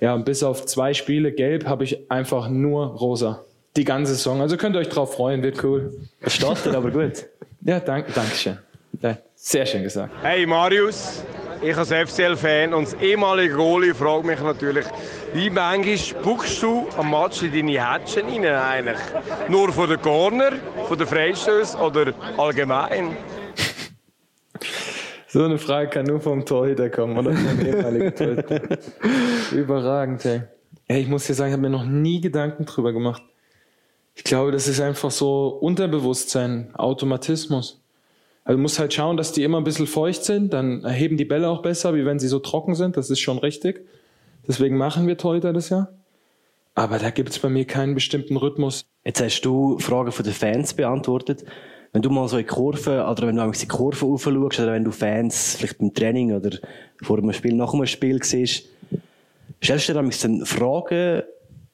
Ja, 0.00 0.16
bis 0.16 0.42
auf 0.42 0.64
zwei 0.64 0.94
Spiele 0.94 1.30
gelb 1.32 1.66
habe 1.66 1.84
ich 1.84 2.10
einfach 2.10 2.48
nur 2.48 2.86
rosa. 2.86 3.44
Die 3.76 3.84
ganze 3.84 4.14
Saison. 4.14 4.40
Also 4.40 4.56
könnt 4.56 4.74
ihr 4.74 4.80
euch 4.80 4.88
drauf 4.88 5.14
freuen, 5.14 5.42
wird 5.42 5.62
cool. 5.62 5.92
Es 6.20 6.34
startet 6.34 6.74
aber 6.74 6.90
gut. 6.90 7.26
Ja, 7.62 7.78
danke, 7.78 8.10
danke 8.14 8.34
schön. 8.34 8.56
Ja, 9.02 9.18
sehr 9.34 9.66
schön 9.66 9.82
gesagt. 9.82 10.14
Hey 10.22 10.46
Marius, 10.46 11.22
ich 11.60 11.76
als 11.76 11.92
FCL-Fan 11.92 12.72
und 12.72 12.86
als 12.86 12.94
ehemaliger 13.02 13.54
Goalie 13.54 13.94
frage 13.94 14.26
mich 14.26 14.40
natürlich, 14.40 14.86
wie 15.34 15.50
manchmal 15.50 15.98
spuckst 15.98 16.62
du 16.62 16.86
am 16.96 17.10
Match 17.10 17.42
in 17.42 17.52
deine 17.52 17.72
Hätschen 17.72 18.28
rein 18.46 18.88
eigentlich? 18.88 18.98
Nur 19.50 19.70
von 19.74 19.90
der 19.90 19.98
Corner, 19.98 20.52
von 20.88 20.96
der 20.96 21.06
Freistöße 21.06 21.76
oder 21.76 22.14
allgemein? 22.38 23.14
So 25.32 25.44
eine 25.44 25.58
Frage 25.58 25.90
kann 25.90 26.06
nur 26.06 26.20
vom 26.20 26.44
Torhüter 26.44 26.90
kommen, 26.90 27.16
oder? 27.16 27.32
Vom 27.32 27.64
ehemaligen 27.64 28.12
Torhüter. 28.16 28.78
Überragend, 29.52 30.24
ey. 30.24 30.42
Ey, 30.88 31.02
ich 31.02 31.06
muss 31.06 31.28
dir 31.28 31.34
sagen, 31.34 31.50
ich 31.50 31.52
habe 31.52 31.62
mir 31.62 31.70
noch 31.70 31.84
nie 31.84 32.20
Gedanken 32.20 32.64
drüber 32.64 32.92
gemacht. 32.92 33.22
Ich 34.16 34.24
glaube, 34.24 34.50
das 34.50 34.66
ist 34.66 34.80
einfach 34.80 35.12
so 35.12 35.46
Unterbewusstsein, 35.46 36.74
Automatismus. 36.74 37.80
Also 38.42 38.56
du 38.56 38.62
musst 38.62 38.80
halt 38.80 38.92
schauen, 38.92 39.16
dass 39.16 39.30
die 39.30 39.44
immer 39.44 39.58
ein 39.58 39.64
bisschen 39.64 39.86
feucht 39.86 40.24
sind, 40.24 40.52
dann 40.52 40.82
erheben 40.82 41.16
die 41.16 41.24
Bälle 41.24 41.48
auch 41.48 41.62
besser, 41.62 41.94
wie 41.94 42.04
wenn 42.04 42.18
sie 42.18 42.26
so 42.26 42.40
trocken 42.40 42.74
sind. 42.74 42.96
Das 42.96 43.08
ist 43.08 43.20
schon 43.20 43.38
richtig. 43.38 43.86
Deswegen 44.48 44.76
machen 44.76 45.06
wir 45.06 45.16
Torhüter 45.16 45.52
das 45.52 45.68
ja. 45.68 45.90
Aber 46.74 46.98
da 46.98 47.10
gibt 47.10 47.28
es 47.28 47.38
bei 47.38 47.48
mir 47.48 47.66
keinen 47.66 47.94
bestimmten 47.94 48.36
Rhythmus. 48.36 48.84
Jetzt 49.04 49.22
hast 49.22 49.42
du 49.42 49.78
Fragen 49.78 50.10
von 50.10 50.24
den 50.24 50.34
Fans 50.34 50.74
beantwortet 50.74 51.44
wenn 51.92 52.02
du 52.02 52.10
mal 52.10 52.28
so 52.28 52.38
in 52.38 52.46
Kurven, 52.46 53.00
oder 53.00 53.26
wenn 53.26 53.36
du 53.36 53.42
in 53.42 53.52
die 53.52 53.66
Kurve 53.66 54.06
aufschaust, 54.06 54.60
oder 54.60 54.72
wenn 54.72 54.84
du 54.84 54.92
Fans 54.92 55.56
vielleicht 55.56 55.78
beim 55.78 55.92
Training 55.92 56.32
oder 56.32 56.50
vor 57.02 57.18
einem 57.18 57.32
Spiel, 57.32 57.54
nach 57.54 57.74
einem 57.74 57.86
Spiel 57.86 58.22
siehst, 58.22 58.68
stellst 59.62 59.88
du 59.88 59.92
dir 59.92 60.02
dann 60.02 60.46
Fragen, 60.46 61.22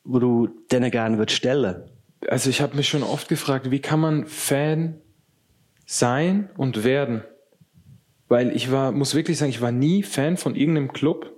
die 0.05 0.19
du 0.19 0.49
denen 0.73 0.91
gerne 0.91 1.19
würdest 1.19 1.37
stellen 1.37 1.83
Also 2.29 2.49
ich 2.49 2.61
habe 2.61 2.77
mich 2.77 2.89
schon 2.89 3.03
oft 3.03 3.29
gefragt, 3.29 3.71
wie 3.71 3.81
kann 3.81 4.01
man 4.01 4.27
Fan 4.27 5.01
sein 5.85 6.49
und 6.57 6.85
werden? 6.85 7.23
Weil 8.29 8.57
ich 8.57 8.73
war, 8.73 8.93
muss 8.93 9.15
wirklich 9.15 9.39
sagen, 9.39 9.51
ich 9.51 9.61
war 9.61 9.73
nie 9.73 10.03
Fan 10.03 10.37
von 10.37 10.57
irgendeinem 10.57 10.93
Club. 10.93 11.33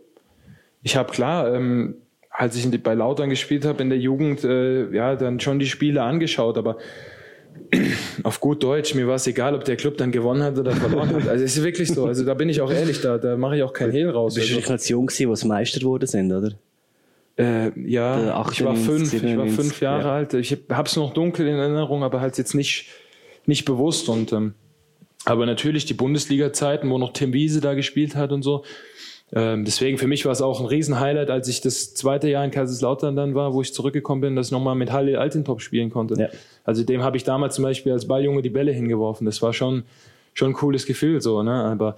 Ich 0.82 0.96
habe 0.96 1.12
klar, 1.12 1.52
ähm, 1.52 1.96
als 2.30 2.56
ich 2.56 2.82
bei 2.82 2.94
Lautern 2.94 3.30
gespielt 3.30 3.64
habe 3.64 3.82
in 3.82 3.90
der 3.90 3.98
Jugend, 3.98 4.44
äh, 4.44 4.90
ja, 4.94 5.16
dann 5.16 5.40
schon 5.40 5.58
die 5.58 5.66
Spiele 5.66 6.02
angeschaut, 6.02 6.56
aber 6.56 6.78
auf 8.22 8.40
gut 8.40 8.62
Deutsch, 8.62 8.94
mir 8.94 9.06
war 9.06 9.16
es 9.16 9.26
egal, 9.26 9.54
ob 9.54 9.64
der 9.64 9.76
Club 9.76 9.96
dann 9.98 10.12
gewonnen 10.12 10.42
hat 10.42 10.58
oder 10.58 10.72
verloren 10.72 11.10
hat. 11.14 11.28
Also 11.28 11.44
es 11.44 11.56
ist 11.56 11.64
wirklich 11.64 11.88
so. 11.88 12.06
Also 12.06 12.24
da 12.24 12.34
bin 12.34 12.48
ich 12.48 12.60
auch 12.60 12.70
ehrlich, 12.70 13.00
da, 13.00 13.18
da 13.18 13.36
mache 13.36 13.56
ich 13.56 13.62
auch 13.62 13.72
kein 13.72 13.90
Hehl 13.90 14.10
raus. 14.10 14.34
Du 14.34 14.40
bist 14.40 14.54
also. 14.56 14.72
als 14.72 14.88
jung 14.88 15.06
gewesen, 15.06 15.30
was 15.30 15.44
Meister 15.44 15.80
geworden 15.80 16.06
sind, 16.06 16.32
oder? 16.32 16.52
Äh, 17.38 17.70
ja, 17.88 18.44
ich 18.50 18.64
war 18.64 18.74
fünf, 18.74 19.12
ich 19.12 19.36
war 19.36 19.46
fünf 19.46 19.80
Jahre 19.80 20.08
ja. 20.08 20.14
alt. 20.14 20.34
Ich 20.34 20.56
habe 20.70 20.88
es 20.88 20.96
noch 20.96 21.14
dunkel 21.14 21.46
in 21.46 21.54
Erinnerung, 21.54 22.02
aber 22.02 22.20
halt 22.20 22.36
jetzt 22.36 22.54
nicht, 22.54 22.86
nicht 23.46 23.64
bewusst. 23.64 24.08
Und 24.08 24.32
ähm, 24.32 24.54
aber 25.24 25.46
natürlich 25.46 25.84
die 25.84 25.94
Bundesliga-Zeiten, 25.94 26.90
wo 26.90 26.98
noch 26.98 27.12
Tim 27.12 27.32
Wiese 27.32 27.60
da 27.60 27.74
gespielt 27.74 28.16
hat 28.16 28.32
und 28.32 28.42
so. 28.42 28.64
Ähm, 29.32 29.64
deswegen 29.66 29.98
für 29.98 30.06
mich 30.06 30.24
war 30.24 30.32
es 30.32 30.40
auch 30.40 30.58
ein 30.60 30.66
Riesenhighlight, 30.66 31.28
als 31.30 31.48
ich 31.48 31.60
das 31.60 31.94
zweite 31.94 32.28
Jahr 32.30 32.44
in 32.44 32.50
Kaiserslautern 32.50 33.14
dann 33.14 33.34
war, 33.34 33.52
wo 33.52 33.60
ich 33.60 33.74
zurückgekommen 33.74 34.22
bin, 34.22 34.36
dass 34.36 34.46
ich 34.46 34.52
nochmal 34.52 34.74
mit 34.74 34.90
Halle 34.90 35.18
Altintop 35.20 35.60
spielen 35.60 35.90
konnte. 35.90 36.30
Also 36.64 36.82
dem 36.82 37.02
habe 37.02 37.16
ich 37.18 37.24
damals 37.24 37.54
zum 37.56 37.64
Beispiel 37.64 37.92
als 37.92 38.08
Balljunge 38.08 38.40
die 38.42 38.48
Bälle 38.50 38.72
hingeworfen. 38.72 39.26
Das 39.26 39.42
war 39.42 39.52
schon, 39.52 39.82
schon 40.32 40.50
ein 40.52 40.54
cooles 40.54 40.86
Gefühl 40.86 41.20
so, 41.20 41.42
ne? 41.42 41.52
Aber 41.52 41.96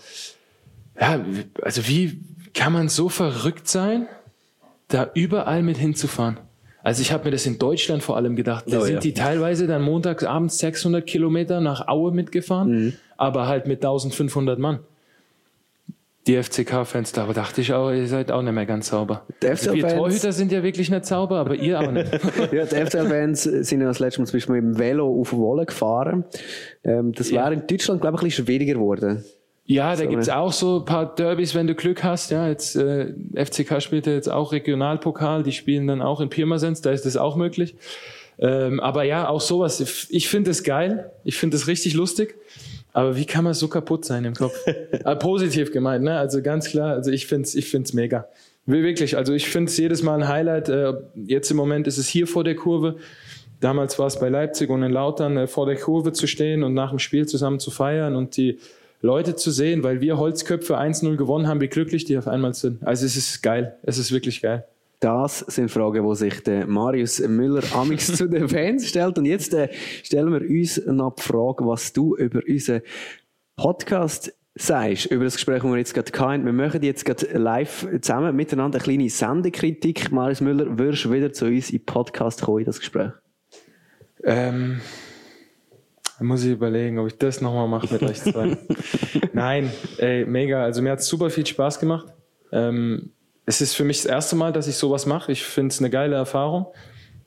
ja, 1.01 1.25
also 1.63 1.87
wie 1.87 2.19
kann 2.53 2.73
man 2.73 2.89
so 2.89 3.09
verrückt 3.09 3.69
sein, 3.69 4.07
da 4.89 5.09
überall 5.15 5.63
mit 5.63 5.77
hinzufahren? 5.79 6.39
Also 6.83 7.03
ich 7.03 7.13
habe 7.13 7.25
mir 7.27 7.31
das 7.31 7.45
in 7.47 7.59
Deutschland 7.59 8.03
vor 8.03 8.17
allem 8.17 8.35
gedacht. 8.37 8.65
Da 8.69 8.79
Oh, 8.79 8.81
sind 8.81 8.95
ja. 8.95 9.01
die 9.01 9.15
teilweise 9.15 9.67
dann 9.67 9.83
montags 9.83 10.25
abends 10.25 10.59
600 10.59 11.07
Kilometer 11.07 11.61
nach 11.61 11.87
Aue 11.89 12.11
mitgefahren, 12.11 12.71
Mhm. 12.87 12.93
aber 13.19 13.47
halt 13.47 13.67
mit 13.67 13.85
1500 13.85 14.59
Mann. 14.59 14.81
Die 16.27 16.41
FCK-Fans, 16.43 17.13
da 17.13 17.27
dachte 17.33 17.63
ich 17.63 17.73
auch, 17.73 17.91
ihr 17.91 18.07
seid 18.07 18.31
auch 18.31 18.43
nicht 18.43 18.53
mehr 18.53 18.67
ganz 18.67 18.89
sauber. 18.89 19.27
Die 19.43 19.47
Also 19.49 19.73
wir 19.73 19.81
FCK-Fans 19.83 19.95
Torhüter 19.99 20.33
sind 20.33 20.53
ja 20.53 20.63
wirklich 20.63 20.91
nicht 20.91 21.07
sauber, 21.07 21.37
aber 21.39 21.55
ihr 21.55 21.81
auch 21.81 21.91
nicht. 21.91 22.13
ja, 22.53 22.67
die 22.67 22.77
FCL-Fans 22.87 23.43
sind 23.43 23.81
ja 23.81 23.87
das 23.87 23.99
letzte 24.01 24.21
Mal 24.21 24.27
zum 24.27 24.37
Beispiel 24.39 24.61
mit 24.61 24.65
dem 24.65 24.79
Velo 24.79 25.09
auf 25.21 25.33
Wolle 25.33 25.65
gefahren. 25.65 26.25
Ähm, 26.85 27.13
das 27.13 27.33
wäre 27.33 27.55
in 27.55 27.67
Deutschland, 27.67 28.03
glaube 28.03 28.17
ich, 28.17 28.23
ein 28.23 28.25
bisschen 28.27 28.45
schwieriger 28.47 28.75
geworden. 28.75 29.25
Ja, 29.65 29.91
da 29.97 30.03
So, 30.03 30.09
gibt's 30.09 30.29
auch 30.29 30.53
so 30.53 30.81
ein 30.81 30.85
paar 30.85 31.15
Derbys, 31.15 31.55
wenn 31.55 31.67
du 31.67 31.75
Glück 31.75 32.05
hast. 32.05 32.31
Ja, 32.31 32.49
jetzt 32.49 32.77
äh, 32.77 33.15
FCK 33.35 33.81
spielt 33.81 34.07
ja 34.07 34.13
jetzt 34.13 34.31
auch 34.31 34.53
Regionalpokal, 34.53 35.43
die 35.43 35.53
spielen 35.53 35.87
dann 35.87 36.03
auch 36.03 36.21
in 36.21 36.29
Pirmasens, 36.29 36.81
da 36.83 36.91
ist 36.91 37.07
das 37.07 37.17
auch 37.17 37.37
möglich. 37.37 37.77
Ähm, 38.39 38.81
aber 38.81 39.05
ja, 39.05 39.29
auch 39.29 39.41
sowas. 39.41 39.81
Ich- 39.81 40.07
Ich 40.11 40.29
finde 40.29 40.51
es 40.51 40.65
geil, 40.65 41.13
ich 41.25 41.37
finde 41.39 41.57
es 41.57 41.67
richtig 41.67 41.95
lustig. 41.95 42.35
Aber 42.93 43.17
wie 43.17 43.25
kann 43.25 43.45
man 43.45 43.55
so 43.55 43.69
kaputt 43.69 44.05
sein 44.05 44.25
im 44.25 44.35
Kopf? 44.35 44.55
äh, 44.67 45.17
positiv 45.17 45.73
gemeint, 45.73 46.05
ne? 46.05 46.17
Also 46.19 46.43
ganz 46.43 46.69
klar, 46.69 46.91
also 46.95 47.11
ich 47.11 47.27
finde 47.27 47.47
es 47.47 47.55
ich 47.55 47.69
find's 47.69 47.93
mega. 47.93 48.27
Wir- 48.67 48.83
Wirklich, 48.83 49.17
also 49.17 49.33
ich 49.33 49.49
finde 49.49 49.71
es 49.71 49.77
jedes 49.77 50.03
Mal 50.03 50.23
ein 50.23 50.29
Highlight. 50.29 50.69
Äh, 50.69 50.93
jetzt 51.27 51.51
im 51.51 51.57
Moment 51.57 51.87
ist 51.87 51.99
es 51.99 52.09
hier 52.09 52.27
vor 52.27 52.45
der 52.45 52.55
Kurve. 52.57 52.97
Damals 53.61 53.99
war 53.99 54.07
es 54.07 54.19
bei 54.19 54.29
Leipzig 54.29 54.71
und 54.71 54.83
in 54.83 54.91
Lautern 54.93 55.37
äh, 55.37 55.47
vor 55.47 55.67
der 55.67 55.77
Kurve 55.77 56.13
zu 56.13 56.27
stehen 56.27 56.63
und 56.63 56.75
nach 56.75 56.91
dem 56.91 56.99
Spiel 56.99 57.27
zusammen 57.27 57.61
zu 57.61 57.71
feiern 57.71 58.17
und 58.17 58.37
die 58.37 58.59
Leute 59.03 59.35
zu 59.35 59.51
sehen, 59.51 59.83
weil 59.83 60.01
wir 60.01 60.19
Holzköpfe 60.19 60.79
1-0 60.79 61.17
gewonnen 61.17 61.47
haben, 61.49 61.61
wie 61.61 61.69
glücklich 61.69 62.05
die 62.05 62.19
auf 62.19 62.29
einmal 62.29 62.53
sind. 62.55 62.83
Also 62.87 63.07
es 63.07 63.17
ist 63.17 63.43
geil. 63.43 63.77
Es 63.83 63.97
ist 63.99 64.13
wirklich 64.13 64.43
geil. 64.43 64.65
Das 65.01 65.39
sind 65.39 65.71
Fragen, 65.71 66.07
die 66.07 66.15
sich 66.15 66.43
der 66.43 66.67
Marius 66.67 67.21
Müller 67.21 67.63
amix 67.75 68.15
zu 68.15 68.29
den 68.29 68.49
Fans 68.51 68.87
stellt. 68.87 69.17
Und 69.17 69.25
jetzt 69.25 69.55
äh, 69.55 69.71
stellen 70.03 70.31
wir 70.31 70.43
uns 70.43 70.81
noch 70.87 71.15
die 71.15 71.23
Frage, 71.23 71.67
was 71.67 71.95
du 71.95 72.17
über 72.17 72.43
unseren 72.47 72.83
Podcast 73.57 74.35
sagst, 74.55 75.07
über 75.07 75.25
das 75.25 75.35
Gespräch, 75.35 75.63
das 75.63 75.71
wir 75.71 75.79
jetzt 75.79 75.95
gerade 75.95 76.13
hatten. 76.19 76.45
Wir 76.45 76.53
machen 76.53 76.83
jetzt 76.83 77.07
gerade 77.07 77.27
live 77.39 77.89
zusammen 78.03 78.37
miteinander 78.37 78.77
eine 78.77 78.85
kleine 78.85 79.09
Sendekritik. 79.09 80.13
Marius 80.13 80.43
Müller, 80.43 80.79
wirst 80.79 81.07
du 81.07 81.13
wieder 81.13 81.33
zu 81.33 81.47
uns 81.47 81.69
den 81.69 81.85
Podcast 81.85 82.43
kommen, 82.43 82.59
in 82.59 82.65
das 82.67 82.79
Gespräch? 82.79 83.13
Ähm, 84.23 84.83
muss 86.19 86.45
ich 86.45 86.53
überlegen, 86.53 86.99
ob 86.99 87.07
ich 87.07 87.17
das 87.17 87.41
nochmal 87.41 87.69
mache 87.69 87.91
mit 87.91 88.03
euch 88.03 88.21
zwei. 88.21 88.59
Nein, 89.33 89.73
ey, 89.97 90.27
mega. 90.27 90.63
Also 90.63 90.83
mir 90.83 90.91
hat 90.91 90.99
es 90.99 91.07
super 91.07 91.31
viel 91.31 91.47
Spaß 91.47 91.81
gemacht. 91.81 92.13
Ähm, 92.53 93.13
es 93.51 93.61
ist 93.61 93.75
für 93.75 93.83
mich 93.83 93.97
das 93.97 94.07
erste 94.07 94.37
Mal, 94.37 94.53
dass 94.53 94.69
ich 94.69 94.77
sowas 94.77 95.07
mache. 95.07 95.33
Ich 95.33 95.43
finde 95.43 95.73
es 95.73 95.81
eine 95.81 95.91
geile 95.91 96.15
Erfahrung. 96.15 96.67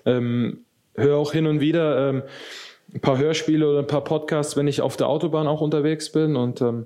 Ähm, 0.05 0.59
höre 0.95 1.17
auch 1.17 1.33
hin 1.33 1.45
und 1.47 1.59
wieder 1.59 2.09
ähm, 2.09 2.23
ein 2.93 3.01
paar 3.01 3.17
Hörspiele 3.17 3.67
oder 3.67 3.79
ein 3.79 3.87
paar 3.87 4.05
Podcasts, 4.05 4.55
wenn 4.55 4.67
ich 4.67 4.79
auf 4.79 4.95
der 4.95 5.09
Autobahn 5.09 5.47
auch 5.47 5.59
unterwegs 5.59 6.13
bin. 6.13 6.37
Und 6.37 6.61
ähm, 6.61 6.85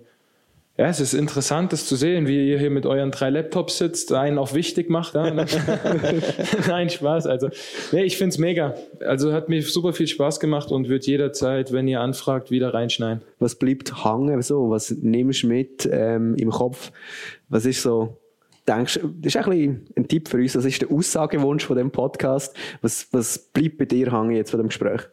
ja, 0.75 0.87
es 0.87 0.99
ist 0.99 1.13
interessant, 1.13 1.71
das 1.71 1.85
zu 1.85 1.95
sehen, 1.95 2.27
wie 2.27 2.49
ihr 2.49 2.57
hier 2.57 2.71
mit 2.71 2.87
euren 2.87 3.11
drei 3.11 3.29
Laptops 3.29 3.77
sitzt, 3.77 4.11
einen 4.11 4.39
auch 4.39 4.55
wichtig 4.55 4.89
macht. 4.89 5.13
Ja? 5.13 5.31
Nein, 6.67 6.89
Spaß. 6.89 7.27
Also, 7.27 7.49
nee, 7.91 8.05
ich 8.05 8.17
find's 8.17 8.39
mega. 8.39 8.73
Also 9.01 9.33
hat 9.33 9.49
mir 9.49 9.61
super 9.61 9.93
viel 9.93 10.07
Spaß 10.07 10.39
gemacht 10.39 10.71
und 10.71 10.89
wird 10.89 11.05
jederzeit, 11.05 11.71
wenn 11.71 11.87
ihr 11.87 12.01
anfragt, 12.01 12.49
wieder 12.49 12.73
reinschneiden. 12.73 13.21
Was 13.37 13.53
bleibt 13.53 14.03
hängen? 14.03 14.41
So? 14.41 14.71
Was 14.71 14.89
nimmst 14.89 15.43
du 15.43 15.47
mit 15.47 15.87
ähm, 15.91 16.33
im 16.37 16.49
Kopf? 16.49 16.91
Was 17.49 17.67
ist 17.67 17.83
so, 17.83 18.17
denkst 18.67 18.99
das 19.21 19.35
ist 19.35 19.47
ein, 19.47 19.87
ein 19.95 20.07
Tipp 20.07 20.27
für 20.27 20.37
uns, 20.37 20.55
was 20.55 20.65
ist 20.65 20.81
der 20.81 20.91
Aussagewunsch 20.91 21.65
von 21.65 21.77
dem 21.77 21.91
Podcast? 21.91 22.55
Was, 22.81 23.07
was 23.11 23.37
bleibt 23.37 23.77
bei 23.77 23.85
dir 23.85 24.11
hängen 24.11 24.31
jetzt 24.31 24.51
von 24.51 24.59
dem 24.59 24.67
Gespräch? 24.67 25.07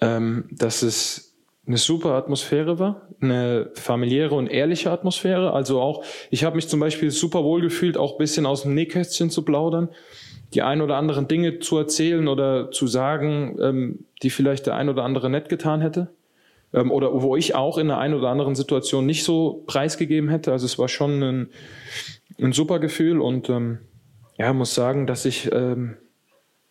ähm, 0.00 0.44
dass 0.50 0.82
es 0.82 1.36
eine 1.66 1.76
super 1.76 2.12
Atmosphäre 2.12 2.78
war, 2.78 3.08
eine 3.20 3.70
familiäre 3.74 4.34
und 4.34 4.46
ehrliche 4.46 4.90
Atmosphäre. 4.90 5.52
Also 5.52 5.80
auch, 5.80 6.04
ich 6.30 6.44
habe 6.44 6.56
mich 6.56 6.68
zum 6.68 6.80
Beispiel 6.80 7.10
super 7.10 7.44
wohl 7.44 7.60
gefühlt, 7.60 7.98
auch 7.98 8.12
ein 8.12 8.18
bisschen 8.18 8.46
aus 8.46 8.62
dem 8.62 8.74
Nähkästchen 8.74 9.28
zu 9.28 9.44
plaudern, 9.44 9.90
die 10.54 10.62
ein 10.62 10.80
oder 10.80 10.96
anderen 10.96 11.28
Dinge 11.28 11.58
zu 11.58 11.76
erzählen 11.76 12.26
oder 12.26 12.70
zu 12.70 12.86
sagen, 12.86 13.58
ähm, 13.60 14.04
die 14.22 14.30
vielleicht 14.30 14.66
der 14.66 14.76
ein 14.76 14.88
oder 14.88 15.04
andere 15.04 15.28
nett 15.28 15.50
getan 15.50 15.82
hätte. 15.82 16.08
Ähm, 16.72 16.90
oder 16.90 17.20
wo 17.20 17.36
ich 17.36 17.54
auch 17.54 17.76
in 17.76 17.88
der 17.88 17.98
einen 17.98 18.14
oder 18.14 18.30
anderen 18.30 18.54
Situation 18.54 19.04
nicht 19.04 19.24
so 19.24 19.64
preisgegeben 19.66 20.30
hätte. 20.30 20.52
Also 20.52 20.64
es 20.64 20.78
war 20.78 20.88
schon 20.88 21.22
ein, 21.22 21.50
ein 22.40 22.52
super 22.52 22.78
Gefühl 22.78 23.20
und 23.20 23.48
ähm, 23.48 23.78
ja, 24.38 24.52
muss 24.52 24.74
sagen, 24.74 25.06
dass 25.06 25.24
ich 25.24 25.50
ähm, 25.52 25.96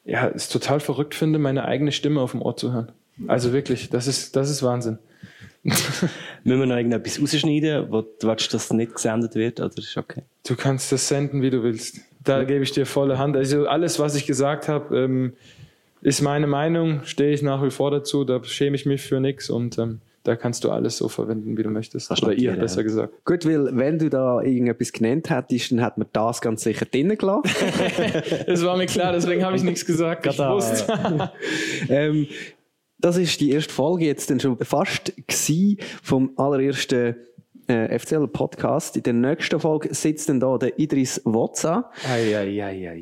ja, 0.06 0.28
es 0.30 0.50
total 0.50 0.80
verrückt 0.80 1.16
finde, 1.16 1.38
meine 1.38 1.66
eigene 1.66 1.92
Stimme 1.92 2.22
auf 2.22 2.32
dem 2.32 2.42
Ohr 2.42 2.56
zu 2.56 2.72
hören. 2.72 2.92
Also 3.28 3.52
wirklich, 3.52 3.90
das 3.90 4.08
ist, 4.08 4.36
das 4.36 4.50
ist 4.50 4.64
Wahnsinn. 4.64 5.00
Müssen 5.64 6.10
wir 6.44 6.66
noch 6.66 6.78
irgendetwas 6.78 7.22
rausschneiden, 7.22 7.92
wo 7.92 8.02
du 8.02 8.28
willst, 8.28 8.54
dass 8.54 8.72
nicht 8.72 8.96
gesendet 8.96 9.36
wird? 9.36 9.60
Oder 9.60 9.78
ist 9.78 9.98
okay? 9.98 10.24
Du 10.48 10.56
kannst 10.56 10.92
das 10.94 11.08
senden, 11.08 11.42
wie 11.42 11.50
du 11.50 11.62
willst. 11.62 12.00
Da 12.24 12.44
gebe 12.46 12.64
ich 12.64 12.72
dir 12.72 12.86
volle 12.86 13.18
Hand. 13.18 13.36
Also 13.36 13.68
alles, 13.68 14.00
was 14.00 14.16
ich 14.16 14.26
gesagt 14.26 14.70
habe, 14.70 14.98
ähm, 14.98 15.34
ist 16.02 16.22
meine 16.22 16.48
Meinung, 16.48 17.04
stehe 17.04 17.34
ich 17.34 17.42
nach 17.42 17.64
wie 17.64 17.72
vor 17.72 17.92
dazu, 17.92 18.24
da 18.24 18.42
schäme 18.44 18.76
ich 18.76 18.86
mich 18.86 19.02
für 19.02 19.20
nichts 19.20 19.50
und 19.50 19.78
ähm, 19.78 20.00
da 20.28 20.36
kannst 20.36 20.66
du 20.66 20.72
alles 20.72 20.98
so 20.98 21.08
verwenden, 21.08 21.58
wie 21.58 21.64
du 21.64 21.70
möchtest. 21.70 22.12
Oder 22.12 22.34
ihr, 22.34 22.36
notieren, 22.36 22.60
besser 22.60 22.82
ja. 22.82 22.84
gesagt. 22.84 23.24
Gut, 23.24 23.46
weil 23.46 23.70
wenn 23.78 23.98
du 23.98 24.10
da 24.10 24.42
irgendetwas 24.42 24.92
genannt 24.92 25.30
hättest, 25.30 25.72
dann 25.72 25.80
hätten 25.80 26.02
wir 26.02 26.08
das 26.12 26.42
ganz 26.42 26.64
sicher 26.64 26.86
drinnen 26.86 27.18
gelassen. 27.18 27.50
Es 28.48 28.64
war 28.66 28.76
mir 28.76 28.88
klar, 28.88 29.14
deswegen 29.14 29.46
habe 29.46 29.56
ich 29.56 29.64
nichts 29.64 29.86
gesagt. 29.86 30.26
Ich 30.26 30.38
wusste. 30.38 31.32
ähm, 31.90 32.28
das 33.00 33.18
ist 33.18 33.40
die 33.40 33.52
erste 33.52 33.74
Folge 33.74 34.06
jetzt 34.06 34.30
dann 34.30 34.40
schon 34.40 34.58
fast 34.58 35.14
gsi 35.28 35.78
vom 36.04 36.32
allerersten 36.36 37.16
äh, 37.68 37.98
FCL-Podcast. 37.98 38.98
In 38.98 39.04
der 39.04 39.14
nächsten 39.14 39.60
Folge 39.60 39.94
sitzt 39.94 40.28
dann 40.28 40.42
da 40.42 40.58
der 40.58 40.78
Idris 40.78 41.22
Wotza. 41.24 41.90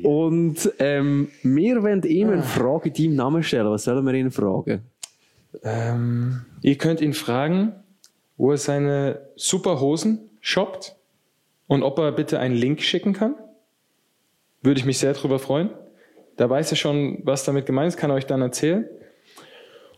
Und 0.04 0.72
ähm, 0.78 1.28
wir 1.42 1.82
wollen 1.82 2.02
ihm 2.02 2.30
eine 2.30 2.42
Frage 2.42 2.90
in 2.90 2.94
deinem 2.94 3.16
Namen 3.16 3.42
stellen. 3.42 3.70
Was 3.70 3.84
sollen 3.84 4.04
wir 4.04 4.14
ihn 4.14 4.30
fragen? 4.30 4.82
Ähm, 5.62 6.44
ihr 6.62 6.78
könnt 6.78 7.00
ihn 7.00 7.14
fragen, 7.14 7.74
wo 8.36 8.50
er 8.50 8.58
seine 8.58 9.28
super 9.36 9.80
Hosen 9.80 10.30
shoppt 10.40 10.96
und 11.66 11.82
ob 11.82 11.98
er 11.98 12.12
bitte 12.12 12.38
einen 12.38 12.54
Link 12.54 12.82
schicken 12.82 13.12
kann. 13.12 13.34
Würde 14.62 14.78
ich 14.78 14.86
mich 14.86 14.98
sehr 14.98 15.12
darüber 15.12 15.38
freuen. 15.38 15.70
Da 16.36 16.50
weiß 16.50 16.70
er 16.70 16.76
schon, 16.76 17.20
was 17.24 17.44
damit 17.44 17.66
gemeint 17.66 17.88
ist, 17.88 17.96
kann 17.96 18.10
er 18.10 18.16
euch 18.16 18.26
dann 18.26 18.42
erzählen. 18.42 18.86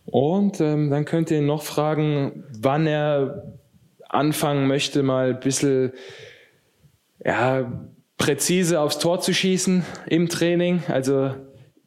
Und 0.06 0.60
ähm, 0.60 0.90
dann 0.90 1.04
könnt 1.04 1.30
ihr 1.30 1.38
ihn 1.38 1.46
noch 1.46 1.62
fragen, 1.62 2.44
wann 2.58 2.86
er 2.86 3.52
anfangen 4.08 4.66
möchte, 4.66 5.02
mal 5.02 5.30
ein 5.30 5.40
bisschen 5.40 5.92
ja, 7.24 7.70
präzise 8.16 8.80
aufs 8.80 8.98
Tor 8.98 9.20
zu 9.20 9.34
schießen 9.34 9.84
im 10.06 10.28
Training. 10.28 10.82
Also 10.88 11.34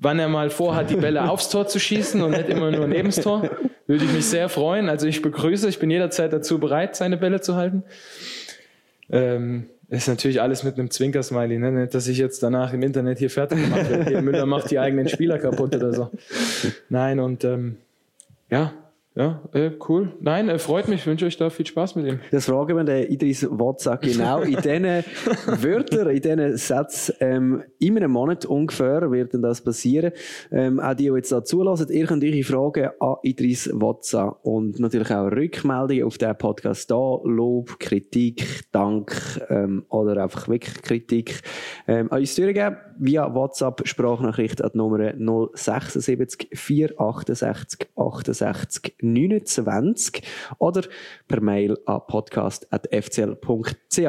wann 0.02 0.20
er 0.20 0.28
mal 0.28 0.50
vorhat, 0.50 0.90
die 0.90 0.96
Bälle 0.98 1.30
aufs 1.30 1.50
Tor 1.50 1.68
zu 1.68 1.80
schießen 1.80 2.22
und 2.22 2.32
nicht 2.32 2.50
immer 2.50 2.72
nur 2.72 2.88
neben 2.88 3.10
das 3.10 3.22
Tor. 3.22 3.50
Würde 3.88 4.04
ich 4.04 4.12
mich 4.12 4.26
sehr 4.26 4.50
freuen. 4.50 4.90
Also 4.90 5.08
ich 5.08 5.22
begrüße, 5.22 5.70
ich 5.70 5.80
bin 5.80 5.90
jederzeit 5.90 6.34
dazu 6.34 6.60
bereit, 6.60 6.96
seine 6.96 7.18
Bälle 7.18 7.40
zu 7.42 7.56
halten. 7.56 7.84
Ähm, 9.10 9.68
ist 9.90 10.08
natürlich 10.08 10.42
alles 10.42 10.64
mit 10.64 10.80
einem 10.80 10.90
Zwinkersmiley, 10.90 11.60
ne? 11.60 11.72
Nicht, 11.72 11.94
dass 11.94 12.08
ich 12.08 12.18
jetzt 12.18 12.42
danach 12.42 12.74
im 12.74 12.82
Internet 12.82 13.20
hier 13.20 13.30
fertig 13.30 13.62
gemacht 13.62 13.90
werde. 13.90 14.22
Müller 14.22 14.46
macht 14.46 14.72
die 14.72 14.80
eigenen 14.80 15.08
Spieler 15.10 15.38
kaputt 15.38 15.76
oder 15.76 15.94
so. 15.94 16.10
Nein, 16.90 17.20
und 17.20 17.44
ähm, 17.44 17.78
ja, 18.50 18.74
ja, 19.14 19.42
äh, 19.52 19.72
cool. 19.90 20.14
Nein, 20.22 20.48
äh, 20.48 20.58
freut 20.58 20.88
mich, 20.88 21.06
wünsche 21.06 21.26
euch 21.26 21.36
da 21.36 21.50
viel 21.50 21.66
Spaß 21.66 21.98
mit 21.98 22.06
ihm. 22.06 22.20
Das 22.32 22.46
fragen 22.46 22.78
wir 22.78 22.84
den 22.86 23.12
Idris 23.12 23.46
Wotza 23.50 23.98
genau 23.98 24.40
in 24.40 24.56
diesen 24.56 24.86
Wörtern, 25.62 26.10
in 26.12 26.22
diesen 26.22 26.56
Sätzen. 26.56 27.16
Ähm, 27.20 27.64
in 27.78 27.98
einem 27.98 28.12
Monat 28.12 28.46
ungefähr 28.46 29.12
wird 29.12 29.34
dann 29.34 29.42
das 29.42 29.62
passieren. 29.62 30.14
Ähm, 30.50 30.80
auch 30.80 30.94
die, 30.94 31.10
die 31.10 31.16
jetzt 31.16 31.32
da 31.32 31.44
zulassen, 31.44 31.90
ihr 31.90 32.06
könnt 32.06 32.24
eure 32.24 32.44
Fragen 32.44 32.90
an 33.02 33.16
Idris 33.24 33.70
Wotza 33.74 34.38
und 34.44 34.80
natürlich 34.80 35.12
auch 35.12 35.30
Rückmeldungen 35.30 36.06
auf 36.06 36.18
diesen 36.18 36.38
Podcast 36.38 36.90
da. 36.90 37.20
Lob, 37.26 37.80
Kritik, 37.80 38.72
Dank 38.72 39.42
ähm, 39.50 39.86
oder 39.90 40.24
einfach 40.24 40.48
wirklich 40.48 40.82
Kritik 40.84 41.42
ähm, 41.86 42.10
an 42.12 42.20
uns 42.20 42.34
durchgeben 42.36 42.78
via 42.98 43.34
WhatsApp 43.34 43.82
Sprachnachricht 43.86 44.64
an 44.64 44.70
die 44.74 44.78
Nummer 44.78 45.14
076 45.54 46.48
468 46.54 47.90
68 47.96 49.01
29 49.02 50.22
oder 50.58 50.84
per 51.28 51.42
Mail 51.42 51.78
an 51.86 52.02
podcast.fcl.ch. 52.08 54.00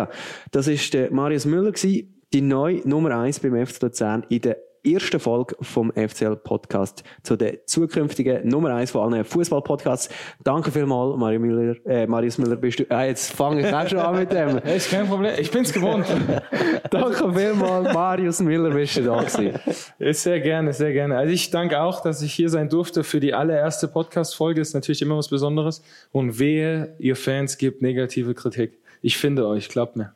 Das 0.51 0.66
ist 0.68 0.95
der 0.95 1.12
Marius 1.12 1.47
Müller, 1.47 1.72
die 1.72 2.40
neue 2.40 2.86
Nummer 2.88 3.16
1 3.18 3.40
beim 3.40 3.66
FC 3.66 3.82
Luzern 3.82 4.24
in 4.28 4.40
der 4.40 4.57
ersten 4.85 5.20
Folge 5.20 5.57
vom 5.61 5.93
FCL 5.93 6.37
Podcast 6.37 7.05
zu 7.22 7.37
der 7.37 7.66
zukünftigen 7.66 8.47
Nummer 8.49 8.74
1 8.74 8.91
von 8.91 9.12
allen 9.12 9.24
Fußball-Podcasts. 9.24 10.09
Danke 10.43 10.70
vielmals, 10.70 11.16
Mario 11.16 11.41
Müller, 11.41 11.76
äh, 11.87 12.07
Marius 12.07 12.39
Müller, 12.39 12.57
bist 12.57 12.80
du, 12.80 12.85
ah, 12.91 13.05
jetzt 13.05 13.33
fange 13.33 13.66
ich 13.66 13.74
auch 13.74 13.89
schon 13.89 13.99
an 13.99 14.16
mit 14.16 14.33
dem. 14.33 14.59
Ist 14.64 14.91
kein 14.91 15.07
Problem, 15.07 15.35
ich 15.39 15.51
bin's 15.51 15.72
gewohnt. 15.72 16.07
danke 16.91 17.33
vielmals, 17.33 17.93
Marius 17.95 18.41
Müller, 18.41 18.70
bist 18.70 18.97
du 18.97 19.03
da 19.05 19.22
gewesen. 19.22 19.59
Sehr 19.99 20.41
gerne, 20.41 20.72
sehr 20.72 20.93
gerne. 20.93 21.16
Also 21.16 21.33
ich 21.33 21.51
danke 21.51 21.80
auch, 21.80 22.01
dass 22.01 22.22
ich 22.22 22.33
hier 22.33 22.49
sein 22.49 22.68
durfte 22.68 23.05
für 23.05 23.20
die 23.20 23.35
allererste 23.35 23.89
Podcast-Folge. 23.89 24.61
Ist 24.61 24.74
natürlich 24.74 25.03
immer 25.03 25.16
was 25.16 25.28
Besonderes. 25.28 25.83
Und 26.11 26.39
wehe, 26.39 26.95
ihr 26.99 27.16
Fans 27.16 27.59
gibt 27.59 27.83
negative 27.83 28.35
Kritik. 28.35 28.78
Ich 29.01 29.18
finde 29.18 29.47
euch, 29.47 29.68
glaubt 29.68 29.97
mir. 29.97 30.14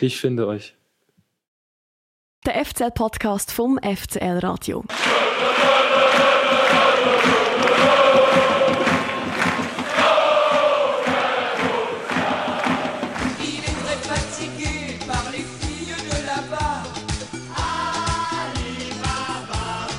Ich 0.00 0.20
finde 0.20 0.46
euch. 0.46 0.74
Der 2.44 2.64
FCL-Podcast 2.64 3.52
vom 3.52 3.78
FCL 3.78 4.38
Radio. 4.38 4.82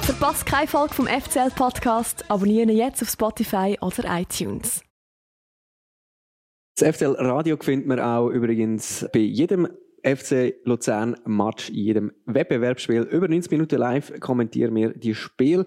Verpasst 0.01 0.45
keine 0.45 0.67
Folge 0.67 0.93
vom 0.93 1.07
FCL-Podcast, 1.07 2.29
abonnieren 2.29 2.67
jetzt 2.67 3.01
auf 3.01 3.09
Spotify 3.09 3.77
oder 3.79 4.19
iTunes. 4.19 4.81
Das 6.75 6.95
FCL 6.97 7.15
Radio 7.19 7.55
findet 7.55 7.87
man 7.87 8.01
auch 8.01 8.27
übrigens 8.27 9.07
bei 9.13 9.19
jedem 9.19 9.69
FC 10.03 10.55
Luzern 10.65 11.15
Match, 11.25 11.69
in 11.69 11.75
jedem 11.75 12.11
Wettbewerbsspiel. 12.25 13.03
Über 13.03 13.27
90 13.27 13.51
Minuten 13.51 13.77
live 13.77 14.19
kommentieren 14.19 14.75
wir 14.75 14.89
die 14.89 15.15
Spiel. 15.15 15.65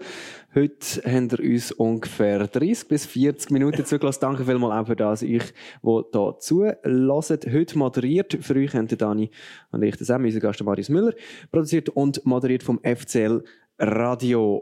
Heute 0.53 1.01
haben 1.05 1.31
wir 1.31 1.39
uns 1.39 1.71
ungefähr 1.71 2.47
30 2.47 2.87
bis 2.87 3.05
40 3.05 3.51
Minuten 3.51 3.83
zugelassen. 3.85 4.19
Danke 4.21 4.45
vielmals 4.45 4.73
auch 4.73 4.87
für 4.87 4.95
das, 4.95 5.23
euch, 5.23 5.53
die 5.83 6.01
hier 6.11 6.35
zulassen. 6.39 7.39
Heute 7.51 7.77
moderiert 7.77 8.37
für 8.41 8.55
euch 8.55 8.73
haben 8.73 8.87
Dani 8.87 9.31
und 9.71 9.83
ich, 9.83 9.95
Sam, 9.97 10.23
unser 10.23 10.39
Gast 10.39 10.63
Marius 10.63 10.89
Müller, 10.89 11.13
produziert 11.51 11.89
und 11.89 12.25
moderiert 12.25 12.63
vom 12.63 12.79
FCL 12.83 13.43
Radio. 13.79 14.61